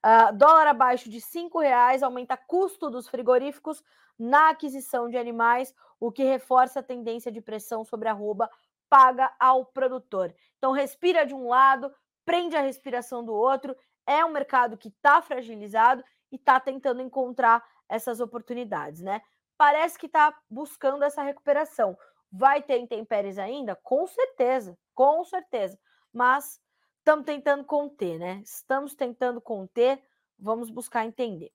Uh, 0.06 0.34
dólar 0.36 0.68
abaixo 0.68 1.10
de 1.10 1.20
cinco 1.20 1.60
reais 1.60 2.02
aumenta 2.02 2.38
custo 2.38 2.90
dos 2.90 3.08
frigoríficos 3.08 3.84
na 4.18 4.50
aquisição 4.50 5.10
de 5.10 5.18
animais, 5.18 5.74
o 6.00 6.12
que 6.12 6.24
reforça 6.24 6.80
a 6.80 6.84
tendência 6.84 7.32
de 7.32 7.42
pressão 7.42 7.84
sobre 7.84 8.08
a 8.08 8.12
arroba 8.12 8.50
paga 8.90 9.34
ao 9.40 9.66
produtor. 9.66 10.34
Então, 10.58 10.72
respira 10.72 11.26
de 11.26 11.34
um 11.34 11.48
lado, 11.50 11.94
prende 12.26 12.56
a 12.56 12.62
respiração 12.62 13.24
do 13.24 13.34
outro. 13.34 13.76
É 14.08 14.24
um 14.26 14.32
mercado 14.32 14.78
que 14.78 14.88
está 14.88 15.22
fragilizado 15.22 16.04
e 16.32 16.36
está 16.36 16.60
tentando 16.60 17.02
encontrar 17.02 17.64
essas 17.88 18.20
oportunidades, 18.20 19.02
né? 19.02 19.22
Parece 19.58 20.00
que 20.00 20.06
está 20.06 20.36
buscando 20.50 21.04
essa 21.04 21.22
recuperação. 21.22 21.98
Vai 22.32 22.62
ter 22.62 22.80
intempéries 22.80 23.38
ainda? 23.38 23.76
Com 23.76 24.08
certeza, 24.08 24.78
com 24.96 25.24
certeza 25.24 25.78
mas 26.14 26.60
estamos 27.00 27.26
tentando 27.26 27.64
conter, 27.64 28.20
né? 28.20 28.42
Estamos 28.44 28.96
tentando 28.96 29.42
conter, 29.42 30.02
vamos 30.38 30.70
buscar 30.70 31.06
entender. 31.06 31.52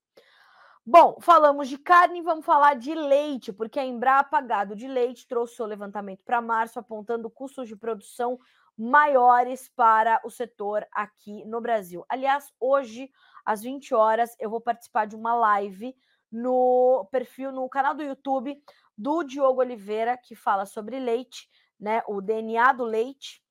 Bom, 0.86 1.16
falamos 1.20 1.68
de 1.68 1.78
carne, 1.78 2.20
vamos 2.20 2.44
falar 2.44 2.74
de 2.74 2.94
leite, 2.94 3.52
porque 3.52 3.80
a 3.80 3.84
Embrapa 3.84 4.40
Gado 4.42 4.76
de 4.76 4.86
Leite 4.86 5.26
trouxe 5.26 5.56
seu 5.56 5.64
levantamento 5.64 6.22
para 6.24 6.42
março, 6.42 6.78
apontando 6.78 7.30
custos 7.30 7.68
de 7.68 7.74
produção 7.74 8.38
maiores 8.76 9.68
para 9.68 10.20
o 10.24 10.30
setor 10.30 10.86
aqui 10.92 11.44
no 11.46 11.60
Brasil. 11.60 12.04
Aliás, 12.08 12.52
hoje, 12.58 13.10
às 13.44 13.62
20 13.62 13.94
horas, 13.94 14.36
eu 14.38 14.50
vou 14.50 14.60
participar 14.60 15.06
de 15.06 15.16
uma 15.16 15.34
live 15.34 15.94
no 16.30 17.08
perfil, 17.10 17.52
no 17.52 17.68
canal 17.68 17.94
do 17.94 18.02
YouTube 18.02 18.60
do 18.96 19.22
Diogo 19.22 19.60
Oliveira, 19.60 20.16
que 20.16 20.34
fala 20.34 20.66
sobre 20.66 20.98
leite, 20.98 21.48
né? 21.78 22.02
O 22.08 22.20
DNA 22.20 22.72
do 22.72 22.84
leite 22.84 23.43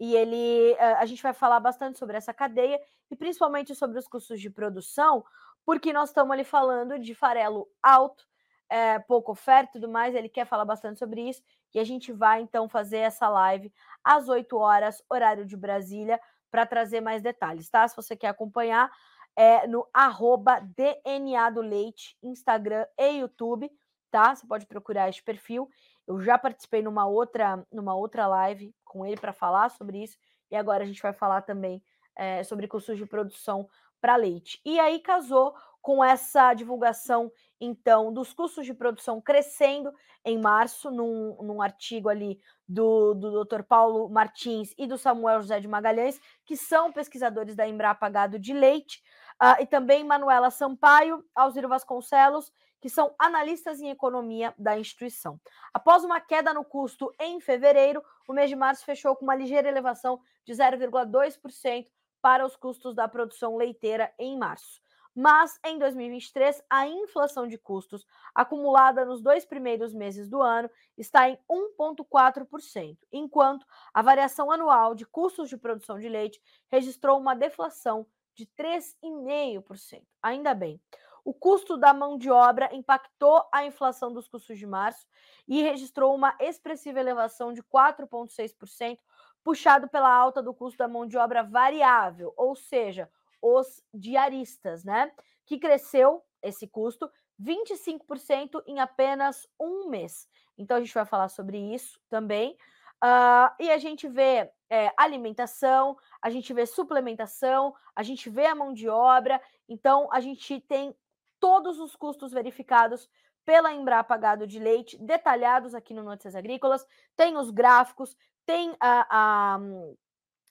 e 0.00 0.16
ele 0.16 0.74
a 0.78 1.04
gente 1.04 1.22
vai 1.22 1.34
falar 1.34 1.60
bastante 1.60 1.98
sobre 1.98 2.16
essa 2.16 2.32
cadeia 2.32 2.80
e 3.10 3.14
principalmente 3.14 3.74
sobre 3.74 3.98
os 3.98 4.08
custos 4.08 4.40
de 4.40 4.48
produção, 4.48 5.22
porque 5.64 5.92
nós 5.92 6.08
estamos 6.08 6.32
ali 6.32 6.42
falando 6.42 6.98
de 6.98 7.14
farelo 7.14 7.68
alto, 7.82 8.24
é, 8.70 8.98
pouca 9.00 9.32
oferta 9.32 9.70
e 9.70 9.80
tudo 9.80 9.92
mais. 9.92 10.14
Ele 10.14 10.28
quer 10.28 10.46
falar 10.46 10.64
bastante 10.64 10.98
sobre 10.98 11.28
isso. 11.28 11.42
E 11.74 11.78
a 11.78 11.84
gente 11.84 12.12
vai 12.12 12.40
então 12.40 12.68
fazer 12.68 12.98
essa 12.98 13.28
live 13.28 13.72
às 14.02 14.28
8 14.28 14.56
horas, 14.56 15.02
horário 15.08 15.44
de 15.44 15.56
Brasília, 15.56 16.20
para 16.50 16.66
trazer 16.66 17.00
mais 17.00 17.22
detalhes, 17.22 17.68
tá? 17.68 17.86
Se 17.86 17.94
você 17.94 18.16
quer 18.16 18.28
acompanhar, 18.28 18.90
é 19.36 19.66
no 19.66 19.86
arroba 19.92 20.60
DNA 20.60 21.50
do 21.50 21.60
Leite, 21.60 22.16
Instagram 22.22 22.86
e 22.98 23.20
YouTube, 23.20 23.70
tá? 24.10 24.34
Você 24.34 24.46
pode 24.46 24.66
procurar 24.66 25.08
esse 25.08 25.22
perfil. 25.22 25.68
Eu 26.06 26.20
já 26.20 26.38
participei 26.38 26.82
numa 26.82 27.06
outra, 27.06 27.64
numa 27.72 27.94
outra 27.94 28.26
live 28.26 28.74
com 28.84 29.06
ele 29.06 29.16
para 29.16 29.32
falar 29.32 29.70
sobre 29.70 30.02
isso, 30.02 30.16
e 30.50 30.56
agora 30.56 30.82
a 30.82 30.86
gente 30.86 31.02
vai 31.02 31.12
falar 31.12 31.42
também 31.42 31.82
é, 32.16 32.42
sobre 32.42 32.66
custos 32.66 32.98
de 32.98 33.06
produção 33.06 33.68
para 34.00 34.16
leite. 34.16 34.60
E 34.64 34.80
aí 34.80 34.98
casou 35.00 35.54
com 35.82 36.04
essa 36.04 36.52
divulgação, 36.52 37.32
então, 37.60 38.12
dos 38.12 38.32
custos 38.32 38.66
de 38.66 38.74
produção 38.74 39.20
crescendo 39.20 39.92
em 40.24 40.38
março, 40.38 40.90
num, 40.90 41.36
num 41.42 41.62
artigo 41.62 42.08
ali 42.08 42.38
do, 42.68 43.14
do 43.14 43.44
Dr. 43.44 43.62
Paulo 43.62 44.08
Martins 44.08 44.74
e 44.76 44.86
do 44.86 44.98
Samuel 44.98 45.40
José 45.40 45.58
de 45.60 45.68
Magalhães, 45.68 46.20
que 46.44 46.56
são 46.56 46.92
pesquisadores 46.92 47.56
da 47.56 47.66
Embrapa 47.66 48.08
Gado 48.08 48.38
de 48.38 48.52
Leite, 48.52 49.02
uh, 49.42 49.62
e 49.62 49.66
também 49.66 50.04
Manuela 50.04 50.50
Sampaio, 50.50 51.24
Alziro 51.34 51.68
Vasconcelos, 51.68 52.52
que 52.80 52.88
são 52.88 53.14
analistas 53.18 53.80
em 53.80 53.90
economia 53.90 54.54
da 54.58 54.78
instituição. 54.78 55.40
Após 55.72 56.04
uma 56.04 56.20
queda 56.20 56.54
no 56.54 56.64
custo 56.64 57.14
em 57.20 57.40
fevereiro, 57.40 58.02
o 58.28 58.32
mês 58.32 58.48
de 58.48 58.56
março 58.56 58.84
fechou 58.84 59.14
com 59.14 59.24
uma 59.24 59.34
ligeira 59.34 59.68
elevação 59.68 60.20
de 60.44 60.52
0,2% 60.52 61.86
para 62.22 62.44
os 62.44 62.56
custos 62.56 62.94
da 62.94 63.08
produção 63.08 63.56
leiteira 63.56 64.12
em 64.18 64.38
março. 64.38 64.80
Mas 65.14 65.58
em 65.64 65.78
2023, 65.78 66.62
a 66.70 66.86
inflação 66.86 67.46
de 67.46 67.58
custos 67.58 68.06
acumulada 68.34 69.04
nos 69.04 69.20
dois 69.20 69.44
primeiros 69.44 69.92
meses 69.92 70.28
do 70.28 70.40
ano 70.40 70.70
está 70.96 71.28
em 71.28 71.38
1,4%, 71.50 72.96
enquanto 73.12 73.66
a 73.92 74.02
variação 74.02 74.50
anual 74.52 74.94
de 74.94 75.04
custos 75.04 75.48
de 75.48 75.56
produção 75.56 75.98
de 75.98 76.08
leite 76.08 76.40
registrou 76.70 77.18
uma 77.18 77.34
deflação 77.34 78.06
de 78.34 78.46
3,5%. 78.46 80.02
Ainda 80.22 80.54
bem. 80.54 80.80
O 81.24 81.34
custo 81.34 81.76
da 81.76 81.92
mão 81.92 82.16
de 82.16 82.30
obra 82.30 82.68
impactou 82.72 83.44
a 83.52 83.64
inflação 83.64 84.12
dos 84.12 84.28
custos 84.28 84.58
de 84.58 84.66
março 84.66 85.06
e 85.46 85.62
registrou 85.62 86.14
uma 86.14 86.34
expressiva 86.40 87.00
elevação 87.00 87.52
de 87.52 87.62
4,6%, 87.62 88.98
puxado 89.42 89.88
pela 89.88 90.12
alta 90.12 90.42
do 90.42 90.54
custo 90.54 90.78
da 90.78 90.88
mão 90.88 91.06
de 91.06 91.16
obra 91.16 91.42
variável, 91.42 92.32
ou 92.36 92.54
seja, 92.54 93.10
os 93.40 93.82
diaristas, 93.92 94.84
né? 94.84 95.12
Que 95.46 95.58
cresceu 95.58 96.22
esse 96.42 96.66
custo 96.66 97.10
25% 97.40 98.62
em 98.66 98.80
apenas 98.80 99.48
um 99.58 99.88
mês. 99.88 100.28
Então 100.58 100.76
a 100.76 100.80
gente 100.80 100.92
vai 100.92 101.06
falar 101.06 101.28
sobre 101.28 101.58
isso 101.58 101.98
também. 102.08 102.56
Uh, 103.02 103.48
e 103.58 103.70
a 103.70 103.78
gente 103.78 104.06
vê 104.06 104.50
é, 104.68 104.92
alimentação, 104.96 105.96
a 106.20 106.28
gente 106.28 106.52
vê 106.52 106.66
suplementação, 106.66 107.74
a 107.96 108.02
gente 108.02 108.28
vê 108.28 108.44
a 108.44 108.54
mão 108.54 108.74
de 108.74 108.88
obra. 108.88 109.40
Então 109.66 110.08
a 110.12 110.20
gente 110.20 110.60
tem 110.60 110.94
todos 111.40 111.80
os 111.80 111.96
custos 111.96 112.32
verificados 112.32 113.08
pela 113.44 113.72
Embrapa 113.72 114.16
Gado 114.16 114.46
de 114.46 114.58
Leite, 114.58 114.98
detalhados 114.98 115.74
aqui 115.74 115.94
no 115.94 116.02
Notícias 116.02 116.36
Agrícolas. 116.36 116.86
Tem 117.16 117.36
os 117.36 117.50
gráficos, 117.50 118.16
tem 118.46 118.76
a, 118.78 119.06
a, 119.10 119.60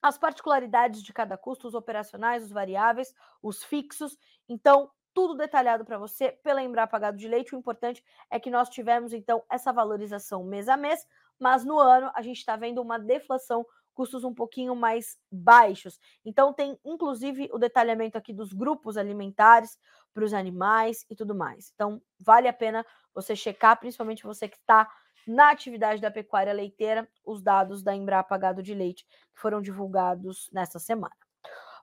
as 0.01 0.17
particularidades 0.17 1.03
de 1.03 1.13
cada 1.13 1.37
custo, 1.37 1.67
os 1.67 1.75
operacionais, 1.75 2.43
os 2.43 2.51
variáveis, 2.51 3.13
os 3.41 3.63
fixos. 3.63 4.17
Então, 4.47 4.89
tudo 5.13 5.35
detalhado 5.35 5.85
para 5.85 5.97
você 5.97 6.31
pela 6.43 6.63
Embrapa 6.63 6.97
Gado 6.97 7.17
de 7.17 7.27
Leite. 7.27 7.55
O 7.55 7.59
importante 7.59 8.03
é 8.29 8.39
que 8.39 8.49
nós 8.49 8.69
tivemos, 8.69 9.13
então, 9.13 9.43
essa 9.49 9.71
valorização 9.71 10.43
mês 10.43 10.67
a 10.67 10.77
mês, 10.77 11.05
mas 11.39 11.63
no 11.63 11.79
ano 11.79 12.11
a 12.13 12.21
gente 12.21 12.37
está 12.37 12.55
vendo 12.55 12.81
uma 12.81 12.99
deflação, 12.99 13.65
custos 13.93 14.23
um 14.23 14.33
pouquinho 14.33 14.75
mais 14.75 15.17
baixos. 15.31 15.99
Então, 16.23 16.53
tem 16.53 16.79
inclusive 16.85 17.49
o 17.51 17.57
detalhamento 17.57 18.17
aqui 18.17 18.33
dos 18.33 18.53
grupos 18.53 18.97
alimentares 18.97 19.77
para 20.13 20.23
os 20.23 20.33
animais 20.33 21.05
e 21.09 21.15
tudo 21.15 21.35
mais. 21.35 21.71
Então, 21.73 22.01
vale 22.19 22.47
a 22.47 22.53
pena 22.53 22.85
você 23.13 23.35
checar, 23.35 23.79
principalmente 23.79 24.23
você 24.23 24.47
que 24.47 24.57
está 24.57 24.89
na 25.27 25.51
atividade 25.51 26.01
da 26.01 26.09
pecuária 26.09 26.53
leiteira, 26.53 27.07
os 27.25 27.41
dados 27.41 27.83
da 27.83 27.95
Embrapa 27.95 28.37
Gado 28.37 28.63
de 28.63 28.73
Leite 28.73 29.05
que 29.05 29.39
foram 29.39 29.61
divulgados 29.61 30.49
nesta 30.51 30.79
semana. 30.79 31.15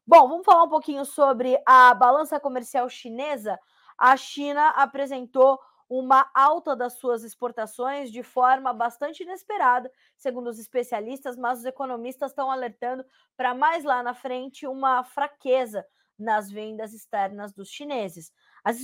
Bom, 0.07 0.29
vamos 0.29 0.45
falar 0.45 0.65
um 0.65 0.69
pouquinho 0.69 1.05
sobre 1.05 1.61
a 1.67 1.95
balança 1.95 2.39
comercial 2.39 2.89
chinesa. 2.89 3.59
A 3.99 4.17
China 4.17 4.69
apresentou 4.71 5.59
uma 5.89 6.29
alta 6.35 6.75
das 6.75 6.95
suas 6.95 7.23
exportações 7.23 8.11
de 8.11 8.23
forma 8.23 8.73
bastante 8.73 9.23
inesperada, 9.23 9.91
segundo 10.17 10.49
os 10.49 10.59
especialistas, 10.59 11.37
mas 11.37 11.61
os 11.61 11.65
economistas 11.65 12.33
estão 12.33 12.51
alertando 12.51 13.05
para 13.37 13.55
mais 13.55 13.85
lá 13.85 14.03
na 14.03 14.15
frente 14.15 14.67
uma 14.67 15.05
fraqueza 15.05 15.87
nas 16.19 16.51
vendas 16.51 16.93
externas 16.93 17.53
dos 17.53 17.69
chineses. 17.69 18.33
As, 18.65 18.81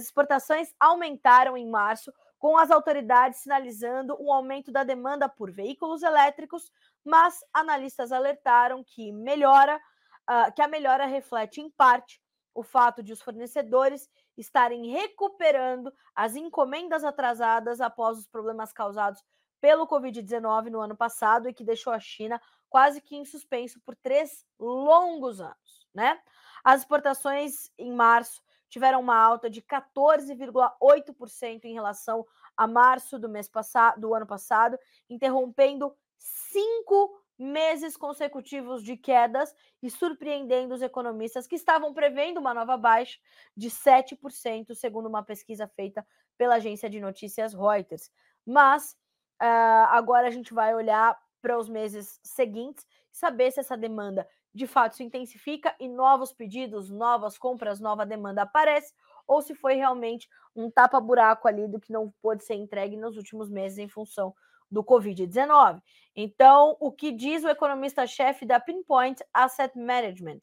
exportações 0.00 0.74
aumentaram 0.78 1.56
em 1.56 1.68
março 1.68 2.12
com 2.38 2.56
as 2.56 2.70
autoridades 2.70 3.40
sinalizando 3.40 4.16
um 4.20 4.32
aumento 4.32 4.70
da 4.70 4.84
demanda 4.84 5.28
por 5.28 5.50
veículos 5.50 6.02
elétricos, 6.02 6.70
mas 7.04 7.40
analistas 7.52 8.12
alertaram 8.12 8.84
que 8.84 9.10
melhora, 9.12 9.76
uh, 10.30 10.52
que 10.54 10.62
a 10.62 10.68
melhora 10.68 11.06
reflete 11.06 11.60
em 11.60 11.70
parte 11.70 12.20
o 12.54 12.62
fato 12.62 13.02
de 13.02 13.12
os 13.12 13.22
fornecedores 13.22 14.08
estarem 14.36 14.90
recuperando 14.90 15.92
as 16.14 16.34
encomendas 16.34 17.04
atrasadas 17.04 17.80
após 17.80 18.18
os 18.18 18.26
problemas 18.26 18.72
causados 18.72 19.22
pelo 19.60 19.86
Covid-19 19.86 20.70
no 20.70 20.80
ano 20.80 20.96
passado 20.96 21.48
e 21.48 21.54
que 21.54 21.64
deixou 21.64 21.92
a 21.92 22.00
China 22.00 22.40
quase 22.68 23.00
que 23.00 23.16
em 23.16 23.24
suspenso 23.24 23.80
por 23.84 23.96
três 23.96 24.44
longos 24.58 25.40
anos, 25.40 25.77
né? 25.98 26.18
As 26.64 26.82
exportações 26.82 27.70
em 27.76 27.92
março 27.92 28.40
tiveram 28.68 29.00
uma 29.00 29.16
alta 29.16 29.50
de 29.50 29.60
14,8% 29.60 31.64
em 31.64 31.74
relação 31.74 32.24
a 32.56 32.66
março 32.66 33.18
do 33.18 33.28
mês 33.28 33.48
passado, 33.48 34.00
do 34.00 34.14
ano 34.14 34.26
passado, 34.26 34.78
interrompendo 35.10 35.94
cinco 36.16 37.20
meses 37.38 37.96
consecutivos 37.96 38.82
de 38.82 38.96
quedas 38.96 39.54
e 39.82 39.90
surpreendendo 39.90 40.74
os 40.74 40.82
economistas 40.82 41.46
que 41.46 41.54
estavam 41.54 41.94
prevendo 41.94 42.38
uma 42.38 42.52
nova 42.52 42.76
baixa 42.76 43.18
de 43.56 43.70
7%, 43.70 44.74
segundo 44.74 45.06
uma 45.06 45.22
pesquisa 45.22 45.68
feita 45.68 46.04
pela 46.36 46.56
agência 46.56 46.90
de 46.90 47.00
notícias 47.00 47.54
Reuters. 47.54 48.10
Mas 48.44 48.92
uh, 49.40 49.86
agora 49.90 50.28
a 50.28 50.30
gente 50.30 50.52
vai 50.52 50.74
olhar 50.74 51.16
para 51.40 51.56
os 51.56 51.68
meses 51.68 52.18
seguintes 52.22 52.84
e 53.12 53.16
saber 53.16 53.52
se 53.52 53.60
essa 53.60 53.76
demanda 53.76 54.28
de 54.58 54.66
fato 54.66 54.96
se 54.96 55.04
intensifica 55.04 55.72
e 55.78 55.88
novos 55.88 56.32
pedidos, 56.32 56.90
novas 56.90 57.38
compras, 57.38 57.78
nova 57.78 58.04
demanda 58.04 58.42
aparece, 58.42 58.92
ou 59.26 59.40
se 59.40 59.54
foi 59.54 59.74
realmente 59.74 60.28
um 60.54 60.68
tapa-buraco 60.68 61.46
ali 61.46 61.68
do 61.68 61.78
que 61.78 61.92
não 61.92 62.12
pôde 62.20 62.44
ser 62.44 62.54
entregue 62.54 62.96
nos 62.96 63.16
últimos 63.16 63.48
meses 63.48 63.78
em 63.78 63.88
função 63.88 64.34
do 64.68 64.82
Covid-19. 64.82 65.80
Então, 66.14 66.76
o 66.80 66.90
que 66.90 67.12
diz 67.12 67.44
o 67.44 67.48
economista-chefe 67.48 68.44
da 68.44 68.58
Pinpoint 68.58 69.22
Asset 69.32 69.78
Management? 69.78 70.40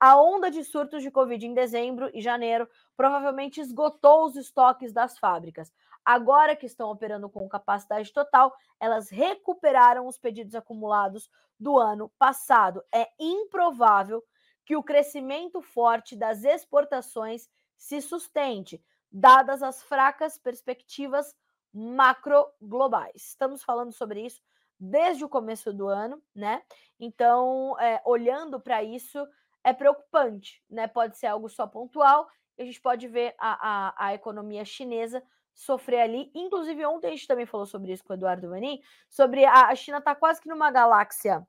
A 0.00 0.20
onda 0.20 0.50
de 0.50 0.64
surtos 0.64 1.00
de 1.00 1.12
Covid 1.12 1.46
em 1.46 1.54
dezembro 1.54 2.10
e 2.12 2.20
janeiro 2.20 2.68
provavelmente 2.96 3.60
esgotou 3.60 4.26
os 4.26 4.34
estoques 4.34 4.92
das 4.92 5.16
fábricas. 5.16 5.72
Agora 6.04 6.56
que 6.56 6.66
estão 6.66 6.90
operando 6.90 7.28
com 7.28 7.48
capacidade 7.48 8.12
total, 8.12 8.54
elas 8.80 9.08
recuperaram 9.08 10.06
os 10.06 10.18
pedidos 10.18 10.54
acumulados 10.54 11.30
do 11.58 11.78
ano 11.78 12.10
passado. 12.18 12.82
É 12.92 13.08
improvável 13.18 14.22
que 14.64 14.76
o 14.76 14.82
crescimento 14.82 15.60
forte 15.60 16.16
das 16.16 16.44
exportações 16.44 17.48
se 17.76 18.00
sustente, 18.00 18.82
dadas 19.10 19.62
as 19.62 19.82
fracas 19.82 20.38
perspectivas 20.38 21.34
macro 21.72 22.46
globais. 22.60 23.28
Estamos 23.28 23.62
falando 23.62 23.92
sobre 23.92 24.24
isso 24.24 24.42
desde 24.78 25.24
o 25.24 25.28
começo 25.28 25.72
do 25.72 25.86
ano, 25.86 26.20
né? 26.34 26.62
Então, 26.98 27.78
é, 27.78 28.02
olhando 28.04 28.60
para 28.60 28.82
isso, 28.82 29.24
é 29.62 29.72
preocupante, 29.72 30.62
né? 30.68 30.88
Pode 30.88 31.16
ser 31.16 31.28
algo 31.28 31.48
só 31.48 31.66
pontual, 31.66 32.28
a 32.58 32.64
gente 32.64 32.80
pode 32.80 33.06
ver 33.08 33.34
a, 33.38 33.68
a, 33.88 34.06
a 34.06 34.14
economia 34.14 34.64
chinesa 34.64 35.22
sofrer 35.54 36.00
ali. 36.00 36.30
Inclusive, 36.34 36.84
ontem 36.86 37.08
a 37.08 37.10
gente 37.10 37.26
também 37.26 37.46
falou 37.46 37.66
sobre 37.66 37.92
isso 37.92 38.04
com 38.04 38.12
o 38.12 38.16
Eduardo 38.16 38.48
Vanin, 38.48 38.80
sobre 39.08 39.44
a, 39.44 39.74
China 39.74 39.98
está 39.98 40.14
quase 40.14 40.40
que 40.40 40.48
numa 40.48 40.70
galáxia 40.70 41.46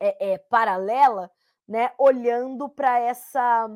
é, 0.00 0.32
é, 0.32 0.38
paralela, 0.38 1.30
né? 1.66 1.92
Olhando 1.98 2.68
para 2.68 2.98
essa 2.98 3.68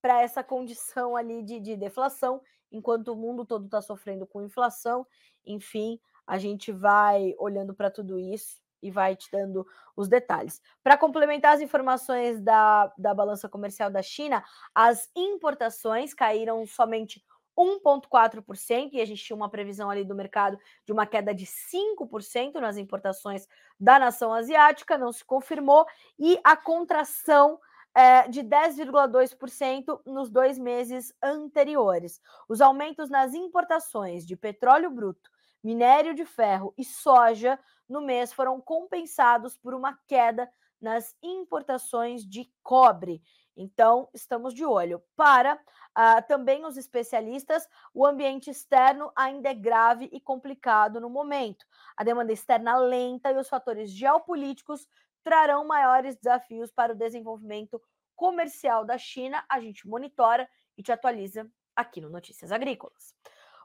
para 0.00 0.20
essa 0.20 0.44
condição 0.44 1.16
ali 1.16 1.42
de, 1.42 1.58
de 1.58 1.76
deflação, 1.76 2.42
enquanto 2.70 3.08
o 3.08 3.16
mundo 3.16 3.42
todo 3.42 3.64
está 3.64 3.80
sofrendo 3.80 4.26
com 4.26 4.42
inflação. 4.42 5.06
Enfim, 5.46 5.98
a 6.26 6.36
gente 6.36 6.70
vai 6.70 7.34
olhando 7.38 7.72
para 7.72 7.90
tudo 7.90 8.18
isso 8.18 8.62
e 8.82 8.90
vai 8.90 9.16
te 9.16 9.30
dando 9.32 9.66
os 9.96 10.06
detalhes. 10.06 10.60
Para 10.82 10.98
complementar 10.98 11.54
as 11.54 11.62
informações 11.62 12.38
da, 12.42 12.92
da 12.98 13.14
balança 13.14 13.48
comercial 13.48 13.90
da 13.90 14.02
China, 14.02 14.44
as 14.74 15.10
importações 15.16 16.12
caíram 16.12 16.66
somente 16.66 17.24
1,4%, 17.58 18.90
e 18.92 19.00
a 19.00 19.04
gente 19.04 19.22
tinha 19.22 19.36
uma 19.36 19.48
previsão 19.48 19.90
ali 19.90 20.04
do 20.04 20.14
mercado 20.14 20.58
de 20.84 20.92
uma 20.92 21.06
queda 21.06 21.34
de 21.34 21.46
5% 21.46 22.54
nas 22.54 22.76
importações 22.76 23.46
da 23.78 23.98
nação 23.98 24.32
asiática, 24.32 24.98
não 24.98 25.12
se 25.12 25.24
confirmou, 25.24 25.86
e 26.18 26.38
a 26.44 26.56
contração 26.56 27.58
é, 27.94 28.26
de 28.28 28.42
10,2% 28.42 30.00
nos 30.04 30.28
dois 30.28 30.58
meses 30.58 31.14
anteriores. 31.22 32.20
Os 32.48 32.60
aumentos 32.60 33.08
nas 33.08 33.34
importações 33.34 34.26
de 34.26 34.36
petróleo 34.36 34.90
bruto, 34.90 35.30
minério 35.62 36.14
de 36.14 36.24
ferro 36.24 36.74
e 36.76 36.84
soja 36.84 37.58
no 37.88 38.00
mês 38.00 38.32
foram 38.32 38.60
compensados 38.60 39.56
por 39.56 39.74
uma 39.74 39.98
queda 40.06 40.50
nas 40.80 41.16
importações 41.22 42.26
de 42.26 42.50
cobre. 42.62 43.22
Então, 43.56 44.08
estamos 44.12 44.52
de 44.52 44.64
olho. 44.64 45.02
Para 45.16 45.54
uh, 45.54 46.26
também 46.26 46.64
os 46.64 46.76
especialistas, 46.76 47.68
o 47.92 48.04
ambiente 48.04 48.50
externo 48.50 49.12
ainda 49.14 49.50
é 49.50 49.54
grave 49.54 50.08
e 50.12 50.20
complicado 50.20 51.00
no 51.00 51.08
momento. 51.08 51.64
A 51.96 52.04
demanda 52.04 52.32
externa 52.32 52.76
lenta 52.76 53.30
e 53.30 53.36
os 53.36 53.48
fatores 53.48 53.90
geopolíticos 53.90 54.88
trarão 55.22 55.64
maiores 55.64 56.16
desafios 56.16 56.70
para 56.70 56.92
o 56.92 56.96
desenvolvimento 56.96 57.80
comercial 58.14 58.84
da 58.84 58.98
China. 58.98 59.44
A 59.48 59.60
gente 59.60 59.88
monitora 59.88 60.48
e 60.76 60.82
te 60.82 60.92
atualiza 60.92 61.50
aqui 61.74 62.00
no 62.00 62.10
Notícias 62.10 62.52
Agrícolas. 62.52 63.14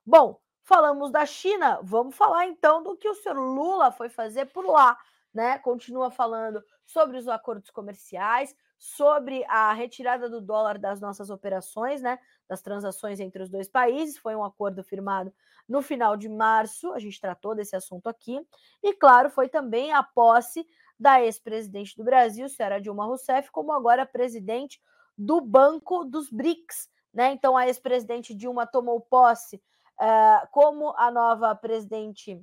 Bom, 0.05 0.39
falamos 0.63 1.11
da 1.11 1.25
China, 1.25 1.79
vamos 1.83 2.15
falar 2.15 2.47
então 2.47 2.81
do 2.81 2.95
que 2.95 3.07
o 3.07 3.15
senhor 3.15 3.37
Lula 3.37 3.91
foi 3.91 4.09
fazer 4.09 4.45
por 4.47 4.65
lá, 4.65 4.97
né? 5.33 5.59
Continua 5.59 6.09
falando 6.09 6.63
sobre 6.85 7.17
os 7.17 7.27
acordos 7.27 7.69
comerciais, 7.69 8.55
sobre 8.79 9.43
a 9.49 9.73
retirada 9.73 10.29
do 10.29 10.39
dólar 10.39 10.79
das 10.79 11.01
nossas 11.01 11.29
operações, 11.29 12.01
né? 12.01 12.17
Das 12.47 12.61
transações 12.61 13.19
entre 13.19 13.43
os 13.43 13.49
dois 13.49 13.67
países. 13.67 14.17
Foi 14.17 14.33
um 14.35 14.43
acordo 14.43 14.81
firmado 14.83 15.33
no 15.67 15.83
final 15.83 16.17
de 16.17 16.27
março, 16.27 16.91
a 16.93 16.99
gente 16.99 17.21
tratou 17.21 17.53
desse 17.53 17.75
assunto 17.75 18.07
aqui. 18.07 18.41
E, 18.81 18.93
claro, 18.93 19.29
foi 19.29 19.47
também 19.47 19.93
a 19.93 20.01
posse 20.01 20.65
da 20.99 21.21
ex-presidente 21.21 21.95
do 21.95 22.03
Brasil, 22.03 22.49
senhora 22.49 22.81
Dilma 22.81 23.05
Rousseff, 23.05 23.51
como 23.51 23.71
agora 23.71 24.05
presidente 24.05 24.81
do 25.15 25.39
Banco 25.39 26.03
dos 26.03 26.31
BRICS. 26.31 26.89
Né? 27.13 27.31
Então, 27.33 27.55
a 27.55 27.67
ex-presidente 27.67 28.33
Dilma 28.33 28.65
tomou 28.65 28.99
posse 28.99 29.61
uh, 29.99 30.47
como 30.51 30.93
a 30.97 31.11
nova 31.11 31.53
presidente 31.53 32.41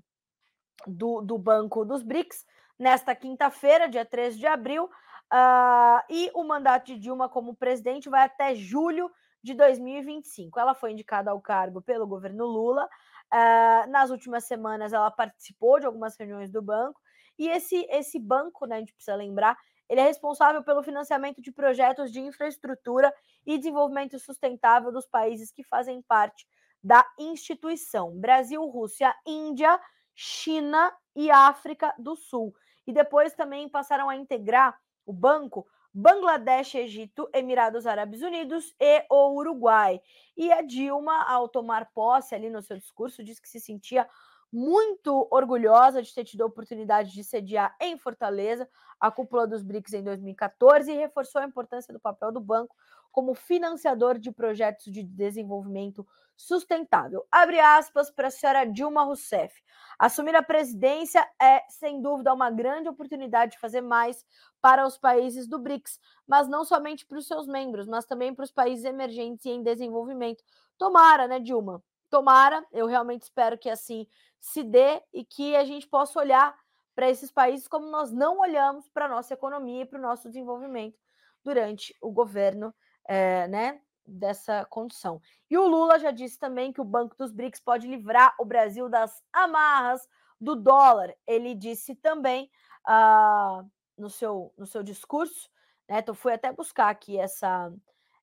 do, 0.86 1.20
do 1.20 1.36
Banco 1.36 1.84
dos 1.84 2.02
BRICS 2.02 2.46
nesta 2.78 3.14
quinta-feira, 3.14 3.88
dia 3.88 4.04
13 4.04 4.38
de 4.38 4.46
abril, 4.46 4.88
uh, 5.32 6.02
e 6.10 6.30
o 6.34 6.44
mandato 6.44 6.86
de 6.86 6.98
Dilma 6.98 7.28
como 7.28 7.54
presidente 7.54 8.08
vai 8.08 8.24
até 8.24 8.54
julho 8.54 9.10
de 9.42 9.54
2025. 9.54 10.58
Ela 10.58 10.74
foi 10.74 10.92
indicada 10.92 11.30
ao 11.30 11.40
cargo 11.40 11.80
pelo 11.80 12.06
governo 12.06 12.44
Lula. 12.46 12.88
Uh, 13.32 13.90
nas 13.90 14.10
últimas 14.10 14.44
semanas, 14.44 14.92
ela 14.92 15.10
participou 15.10 15.80
de 15.80 15.86
algumas 15.86 16.16
reuniões 16.16 16.50
do 16.50 16.62
banco 16.62 17.00
e 17.38 17.48
esse, 17.48 17.86
esse 17.90 18.18
banco, 18.18 18.66
né, 18.66 18.76
a 18.76 18.78
gente 18.78 18.94
precisa 18.94 19.16
lembrar, 19.16 19.56
ele 19.88 20.00
é 20.00 20.04
responsável 20.04 20.62
pelo 20.64 20.82
financiamento 20.82 21.40
de 21.40 21.52
projetos 21.52 22.10
de 22.10 22.20
infraestrutura 22.20 23.12
e 23.44 23.56
desenvolvimento 23.56 24.18
sustentável 24.18 24.90
dos 24.90 25.06
países 25.06 25.52
que 25.52 25.62
fazem 25.62 26.02
parte 26.02 26.46
da 26.82 27.06
instituição: 27.18 28.18
Brasil, 28.18 28.64
Rússia, 28.66 29.14
Índia, 29.24 29.78
China 30.14 30.92
e 31.14 31.30
África 31.30 31.94
do 31.98 32.16
Sul. 32.16 32.54
E 32.86 32.92
depois 32.92 33.34
também 33.34 33.68
passaram 33.68 34.08
a 34.08 34.16
integrar 34.16 34.76
o 35.06 35.12
banco 35.12 35.66
Bangladesh, 35.94 36.74
Egito, 36.74 37.26
Emirados 37.32 37.86
Árabes 37.86 38.20
Unidos 38.20 38.74
e 38.78 39.06
o 39.08 39.34
Uruguai. 39.34 40.02
E 40.36 40.52
a 40.52 40.60
Dilma, 40.60 41.22
ao 41.22 41.48
tomar 41.48 41.90
posse 41.94 42.34
ali 42.34 42.50
no 42.50 42.60
seu 42.60 42.76
discurso, 42.76 43.24
disse 43.24 43.40
que 43.40 43.48
se 43.48 43.58
sentia 43.58 44.06
muito 44.52 45.26
orgulhosa 45.30 46.02
de 46.02 46.14
ter 46.14 46.24
tido 46.24 46.42
a 46.42 46.46
oportunidade 46.46 47.12
de 47.12 47.24
sediar 47.24 47.74
em 47.80 47.96
Fortaleza 47.96 48.68
a 49.00 49.10
cúpula 49.10 49.46
dos 49.46 49.62
BRICS 49.62 49.94
em 49.94 50.02
2014 50.02 50.90
e 50.90 50.96
reforçou 50.96 51.40
a 51.40 51.46
importância 51.46 51.92
do 51.92 52.00
papel 52.00 52.30
do 52.30 52.40
banco 52.40 52.74
como 53.16 53.32
financiador 53.32 54.18
de 54.18 54.30
projetos 54.30 54.92
de 54.92 55.02
desenvolvimento 55.02 56.06
sustentável. 56.36 57.26
Abre 57.32 57.58
aspas 57.58 58.10
para 58.10 58.28
a 58.28 58.30
senhora 58.30 58.66
Dilma 58.66 59.04
Rousseff. 59.04 59.58
Assumir 59.98 60.36
a 60.36 60.42
presidência 60.42 61.26
é, 61.40 61.64
sem 61.66 62.02
dúvida, 62.02 62.34
uma 62.34 62.50
grande 62.50 62.90
oportunidade 62.90 63.52
de 63.52 63.58
fazer 63.58 63.80
mais 63.80 64.22
para 64.60 64.86
os 64.86 64.98
países 64.98 65.48
do 65.48 65.58
BRICS, 65.58 65.98
mas 66.26 66.46
não 66.46 66.62
somente 66.62 67.06
para 67.06 67.16
os 67.16 67.26
seus 67.26 67.46
membros, 67.46 67.86
mas 67.86 68.04
também 68.04 68.34
para 68.34 68.44
os 68.44 68.52
países 68.52 68.84
emergentes 68.84 69.46
e 69.46 69.48
em 69.48 69.62
desenvolvimento. 69.62 70.44
Tomara, 70.76 71.26
né, 71.26 71.40
Dilma? 71.40 71.82
Tomara, 72.10 72.62
eu 72.70 72.86
realmente 72.86 73.22
espero 73.22 73.56
que 73.56 73.70
assim 73.70 74.06
se 74.38 74.62
dê 74.62 75.02
e 75.10 75.24
que 75.24 75.56
a 75.56 75.64
gente 75.64 75.88
possa 75.88 76.20
olhar 76.20 76.54
para 76.94 77.08
esses 77.08 77.32
países 77.32 77.66
como 77.66 77.86
nós 77.86 78.12
não 78.12 78.40
olhamos 78.40 78.90
para 78.90 79.06
a 79.06 79.08
nossa 79.08 79.32
economia 79.32 79.84
e 79.84 79.86
para 79.86 79.98
o 79.98 80.02
nosso 80.02 80.28
desenvolvimento 80.28 80.98
durante 81.42 81.96
o 82.02 82.10
governo 82.10 82.74
é, 83.06 83.48
né, 83.48 83.80
dessa 84.06 84.64
condição. 84.66 85.20
E 85.50 85.56
o 85.56 85.66
Lula 85.66 85.98
já 85.98 86.10
disse 86.10 86.38
também 86.38 86.72
que 86.72 86.80
o 86.80 86.84
Banco 86.84 87.16
dos 87.16 87.32
BRICS 87.32 87.60
pode 87.60 87.86
livrar 87.86 88.34
o 88.38 88.44
Brasil 88.44 88.88
das 88.88 89.22
amarras 89.32 90.08
do 90.40 90.54
dólar. 90.54 91.14
Ele 91.26 91.54
disse 91.54 91.94
também 91.94 92.50
uh, 92.86 93.68
no, 93.96 94.10
seu, 94.10 94.52
no 94.56 94.66
seu 94.66 94.82
discurso, 94.82 95.50
né, 95.88 95.98
então 96.00 96.14
fui 96.14 96.32
até 96.32 96.52
buscar 96.52 96.88
aqui 96.88 97.18
essa, 97.18 97.72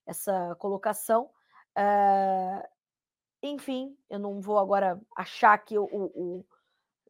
essa 0.06 0.56
colocação. 0.60 1.30
Uh, 1.78 2.68
enfim, 3.42 3.98
eu 4.10 4.20
não 4.20 4.40
vou 4.40 4.58
agora 4.58 5.00
achar 5.18 5.58
que 5.58 5.78
o, 5.78 5.84
o, 5.86 6.46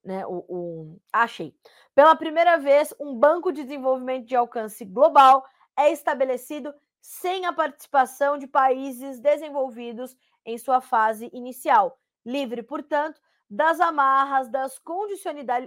né, 0.03 0.25
o, 0.25 0.45
o, 0.49 1.01
achei. 1.11 1.55
Pela 1.93 2.15
primeira 2.15 2.57
vez, 2.57 2.93
um 2.99 3.15
banco 3.15 3.51
de 3.51 3.63
desenvolvimento 3.63 4.25
de 4.25 4.35
alcance 4.35 4.83
global 4.83 5.45
é 5.77 5.91
estabelecido 5.91 6.73
sem 7.03 7.45
a 7.45 7.51
participação 7.51 8.37
de 8.37 8.47
países 8.47 9.19
desenvolvidos 9.19 10.15
em 10.45 10.57
sua 10.57 10.79
fase 10.79 11.29
inicial, 11.33 11.99
livre, 12.25 12.63
portanto, 12.63 13.19
das 13.49 13.81
amarras 13.81 14.47
das 14.47 14.79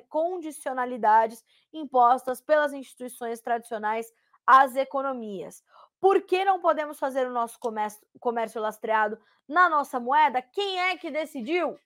condicionalidades 0.08 1.44
impostas 1.74 2.40
pelas 2.40 2.72
instituições 2.72 3.42
tradicionais 3.42 4.10
às 4.46 4.76
economias. 4.76 5.62
Por 6.00 6.22
que 6.22 6.42
não 6.42 6.58
podemos 6.58 6.98
fazer 6.98 7.26
o 7.26 7.32
nosso 7.32 7.58
comércio, 7.58 8.00
comércio 8.18 8.58
lastreado 8.58 9.18
na 9.46 9.68
nossa 9.68 10.00
moeda? 10.00 10.40
Quem 10.40 10.80
é 10.80 10.96
que 10.96 11.10
decidiu? 11.10 11.78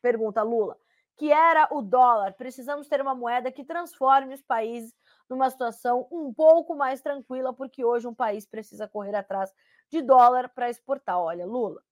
Pergunta 0.00 0.44
Lula. 0.44 0.78
Que 1.16 1.32
era 1.32 1.66
o 1.72 1.82
dólar. 1.82 2.34
Precisamos 2.34 2.86
ter 2.86 3.00
uma 3.00 3.16
moeda 3.16 3.50
que 3.50 3.64
transforme 3.64 4.34
os 4.34 4.42
países 4.42 4.94
numa 5.32 5.50
situação 5.50 6.06
um 6.10 6.32
pouco 6.32 6.76
mais 6.76 7.00
tranquila, 7.00 7.52
porque 7.52 7.84
hoje 7.84 8.06
um 8.06 8.14
país 8.14 8.46
precisa 8.46 8.86
correr 8.86 9.14
atrás 9.14 9.52
de 9.90 10.00
dólar 10.02 10.48
para 10.50 10.70
exportar. 10.70 11.18
Olha, 11.18 11.44
Lula, 11.46 11.82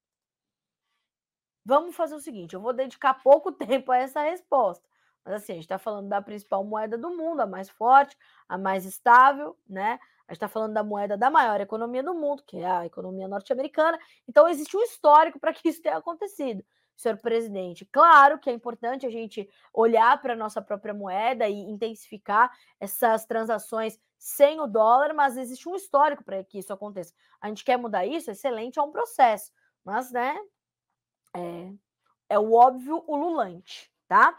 vamos 1.64 1.96
fazer 1.96 2.14
o 2.14 2.20
seguinte: 2.20 2.54
eu 2.54 2.60
vou 2.60 2.72
dedicar 2.72 3.14
pouco 3.22 3.50
tempo 3.52 3.90
a 3.90 3.98
essa 3.98 4.22
resposta. 4.22 4.88
Mas 5.24 5.34
assim, 5.34 5.52
a 5.52 5.54
gente 5.56 5.64
está 5.64 5.78
falando 5.78 6.08
da 6.08 6.22
principal 6.22 6.64
moeda 6.64 6.96
do 6.96 7.10
mundo, 7.10 7.40
a 7.40 7.46
mais 7.46 7.68
forte, 7.68 8.16
a 8.48 8.56
mais 8.56 8.84
estável, 8.84 9.56
né? 9.68 9.98
A 10.26 10.32
gente 10.32 10.36
está 10.36 10.48
falando 10.48 10.72
da 10.72 10.82
moeda 10.82 11.16
da 11.16 11.28
maior 11.28 11.60
economia 11.60 12.02
do 12.02 12.14
mundo, 12.14 12.42
que 12.46 12.58
é 12.58 12.66
a 12.66 12.86
economia 12.86 13.26
norte-americana. 13.26 13.98
Então, 14.28 14.48
existe 14.48 14.76
um 14.76 14.82
histórico 14.82 15.40
para 15.40 15.52
que 15.52 15.68
isso 15.68 15.82
tenha 15.82 15.96
acontecido, 15.96 16.64
senhor 17.00 17.16
presidente. 17.18 17.84
Claro 17.86 18.38
que 18.38 18.50
é 18.50 18.52
importante 18.52 19.06
a 19.06 19.10
gente 19.10 19.48
olhar 19.72 20.20
para 20.20 20.34
a 20.34 20.36
nossa 20.36 20.60
própria 20.60 20.92
moeda 20.92 21.48
e 21.48 21.54
intensificar 21.54 22.52
essas 22.78 23.24
transações 23.24 23.98
sem 24.18 24.60
o 24.60 24.66
dólar, 24.66 25.14
mas 25.14 25.36
existe 25.36 25.68
um 25.68 25.74
histórico 25.74 26.22
para 26.22 26.44
que 26.44 26.58
isso 26.58 26.72
aconteça. 26.72 27.14
A 27.40 27.48
gente 27.48 27.64
quer 27.64 27.78
mudar 27.78 28.04
isso, 28.04 28.30
excelente, 28.30 28.78
é 28.78 28.82
um 28.82 28.92
processo. 28.92 29.50
Mas, 29.82 30.12
né, 30.12 30.38
é, 31.34 31.72
é 32.28 32.38
o 32.38 32.52
óbvio 32.52 33.02
ululante, 33.08 33.90
tá? 34.06 34.38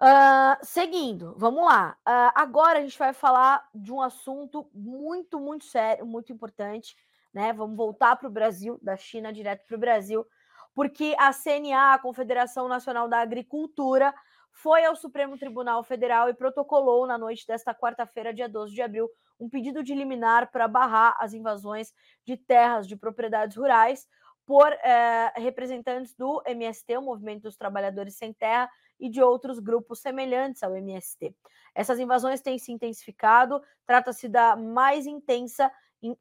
Uh, 0.00 0.58
seguindo, 0.64 1.32
vamos 1.36 1.64
lá. 1.64 1.96
Uh, 2.00 2.32
agora 2.34 2.80
a 2.80 2.82
gente 2.82 2.98
vai 2.98 3.12
falar 3.12 3.68
de 3.72 3.92
um 3.92 4.02
assunto 4.02 4.68
muito, 4.74 5.38
muito 5.38 5.64
sério, 5.64 6.04
muito 6.04 6.32
importante, 6.32 6.96
né? 7.32 7.52
Vamos 7.52 7.76
voltar 7.76 8.16
para 8.16 8.26
o 8.26 8.32
Brasil, 8.32 8.80
da 8.82 8.96
China 8.96 9.32
direto 9.32 9.64
para 9.64 9.76
o 9.76 9.80
Brasil, 9.80 10.26
porque 10.74 11.14
a 11.18 11.32
CNA, 11.32 11.94
a 11.94 11.98
Confederação 11.98 12.68
Nacional 12.68 13.08
da 13.08 13.20
Agricultura, 13.20 14.14
foi 14.52 14.84
ao 14.84 14.94
Supremo 14.94 15.38
Tribunal 15.38 15.82
Federal 15.82 16.28
e 16.28 16.34
protocolou 16.34 17.06
na 17.06 17.16
noite 17.16 17.46
desta 17.46 17.74
quarta-feira, 17.74 18.34
dia 18.34 18.48
12 18.48 18.74
de 18.74 18.82
abril, 18.82 19.08
um 19.40 19.48
pedido 19.48 19.82
de 19.82 19.94
liminar 19.94 20.50
para 20.50 20.68
barrar 20.68 21.16
as 21.18 21.32
invasões 21.32 21.92
de 22.24 22.36
terras 22.36 22.86
de 22.86 22.94
propriedades 22.94 23.56
rurais 23.56 24.06
por 24.44 24.70
eh, 24.72 25.32
representantes 25.36 26.14
do 26.14 26.42
MST, 26.46 26.96
o 26.98 27.02
Movimento 27.02 27.42
dos 27.42 27.56
Trabalhadores 27.56 28.16
Sem 28.16 28.32
Terra, 28.32 28.68
e 28.98 29.08
de 29.08 29.22
outros 29.22 29.58
grupos 29.58 30.00
semelhantes 30.00 30.62
ao 30.62 30.76
MST. 30.76 31.34
Essas 31.74 31.98
invasões 31.98 32.40
têm 32.40 32.58
se 32.58 32.70
intensificado, 32.70 33.60
trata-se 33.86 34.28
da 34.28 34.54
mais 34.54 35.06
intensa 35.06 35.70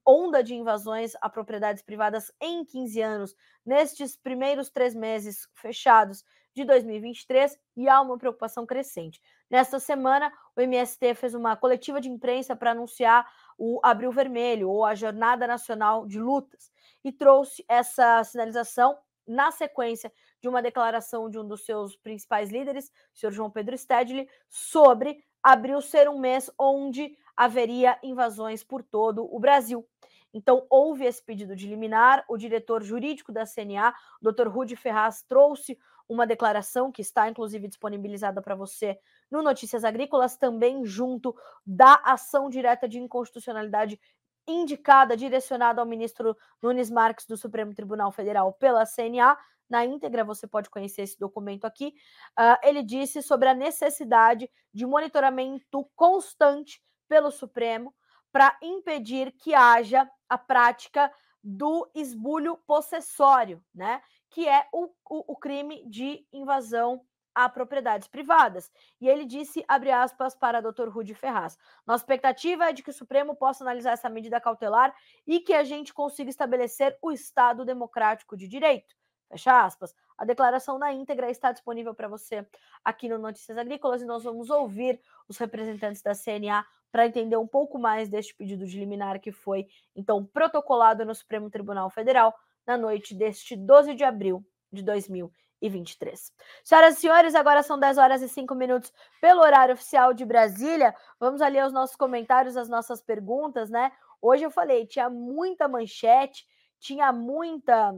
onda 0.06 0.44
de 0.44 0.54
invasões 0.54 1.14
a 1.22 1.30
propriedades 1.30 1.82
privadas 1.82 2.32
em 2.40 2.64
15 2.64 3.02
anos, 3.02 3.36
nestes 3.66 4.16
primeiros 4.16 4.70
três 4.70 4.94
meses 4.94 5.48
fechados 5.56 6.24
de 6.54 6.66
2023, 6.66 7.58
e 7.78 7.88
há 7.88 8.02
uma 8.02 8.18
preocupação 8.18 8.66
crescente. 8.66 9.22
Nesta 9.50 9.80
semana, 9.80 10.32
o 10.56 10.62
MST 10.62 11.16
fez 11.16 11.34
uma 11.34 11.56
coletiva 11.56 12.02
de 12.02 12.10
imprensa 12.10 12.56
para 12.56 12.72
anunciar 12.72 13.26
o 13.58 13.80
Abril 13.84 14.12
Vermelho, 14.12 14.70
ou 14.70 14.84
a 14.84 14.94
Jornada 14.94 15.48
Nacional 15.48 16.06
de 16.06 16.20
Lutas, 16.20 16.72
e 17.04 17.12
trouxe 17.12 17.64
essa 17.68 18.24
sinalização 18.24 18.98
na 19.28 19.52
sequência 19.52 20.12
de 20.42 20.50
uma 20.50 20.62
declaração 20.62 21.30
de 21.30 21.40
um 21.40 21.48
dos 21.48 21.66
seus 21.66 21.96
principais 21.96 22.50
líderes, 22.50 22.92
o 23.14 23.18
senhor 23.18 23.32
João 23.32 23.50
Pedro 23.50 23.78
Stedley, 23.78 24.28
sobre 24.50 25.24
abril 25.42 25.82
ser 25.82 26.10
um 26.10 26.20
mês 26.20 26.52
onde 26.60 27.18
haveria 27.36 27.98
invasões 28.04 28.64
por 28.64 28.84
todo 28.84 29.28
o 29.34 29.40
Brasil. 29.40 29.88
Então, 30.34 30.66
houve 30.70 31.06
esse 31.06 31.22
pedido 31.22 31.56
de 31.56 31.68
liminar. 31.68 32.24
O 32.30 32.38
diretor 32.38 32.82
jurídico 32.84 33.32
da 33.32 33.46
CNA, 33.46 33.94
Dr. 34.22 34.48
Rudi 34.48 34.76
Ferraz, 34.76 35.24
trouxe 35.24 35.78
uma 36.08 36.28
declaração 36.28 36.92
que 36.92 37.02
está, 37.02 37.30
inclusive, 37.30 37.68
disponibilizada 37.68 38.42
para 38.42 38.56
você 38.56 39.00
no 39.30 39.42
Notícias 39.42 39.84
Agrícolas, 39.84 40.38
também 40.38 40.86
junto 40.86 41.36
da 41.66 41.96
ação 42.04 42.50
direta 42.50 42.88
de 42.88 43.00
inconstitucionalidade 43.00 44.00
indicada, 44.48 45.16
direcionada 45.16 45.82
ao 45.82 45.88
ministro 45.88 46.36
Nunes 46.62 46.90
Marques 46.90 47.26
do 47.26 47.38
Supremo 47.38 47.74
Tribunal 47.74 48.12
Federal 48.12 48.52
pela 48.54 48.86
CNA. 48.86 49.38
Na 49.70 49.86
íntegra, 49.86 50.26
você 50.26 50.46
pode 50.46 50.70
conhecer 50.70 51.04
esse 51.04 51.18
documento 51.18 51.64
aqui. 51.64 51.94
Uh, 52.38 52.58
ele 52.62 52.84
disse 52.84 53.22
sobre 53.22 53.48
a 53.48 53.54
necessidade 53.54 54.50
de 54.74 54.86
monitoramento 54.86 55.90
constante 55.96 56.82
pelo 57.12 57.30
Supremo 57.30 57.93
para 58.32 58.57
impedir 58.62 59.34
que 59.34 59.53
haja 59.53 60.09
a 60.30 60.38
prática 60.38 61.14
do 61.43 61.91
esbulho 61.93 62.55
possessório, 62.66 63.62
né? 63.76 64.01
Que 64.30 64.47
é 64.47 64.66
o, 64.72 64.86
o, 65.09 65.34
o 65.34 65.36
crime 65.36 65.86
de 65.89 66.26
invasão 66.32 67.05
a 67.36 67.49
propriedades 67.49 68.07
privadas. 68.07 68.72
E 69.01 69.09
ele 69.09 69.26
disse, 69.26 69.62
abre 69.68 69.91
aspas, 69.91 70.36
para 70.36 70.62
Dr. 70.62 70.88
Rudi 70.88 71.14
Ferraz. 71.14 71.57
Nossa 71.86 72.03
expectativa 72.03 72.70
é 72.70 72.74
de 72.74 72.82
que 72.82 72.91
o 72.91 72.93
Supremo 72.93 73.36
possa 73.36 73.62
analisar 73.62 73.91
essa 73.91 74.09
medida 74.09 74.39
cautelar 74.39 74.95
e 75.28 75.41
que 75.41 75.53
a 75.53 75.66
gente 75.66 75.93
consiga 75.93 76.30
estabelecer 76.30 76.97
o 77.01 77.12
Estado 77.12 77.66
democrático 77.66 78.38
de 78.38 78.47
direito. 78.47 78.95
Fecha 79.32 79.64
aspas. 79.64 79.96
A 80.18 80.26
declaração 80.26 80.78
na 80.78 80.92
íntegra 80.92 81.32
está 81.32 81.54
disponível 81.54 81.96
para 81.96 82.10
você 82.10 82.46
aqui 82.84 83.08
no 83.08 83.18
Notícias 83.18 83.58
Agrícolas 83.58 84.02
e 84.02 84.06
nós 84.06 84.26
vamos 84.26 84.50
ouvir 84.50 85.00
os 85.28 85.38
representantes 85.38 86.02
da 86.02 86.12
CNA 86.14 86.66
para 86.92 87.08
entender 87.08 87.38
um 87.38 87.48
pouco 87.48 87.80
mais 87.80 88.10
deste 88.10 88.36
pedido 88.36 88.66
de 88.66 88.78
liminar 88.78 89.22
que 89.22 89.32
foi 89.32 89.68
então 89.96 90.26
protocolado 90.26 91.06
no 91.06 91.16
Supremo 91.16 91.50
Tribunal 91.50 91.90
Federal 91.90 92.36
na 92.68 92.78
noite 92.78 93.16
deste 93.16 93.56
12 93.56 93.96
de 93.96 94.04
abril 94.04 94.46
de 94.70 94.84
2023. 94.84 96.34
Senhoras 96.62 96.98
e 96.98 97.00
senhores, 97.00 97.34
agora 97.34 97.64
são 97.64 97.80
10 97.80 97.98
horas 97.98 98.22
e 98.22 98.28
5 98.28 98.54
minutos 98.54 98.92
pelo 99.22 99.40
horário 99.40 99.76
oficial 99.76 100.14
de 100.14 100.26
Brasília. 100.26 100.94
Vamos 101.18 101.42
ali 101.42 101.58
aos 101.58 101.72
nossos 101.72 101.96
comentários, 101.96 102.58
as 102.58 102.68
nossas 102.68 103.02
perguntas, 103.02 103.70
né? 103.70 103.94
Hoje 104.22 104.44
eu 104.44 104.52
falei, 104.52 104.86
tinha 104.86 105.10
muita 105.10 105.70
manchete, 105.70 106.46
tinha 106.80 107.14
muita 107.14 107.94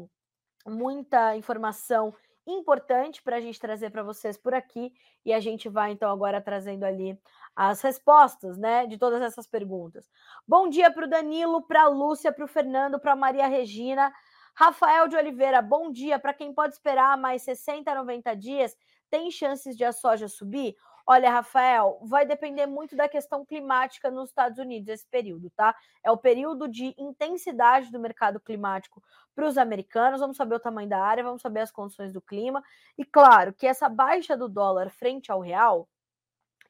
muita 0.66 1.36
informação 1.36 2.14
importante 2.46 3.22
para 3.22 3.38
a 3.38 3.40
gente 3.40 3.60
trazer 3.60 3.90
para 3.90 4.04
vocês 4.04 4.38
por 4.38 4.54
aqui 4.54 4.94
e 5.26 5.32
a 5.34 5.40
gente 5.40 5.70
vai 5.70 5.92
então 5.92 6.12
agora 6.12 6.42
trazendo 6.42 6.84
ali 6.84 7.18
as 7.56 7.82
respostas, 7.82 8.58
né, 8.58 8.86
de 8.86 8.98
todas 8.98 9.22
essas 9.22 9.48
perguntas. 9.48 10.10
Bom 10.48 10.68
dia 10.68 10.92
para 10.92 11.06
o 11.06 11.10
Danilo, 11.10 11.62
para 11.62 11.84
a 11.84 11.88
Lúcia, 11.88 12.34
para 12.34 12.44
o 12.44 12.48
Fernando, 12.48 13.00
para 13.00 13.16
Maria 13.16 13.48
Regina, 13.48 14.12
Rafael 14.56 15.08
de 15.08 15.16
Oliveira. 15.16 15.62
Bom 15.62 15.92
dia 15.92 16.20
para 16.20 16.34
quem 16.34 16.54
pode 16.54 16.74
esperar 16.74 17.18
mais 17.18 17.44
60, 17.44 17.94
90 17.96 18.36
dias. 18.36 18.76
Tem 19.10 19.32
chances 19.32 19.78
de 19.78 19.86
a 19.86 19.92
soja 19.92 20.28
subir? 20.28 20.76
Olha, 21.06 21.30
Rafael, 21.30 22.00
vai 22.02 22.26
depender 22.26 22.66
muito 22.66 22.96
da 22.96 23.10
questão 23.10 23.46
climática 23.46 24.10
nos 24.10 24.30
Estados 24.30 24.58
Unidos 24.58 24.88
esse 24.88 25.06
período, 25.06 25.50
tá? 25.50 25.76
É 26.02 26.10
o 26.10 26.18
período 26.18 26.66
de 26.66 26.96
intensidade 26.98 27.92
do 27.92 28.00
mercado 28.00 28.40
climático 28.40 29.04
para 29.36 29.46
os 29.46 29.58
americanos. 29.58 30.22
Vamos 30.22 30.38
saber 30.38 30.56
o 30.56 30.60
tamanho 30.62 30.88
da 30.88 31.04
área, 31.04 31.24
vamos 31.24 31.42
saber 31.42 31.60
as 31.60 31.72
condições 31.72 32.14
do 32.14 32.22
clima. 32.22 32.64
E 32.98 33.04
claro 33.04 33.54
que 33.54 33.68
essa 33.68 33.90
baixa 33.90 34.38
do 34.38 34.48
dólar 34.48 34.90
frente 34.92 35.30
ao 35.30 35.42
real, 35.42 35.90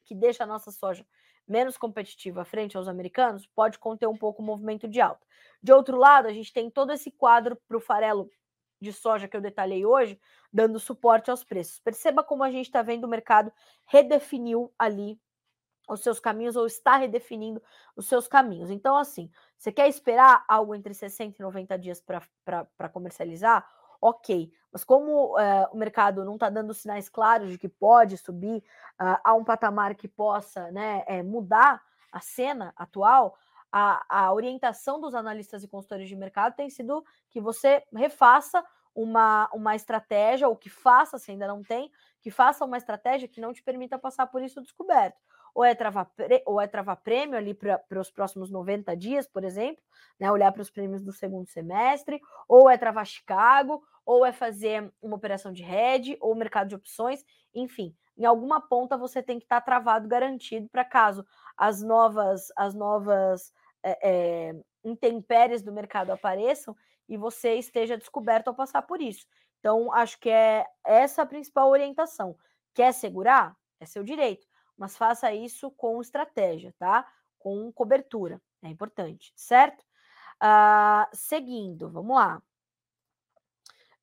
que 0.03 0.15
deixa 0.15 0.45
a 0.45 0.47
nossa 0.47 0.71
soja 0.71 1.05
menos 1.47 1.77
competitiva 1.77 2.43
frente 2.43 2.75
aos 2.75 2.87
americanos, 2.87 3.45
pode 3.45 3.77
conter 3.77 4.07
um 4.07 4.17
pouco 4.17 4.41
o 4.41 4.45
movimento 4.45 4.87
de 4.87 4.99
alta. 4.99 5.23
De 5.61 5.71
outro 5.71 5.95
lado, 5.95 6.27
a 6.27 6.33
gente 6.33 6.51
tem 6.51 6.71
todo 6.71 6.91
esse 6.91 7.11
quadro 7.11 7.55
para 7.67 7.77
o 7.77 7.81
farelo 7.81 8.29
de 8.83 8.93
soja 8.93 9.27
que 9.27 9.35
eu 9.35 9.41
detalhei 9.41 9.85
hoje, 9.85 10.19
dando 10.51 10.79
suporte 10.79 11.31
aos 11.31 11.43
preços. 11.43 11.79
Perceba 11.79 12.23
como 12.23 12.43
a 12.43 12.51
gente 12.51 12.65
está 12.65 12.81
vendo 12.81 13.05
o 13.05 13.07
mercado 13.07 13.51
redefiniu 13.85 14.71
ali 14.77 15.19
os 15.89 16.01
seus 16.01 16.19
caminhos 16.19 16.55
ou 16.55 16.65
está 16.65 16.97
redefinindo 16.97 17.61
os 17.95 18.07
seus 18.07 18.27
caminhos. 18.27 18.69
Então, 18.69 18.97
assim, 18.97 19.31
você 19.57 19.71
quer 19.71 19.87
esperar 19.87 20.45
algo 20.47 20.75
entre 20.75 20.93
60 20.93 21.37
e 21.39 21.41
90 21.41 21.77
dias 21.77 22.01
para 22.01 22.89
comercializar? 22.89 23.67
Ok, 23.99 24.51
mas 24.71 24.83
como 24.83 25.37
uh, 25.37 25.67
o 25.71 25.77
mercado 25.77 26.25
não 26.25 26.33
está 26.33 26.49
dando 26.49 26.73
sinais 26.73 27.07
claros 27.07 27.51
de 27.51 27.57
que 27.57 27.69
pode 27.69 28.17
subir 28.17 28.57
uh, 28.99 29.17
a 29.23 29.33
um 29.33 29.43
patamar 29.43 29.95
que 29.95 30.09
possa 30.09 30.69
né, 30.71 31.03
é, 31.07 31.23
mudar 31.23 31.81
a 32.11 32.19
cena 32.19 32.73
atual, 32.75 33.37
a, 33.75 34.05
a 34.07 34.31
orientação 34.31 35.01
dos 35.01 35.15
analistas 35.15 35.63
e 35.63 35.67
consultores 35.67 36.07
de 36.07 36.15
mercado 36.15 36.55
tem 36.55 36.69
sido 36.69 37.03
que 37.31 37.41
você 37.41 37.83
refaça 37.91 38.63
uma, 38.93 39.49
uma 39.51 39.75
estratégia, 39.75 40.47
ou 40.47 40.55
que 40.55 40.69
faça, 40.69 41.17
se 41.17 41.31
ainda 41.31 41.47
não 41.47 41.63
tem, 41.63 41.91
que 42.21 42.29
faça 42.29 42.63
uma 42.63 42.77
estratégia 42.77 43.27
que 43.27 43.41
não 43.41 43.51
te 43.51 43.63
permita 43.63 43.97
passar 43.97 44.27
por 44.27 44.43
isso 44.43 44.61
descoberto. 44.61 45.17
Ou 45.55 45.65
é 45.65 45.73
travar, 45.73 46.07
ou 46.45 46.61
é 46.61 46.67
travar 46.67 46.97
prêmio 46.97 47.35
ali 47.35 47.55
para 47.55 47.99
os 47.99 48.11
próximos 48.11 48.51
90 48.51 48.95
dias, 48.95 49.27
por 49.27 49.43
exemplo, 49.43 49.83
né, 50.19 50.31
olhar 50.31 50.51
para 50.51 50.61
os 50.61 50.69
prêmios 50.69 51.03
do 51.03 51.11
segundo 51.11 51.47
semestre, 51.47 52.21
ou 52.47 52.69
é 52.69 52.77
travar 52.77 53.07
Chicago, 53.07 53.83
ou 54.05 54.23
é 54.23 54.31
fazer 54.31 54.93
uma 55.01 55.15
operação 55.15 55.51
de 55.51 55.63
hedge, 55.63 56.15
ou 56.21 56.35
mercado 56.35 56.67
de 56.69 56.75
opções, 56.75 57.25
enfim, 57.55 57.95
em 58.15 58.25
alguma 58.25 58.61
ponta 58.61 58.97
você 58.97 59.23
tem 59.23 59.39
que 59.39 59.45
estar 59.45 59.61
tá 59.61 59.65
travado, 59.65 60.07
garantido, 60.07 60.69
para 60.69 60.85
caso 60.85 61.25
as 61.57 61.81
novas, 61.81 62.51
as 62.55 62.75
novas 62.75 63.51
é, 63.83 63.99
é, 64.01 64.55
intempéries 64.83 65.61
do 65.61 65.71
mercado 65.71 66.11
apareçam 66.11 66.75
e 67.07 67.17
você 67.17 67.55
esteja 67.55 67.97
descoberto 67.97 68.47
ao 68.47 68.55
passar 68.55 68.81
por 68.83 69.01
isso. 69.01 69.27
Então, 69.59 69.93
acho 69.93 70.19
que 70.19 70.29
é 70.29 70.65
essa 70.83 71.21
a 71.21 71.25
principal 71.25 71.69
orientação. 71.69 72.37
Quer 72.73 72.93
segurar? 72.93 73.55
É 73.79 73.85
seu 73.85 74.03
direito, 74.03 74.47
mas 74.77 74.97
faça 74.97 75.33
isso 75.33 75.69
com 75.71 76.01
estratégia, 76.01 76.73
tá? 76.79 77.05
Com 77.37 77.71
cobertura, 77.71 78.41
é 78.63 78.69
importante, 78.69 79.33
certo? 79.35 79.83
Uh, 80.41 81.07
seguindo, 81.13 81.89
vamos 81.89 82.15
lá. 82.15 82.41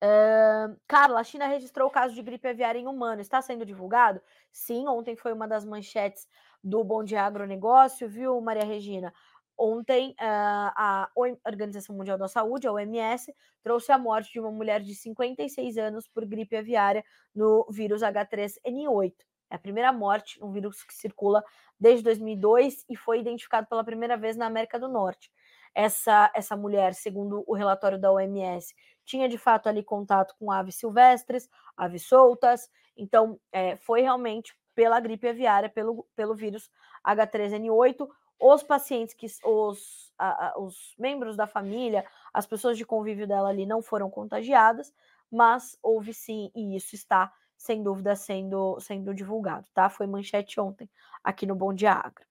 Uh, 0.03 0.81
Carla, 0.87 1.21
a 1.21 1.25
China 1.25 1.47
registrou 1.47 1.89
o 1.89 1.91
caso 1.91 2.15
de 2.15 2.23
gripe 2.23 2.49
aviária 2.49 2.79
em 2.79 2.87
humano. 2.87 3.21
Está 3.21 3.43
sendo 3.43 3.67
divulgado? 3.67 4.21
Sim, 4.51 4.89
ontem 4.89 5.15
foi 5.15 5.33
uma 5.33 5.47
das 5.47 5.65
manchetes 5.65 6.27
do 6.65 6.83
Bom 6.83 7.05
Dia 7.05 7.23
Agronegócio, 7.23 8.09
viu, 8.09 8.41
Maria 8.41 8.65
Regina? 8.65 9.13
Ontem, 9.63 10.13
uh, 10.13 10.73
a 10.75 11.11
Organização 11.45 11.95
Mundial 11.95 12.17
da 12.17 12.27
Saúde, 12.29 12.67
a 12.67 12.73
OMS, 12.73 13.31
trouxe 13.63 13.93
a 13.93 13.99
morte 13.99 14.33
de 14.33 14.41
uma 14.41 14.51
mulher 14.51 14.81
de 14.81 14.95
56 14.95 15.77
anos 15.77 16.09
por 16.09 16.25
gripe 16.25 16.57
aviária 16.57 17.05
no 17.35 17.67
vírus 17.71 18.01
H3N8. 18.01 19.13
É 19.51 19.57
a 19.57 19.59
primeira 19.59 19.93
morte, 19.93 20.43
um 20.43 20.51
vírus 20.51 20.83
que 20.83 20.95
circula 20.95 21.45
desde 21.79 22.03
2002 22.05 22.87
e 22.89 22.97
foi 22.97 23.21
identificado 23.21 23.67
pela 23.67 23.85
primeira 23.85 24.17
vez 24.17 24.35
na 24.35 24.47
América 24.47 24.79
do 24.79 24.89
Norte. 24.89 25.31
Essa, 25.75 26.33
essa 26.35 26.57
mulher, 26.57 26.95
segundo 26.95 27.45
o 27.47 27.55
relatório 27.55 28.01
da 28.01 28.11
OMS, 28.11 28.75
tinha 29.05 29.29
de 29.29 29.37
fato 29.37 29.69
ali 29.69 29.83
contato 29.83 30.35
com 30.39 30.51
aves 30.51 30.77
silvestres, 30.77 31.51
aves 31.77 32.07
soltas, 32.07 32.71
então 32.97 33.39
é, 33.53 33.77
foi 33.77 34.01
realmente 34.01 34.57
pela 34.75 34.99
gripe 35.01 35.29
aviária, 35.29 35.69
pelo, 35.69 36.07
pelo 36.17 36.35
vírus 36.35 36.71
H3N8 37.07 38.09
os 38.41 38.63
pacientes 38.63 39.15
que 39.15 39.27
os, 39.45 40.13
a, 40.19 40.49
a, 40.49 40.59
os 40.59 40.95
membros 40.99 41.37
da 41.37 41.47
família, 41.47 42.05
as 42.33 42.47
pessoas 42.47 42.79
de 42.79 42.87
convívio 42.87 43.27
dela 43.27 43.49
ali 43.49 43.67
não 43.67 43.83
foram 43.83 44.11
contagiadas, 44.11 44.93
mas 45.31 45.79
houve 45.83 46.13
sim, 46.13 46.51
e 46.55 46.75
isso 46.75 46.95
está 46.95 47.33
sem 47.57 47.83
dúvida 47.83 48.17
sendo, 48.17 48.81
sendo 48.81 49.15
divulgado, 49.15 49.67
tá? 49.75 49.91
Foi 49.91 50.07
manchete 50.07 50.59
ontem 50.59 50.89
aqui 51.23 51.45
no 51.45 51.55
Bom 51.55 51.75
Dia 51.75 51.93
Agro. 51.93 52.25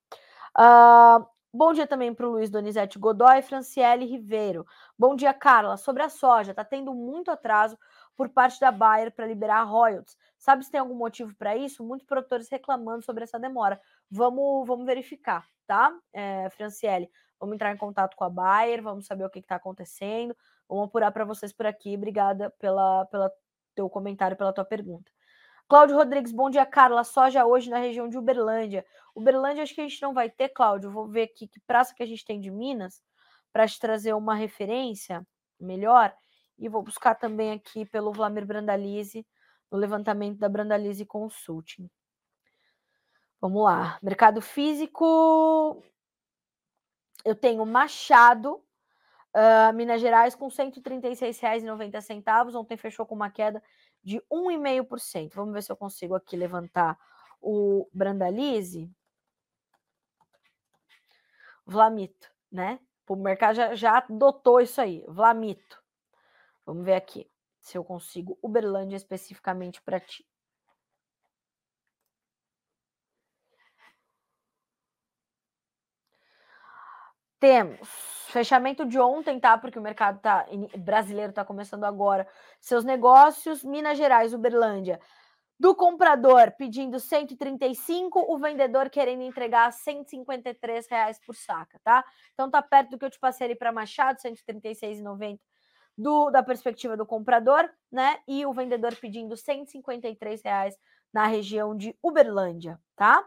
Uh, 0.57 1.23
bom 1.53 1.71
dia 1.71 1.85
também 1.85 2.13
para 2.13 2.27
o 2.27 2.31
Luiz 2.31 2.49
Donizete 2.49 2.97
Godoy 2.97 3.43
Franciele 3.43 4.05
Ribeiro. 4.05 4.65
Bom 4.97 5.15
dia, 5.15 5.31
Carla. 5.31 5.77
Sobre 5.77 6.01
a 6.01 6.09
soja, 6.09 6.51
está 6.51 6.65
tendo 6.65 6.95
muito 6.95 7.29
atraso 7.29 7.77
por 8.19 8.27
parte 8.27 8.59
da 8.59 8.69
Bayer 8.69 9.13
para 9.13 9.25
liberar 9.25 9.63
royalties. 9.63 10.17
Sabe 10.37 10.65
se 10.65 10.69
tem 10.69 10.81
algum 10.81 10.93
motivo 10.93 11.33
para 11.37 11.55
isso? 11.55 11.85
Muitos 11.85 12.05
produtores 12.05 12.49
reclamando 12.49 13.01
sobre 13.01 13.23
essa 13.23 13.39
demora. 13.39 13.79
Vamos, 14.11 14.67
vamos 14.67 14.85
verificar, 14.85 15.47
tá, 15.65 15.97
é, 16.11 16.49
Franciele? 16.49 17.09
Vamos 17.39 17.55
entrar 17.55 17.73
em 17.73 17.77
contato 17.77 18.17
com 18.17 18.25
a 18.25 18.29
Bayer, 18.29 18.83
vamos 18.83 19.05
saber 19.05 19.23
o 19.23 19.29
que 19.29 19.39
está 19.39 19.55
acontecendo. 19.55 20.35
Vamos 20.67 20.87
apurar 20.87 21.13
para 21.13 21.23
vocês 21.23 21.53
por 21.53 21.65
aqui. 21.65 21.95
Obrigada 21.95 22.49
pela, 22.59 23.05
pela 23.05 23.31
teu 23.73 23.89
comentário, 23.89 24.35
pela 24.35 24.51
tua 24.51 24.65
pergunta. 24.65 25.09
Cláudio 25.69 25.95
Rodrigues, 25.95 26.33
bom 26.33 26.49
dia, 26.49 26.65
Carla. 26.65 27.05
Soja 27.05 27.45
hoje 27.45 27.69
na 27.69 27.77
região 27.77 28.09
de 28.09 28.17
Uberlândia. 28.17 28.85
Uberlândia, 29.15 29.63
acho 29.63 29.73
que 29.73 29.79
a 29.79 29.87
gente 29.87 30.01
não 30.01 30.13
vai 30.13 30.29
ter, 30.29 30.49
Cláudio. 30.49 30.91
Vou 30.91 31.07
ver 31.07 31.21
aqui 31.21 31.47
que 31.47 31.61
praça 31.61 31.95
que 31.95 32.03
a 32.03 32.05
gente 32.05 32.25
tem 32.25 32.37
de 32.37 32.51
Minas 32.51 33.01
para 33.53 33.65
te 33.65 33.79
trazer 33.79 34.13
uma 34.13 34.35
referência 34.35 35.25
melhor. 35.57 36.13
E 36.59 36.67
vou 36.67 36.83
buscar 36.83 37.15
também 37.15 37.53
aqui 37.53 37.85
pelo 37.85 38.11
Vlamir 38.11 38.45
Brandalize, 38.45 39.25
no 39.71 39.77
levantamento 39.77 40.37
da 40.37 40.49
Brandalize 40.49 41.05
Consulting. 41.05 41.89
Vamos 43.39 43.63
lá. 43.63 43.97
Mercado 44.03 44.41
físico. 44.41 45.81
Eu 47.23 47.35
tenho 47.35 47.65
Machado, 47.65 48.61
uh, 49.35 49.73
Minas 49.73 50.01
Gerais, 50.01 50.35
com 50.35 50.47
R$ 50.47 50.53
136,90. 50.53 52.55
Ontem 52.55 52.77
fechou 52.77 53.05
com 53.05 53.15
uma 53.15 53.29
queda 53.29 53.63
de 54.03 54.21
1,5%. 54.31 55.33
Vamos 55.33 55.53
ver 55.53 55.63
se 55.63 55.71
eu 55.71 55.77
consigo 55.77 56.15
aqui 56.15 56.35
levantar 56.35 56.97
o 57.41 57.87
Brandalize. 57.93 58.91
Vlamito, 61.65 62.29
né? 62.51 62.79
O 63.07 63.15
mercado 63.15 63.55
já, 63.55 63.75
já 63.75 63.97
adotou 63.97 64.59
isso 64.59 64.81
aí, 64.81 65.05
Vlamito. 65.07 65.78
Vamos 66.69 66.85
ver 66.85 66.93
aqui 66.93 67.27
se 67.59 67.75
eu 67.75 67.83
consigo 67.83 68.37
Uberlândia 68.43 68.95
especificamente 68.95 69.81
para 69.81 69.99
ti. 69.99 70.23
Temos 77.39 77.89
fechamento 78.27 78.85
de 78.85 78.99
ontem, 78.99 79.39
tá? 79.39 79.57
Porque 79.57 79.79
o 79.79 79.81
mercado 79.81 80.21
tá, 80.21 80.45
brasileiro 80.77 81.31
está 81.31 81.43
começando 81.43 81.85
agora 81.85 82.27
seus 82.61 82.83
negócios. 82.83 83.63
Minas 83.63 83.97
Gerais, 83.97 84.31
Uberlândia, 84.31 85.01
do 85.59 85.73
comprador 85.75 86.51
pedindo 86.55 86.99
135, 86.99 88.31
o 88.31 88.37
vendedor 88.37 88.91
querendo 88.91 89.23
entregar 89.23 89.73
153 89.73 90.87
reais 90.87 91.19
por 91.25 91.35
saca, 91.35 91.79
tá? 91.83 92.05
Então 92.35 92.47
tá 92.47 92.61
perto 92.61 92.91
do 92.91 92.99
que 92.99 93.05
eu 93.05 93.09
te 93.09 93.19
passei 93.19 93.47
ali 93.47 93.55
para 93.55 93.71
Machado, 93.71 94.19
136,90 94.19 95.39
do 95.99 96.29
da 96.29 96.41
perspectiva 96.41 96.95
do 96.95 97.05
comprador, 97.05 97.69
né? 97.91 98.19
E 98.25 98.45
o 98.45 98.53
vendedor 98.53 98.95
pedindo 98.95 99.35
153 99.35 100.41
reais 100.41 100.79
na 101.11 101.27
região 101.27 101.75
de 101.75 101.93
Uberlândia, 102.01 102.79
tá? 102.95 103.21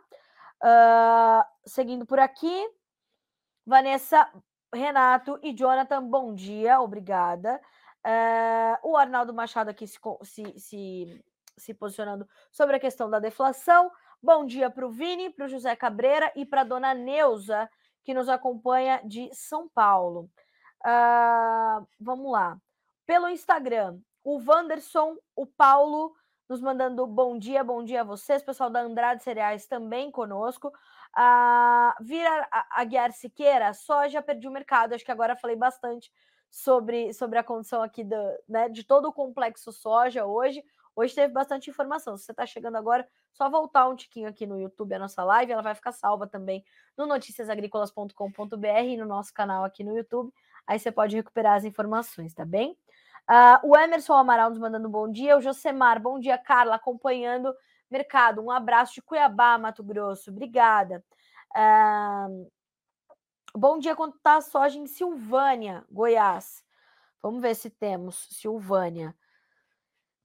Uh, 0.65 1.45
seguindo 1.67 2.07
por 2.07 2.19
aqui, 2.19 2.67
Vanessa, 3.67 4.27
Renato 4.75 5.39
e 5.43 5.53
Jonathan, 5.53 6.03
bom 6.03 6.35
dia, 6.35 6.81
obrigada. 6.81 7.61
Uh, 8.07 8.89
o 8.89 8.97
Arnaldo 8.97 9.35
Machado 9.35 9.69
aqui 9.69 9.87
se, 9.87 9.99
se, 10.23 10.59
se, 10.59 11.25
se, 11.59 11.75
posicionando 11.75 12.27
sobre 12.51 12.77
a 12.77 12.81
questão 12.81 13.11
da 13.11 13.19
deflação. 13.19 13.91
Bom 14.23 14.47
dia 14.47 14.71
para 14.71 14.87
o 14.87 14.91
Vini, 14.91 15.29
para 15.29 15.45
o 15.45 15.49
José 15.49 15.77
Cabreira 15.77 16.33
e 16.35 16.47
para 16.47 16.63
a 16.63 16.65
dona 16.65 16.95
Neuza, 16.95 17.69
que 18.03 18.15
nos 18.15 18.31
acompanha 18.31 19.03
de 19.05 19.29
São 19.35 19.69
Paulo. 19.69 20.31
Uh, 20.85 21.87
vamos 22.01 22.31
lá. 22.31 22.59
Pelo 23.07 23.29
Instagram, 23.29 23.99
o 24.25 24.41
Wanderson, 24.45 25.17
o 25.35 25.47
Paulo, 25.47 26.15
nos 26.49 26.61
mandando 26.61 27.07
bom 27.07 27.39
dia, 27.39 27.63
bom 27.63 27.85
dia 27.85 28.01
a 28.01 28.05
vocês. 28.05 28.43
Pessoal 28.43 28.69
da 28.69 28.81
Andrade 28.81 29.23
Cereais 29.23 29.67
também 29.67 30.11
conosco. 30.11 30.73
A 31.15 31.97
Vira 32.01 32.49
Aguiar 32.71 33.13
Siqueira, 33.13 33.73
soja 33.75 34.23
perdi 34.23 34.49
o 34.49 34.51
mercado. 34.51 34.95
Acho 34.95 35.05
que 35.05 35.13
agora 35.13 35.37
falei 35.37 35.57
bastante 35.57 36.11
sobre, 36.51 37.13
sobre 37.15 37.39
a 37.39 37.43
condição 37.43 37.83
aqui 37.83 38.05
do, 38.05 38.17
né, 38.49 38.69
de 38.69 38.85
todo 38.85 39.09
o 39.09 39.13
complexo 39.13 39.73
soja 39.73 40.27
hoje. 40.27 40.63
Hoje 40.95 41.15
teve 41.15 41.33
bastante 41.33 41.71
informação. 41.71 42.17
Se 42.17 42.25
você 42.25 42.33
está 42.33 42.45
chegando 42.45 42.77
agora, 42.77 43.09
só 43.33 43.49
voltar 43.49 43.89
um 43.89 43.97
tiquinho 43.97 44.29
aqui 44.29 44.47
no 44.47 44.59
YouTube 44.59 44.95
a 44.95 44.99
nossa 44.99 45.25
live, 45.25 45.53
ela 45.53 45.63
vai 45.63 45.75
ficar 45.75 45.93
salva 45.93 46.27
também 46.27 46.63
no 46.97 47.07
noticiasagricolas.com.br 47.07 48.67
e 48.85 48.97
no 48.99 49.07
nosso 49.07 49.33
canal 49.33 49.65
aqui 49.65 49.83
no 49.83 49.97
YouTube. 49.97 50.33
Aí 50.67 50.79
você 50.79 50.93
pode 50.93 51.17
recuperar 51.17 51.57
as 51.57 51.65
informações, 51.65 52.33
tá 52.35 52.45
bem? 52.45 52.77
Uh, 53.31 53.69
o 53.71 53.77
Emerson 53.77 54.15
Amaral 54.15 54.51
nos 54.51 54.59
mandando 54.59 54.89
um 54.89 54.91
bom 54.91 55.11
dia. 55.11 55.37
O 55.37 55.41
Josemar, 55.41 56.01
bom 56.01 56.19
dia, 56.19 56.39
Carla, 56.39 56.77
acompanhando 56.77 57.55
mercado. 57.91 58.43
Um 58.43 58.51
abraço 58.51 58.95
de 58.95 59.03
Cuiabá, 59.03 59.59
Mato 59.59 59.83
Grosso. 59.83 60.31
Obrigada. 60.31 61.05
Uh, 61.55 62.51
bom 63.55 63.79
dia, 63.79 63.95
quanto 63.95 64.17
está 64.17 64.37
a 64.37 64.41
soja 64.41 64.79
em 64.79 64.87
Silvânia, 64.87 65.85
Goiás? 65.91 66.65
Vamos 67.23 67.41
ver 67.41 67.55
se 67.55 67.71
temos 67.71 68.27
Silvânia. 68.31 69.15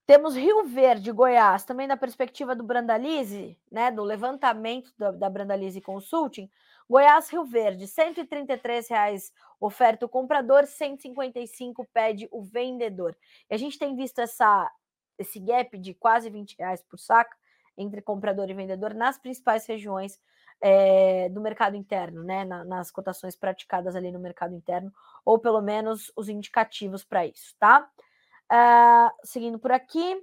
Temos 0.07 0.37
Rio 0.37 0.63
Verde, 0.63 1.11
Goiás, 1.11 1.65
também 1.65 1.85
na 1.85 1.97
perspectiva 1.97 2.55
do 2.55 2.63
Brandalize, 2.63 3.59
né, 3.69 3.91
do 3.91 4.03
levantamento 4.03 4.93
da, 4.97 5.11
da 5.11 5.29
Brandalize 5.29 5.81
Consulting. 5.81 6.49
Goiás, 6.89 7.29
Rio 7.29 7.45
Verde, 7.45 7.85
R$ 7.85 8.13
133,00 8.13 9.31
oferta 9.59 10.05
o 10.05 10.09
comprador, 10.09 10.65
155 10.65 11.87
pede 11.93 12.27
o 12.31 12.43
vendedor. 12.43 13.17
E 13.49 13.55
a 13.55 13.57
gente 13.57 13.77
tem 13.77 13.95
visto 13.95 14.19
essa, 14.19 14.71
esse 15.17 15.39
gap 15.39 15.77
de 15.77 15.93
quase 15.93 16.29
20 16.29 16.55
reais 16.57 16.81
por 16.83 16.97
saco 16.97 17.35
entre 17.77 18.01
comprador 18.01 18.49
e 18.49 18.53
vendedor 18.53 18.93
nas 18.93 19.17
principais 19.17 19.65
regiões 19.65 20.19
é, 20.61 21.29
do 21.29 21.41
mercado 21.41 21.75
interno, 21.75 22.23
né? 22.23 22.43
Na, 22.45 22.63
nas 22.63 22.89
cotações 22.89 23.35
praticadas 23.35 23.95
ali 23.95 24.11
no 24.11 24.19
mercado 24.19 24.55
interno, 24.55 24.91
ou 25.23 25.37
pelo 25.37 25.61
menos 25.61 26.11
os 26.15 26.29
indicativos 26.29 27.03
para 27.03 27.25
isso, 27.25 27.55
tá? 27.59 27.87
Uh, 28.51 29.11
seguindo 29.23 29.59
por 29.59 29.71
aqui. 29.71 30.19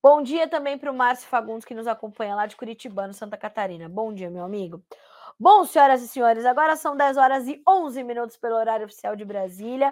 Bom 0.00 0.22
dia 0.22 0.46
também 0.46 0.78
para 0.78 0.92
o 0.92 0.94
Márcio 0.94 1.28
Fagundes, 1.28 1.64
que 1.64 1.74
nos 1.74 1.88
acompanha 1.88 2.36
lá 2.36 2.46
de 2.46 2.54
Curitibano, 2.54 3.12
Santa 3.12 3.36
Catarina. 3.36 3.88
Bom 3.88 4.14
dia, 4.14 4.30
meu 4.30 4.44
amigo. 4.44 4.80
Bom, 5.38 5.64
senhoras 5.64 6.00
e 6.02 6.08
senhores, 6.08 6.44
agora 6.44 6.76
são 6.76 6.96
10 6.96 7.16
horas 7.16 7.48
e 7.48 7.60
11 7.68 8.04
minutos 8.04 8.36
pelo 8.36 8.54
horário 8.54 8.86
oficial 8.86 9.16
de 9.16 9.24
Brasília. 9.24 9.90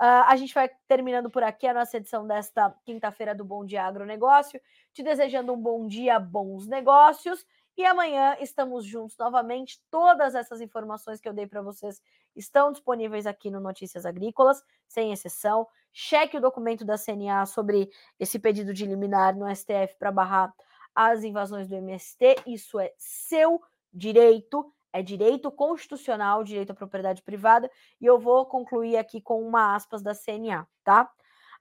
Uh, 0.00 0.24
a 0.26 0.36
gente 0.36 0.54
vai 0.54 0.70
terminando 0.88 1.28
por 1.28 1.42
aqui 1.42 1.66
a 1.66 1.74
nossa 1.74 1.98
edição 1.98 2.26
desta 2.26 2.74
quinta-feira 2.84 3.34
do 3.34 3.44
Bom 3.44 3.64
Dia 3.64 3.84
Agronegócio, 3.84 4.58
te 4.94 5.02
desejando 5.02 5.52
um 5.52 5.58
bom 5.58 5.86
dia, 5.86 6.18
bons 6.18 6.66
negócios 6.66 7.44
e 7.76 7.84
amanhã 7.86 8.36
estamos 8.40 8.84
juntos 8.84 9.16
novamente. 9.16 9.80
Todas 9.90 10.34
essas 10.34 10.60
informações 10.60 11.20
que 11.20 11.28
eu 11.28 11.32
dei 11.32 11.46
para 11.46 11.62
vocês 11.62 12.02
estão 12.36 12.70
disponíveis 12.70 13.26
aqui 13.26 13.50
no 13.50 13.60
Notícias 13.60 14.04
Agrícolas, 14.04 14.62
sem 14.86 15.12
exceção. 15.12 15.66
Cheque 15.92 16.36
o 16.36 16.40
documento 16.40 16.84
da 16.84 16.98
CNA 16.98 17.46
sobre 17.46 17.90
esse 18.18 18.38
pedido 18.38 18.74
de 18.74 18.86
liminar 18.86 19.34
no 19.36 19.48
STF 19.54 19.96
para 19.98 20.12
barrar 20.12 20.54
as 20.94 21.24
invasões 21.24 21.66
do 21.66 21.74
MST. 21.74 22.42
Isso 22.46 22.78
é 22.78 22.92
seu 22.98 23.60
direito, 23.92 24.70
é 24.92 25.02
direito 25.02 25.50
constitucional, 25.50 26.44
direito 26.44 26.72
à 26.72 26.74
propriedade 26.74 27.22
privada. 27.22 27.70
E 28.00 28.06
eu 28.06 28.18
vou 28.18 28.44
concluir 28.46 28.96
aqui 28.96 29.20
com 29.20 29.42
uma 29.42 29.74
aspas 29.74 30.02
da 30.02 30.14
CNA, 30.14 30.66
tá? 30.84 31.10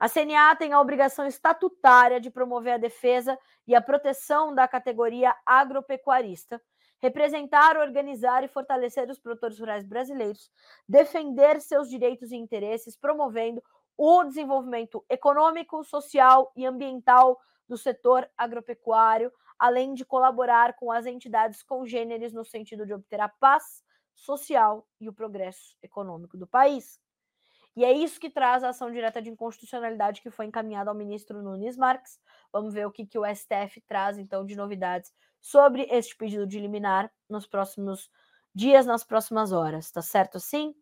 A 0.01 0.09
CNA 0.09 0.55
tem 0.55 0.73
a 0.73 0.81
obrigação 0.81 1.27
estatutária 1.27 2.19
de 2.19 2.31
promover 2.31 2.73
a 2.73 2.77
defesa 2.79 3.37
e 3.67 3.75
a 3.75 3.79
proteção 3.79 4.51
da 4.51 4.67
categoria 4.67 5.35
agropecuarista, 5.45 6.59
representar, 6.99 7.77
organizar 7.77 8.43
e 8.43 8.47
fortalecer 8.47 9.07
os 9.11 9.19
produtores 9.19 9.59
rurais 9.59 9.85
brasileiros, 9.85 10.49
defender 10.89 11.61
seus 11.61 11.87
direitos 11.87 12.31
e 12.31 12.35
interesses, 12.35 12.97
promovendo 12.97 13.61
o 13.95 14.23
desenvolvimento 14.23 15.05
econômico, 15.07 15.83
social 15.83 16.51
e 16.55 16.65
ambiental 16.65 17.39
do 17.69 17.77
setor 17.77 18.27
agropecuário, 18.35 19.31
além 19.59 19.93
de 19.93 20.03
colaborar 20.03 20.75
com 20.77 20.91
as 20.91 21.05
entidades 21.05 21.61
congêneres 21.61 22.33
no 22.33 22.43
sentido 22.43 22.87
de 22.87 22.93
obter 22.95 23.21
a 23.21 23.29
paz 23.29 23.83
social 24.15 24.83
e 24.99 25.07
o 25.07 25.13
progresso 25.13 25.77
econômico 25.83 26.35
do 26.39 26.47
país. 26.47 26.99
E 27.75 27.85
é 27.85 27.91
isso 27.91 28.19
que 28.19 28.29
traz 28.29 28.63
a 28.63 28.69
ação 28.69 28.91
direta 28.91 29.21
de 29.21 29.29
inconstitucionalidade 29.29 30.21
que 30.21 30.29
foi 30.29 30.45
encaminhada 30.45 30.89
ao 30.89 30.95
ministro 30.95 31.41
Nunes 31.41 31.77
Marques. 31.77 32.19
Vamos 32.51 32.73
ver 32.73 32.85
o 32.85 32.91
que, 32.91 33.05
que 33.05 33.17
o 33.17 33.25
STF 33.25 33.81
traz, 33.87 34.17
então, 34.17 34.45
de 34.45 34.55
novidades 34.55 35.13
sobre 35.39 35.87
este 35.89 36.15
pedido 36.15 36.45
de 36.45 36.59
liminar 36.59 37.11
nos 37.29 37.47
próximos 37.47 38.09
dias, 38.53 38.85
nas 38.85 39.03
próximas 39.03 39.51
horas. 39.51 39.89
Tá 39.89 40.01
certo 40.01 40.37
assim? 40.37 40.75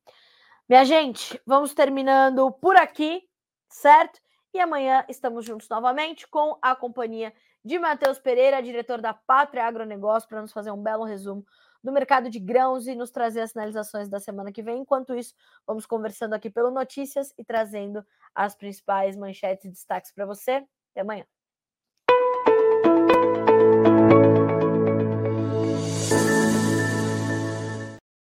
Minha 0.67 0.83
gente, 0.83 1.39
vamos 1.45 1.73
terminando 1.73 2.51
por 2.51 2.75
aqui, 2.75 3.23
certo? 3.69 4.19
E 4.53 4.59
amanhã 4.59 5.05
estamos 5.07 5.45
juntos 5.45 5.69
novamente 5.69 6.27
com 6.27 6.57
a 6.61 6.75
companhia 6.75 7.33
de 7.63 7.77
Matheus 7.77 8.17
Pereira, 8.17 8.63
diretor 8.63 8.99
da 8.99 9.13
Pátria 9.13 9.65
Agronegócio, 9.65 10.27
para 10.27 10.41
nos 10.41 10.51
fazer 10.51 10.71
um 10.71 10.81
belo 10.81 11.03
resumo 11.03 11.45
do 11.83 11.91
mercado 11.91 12.29
de 12.29 12.39
grãos 12.39 12.87
e 12.87 12.95
nos 12.95 13.11
trazer 13.11 13.41
as 13.41 13.51
sinalizações 13.51 14.09
da 14.09 14.19
semana 14.19 14.51
que 14.51 14.61
vem. 14.63 14.79
Enquanto 14.81 15.15
isso, 15.15 15.33
vamos 15.65 15.85
conversando 15.85 16.33
aqui 16.33 16.49
pelo 16.49 16.71
Notícias 16.71 17.33
e 17.37 17.43
trazendo 17.43 18.05
as 18.35 18.55
principais 18.55 19.15
manchetes 19.15 19.65
e 19.65 19.69
destaques 19.69 20.11
para 20.11 20.25
você. 20.25 20.65
Até 20.91 21.01
amanhã. 21.01 21.38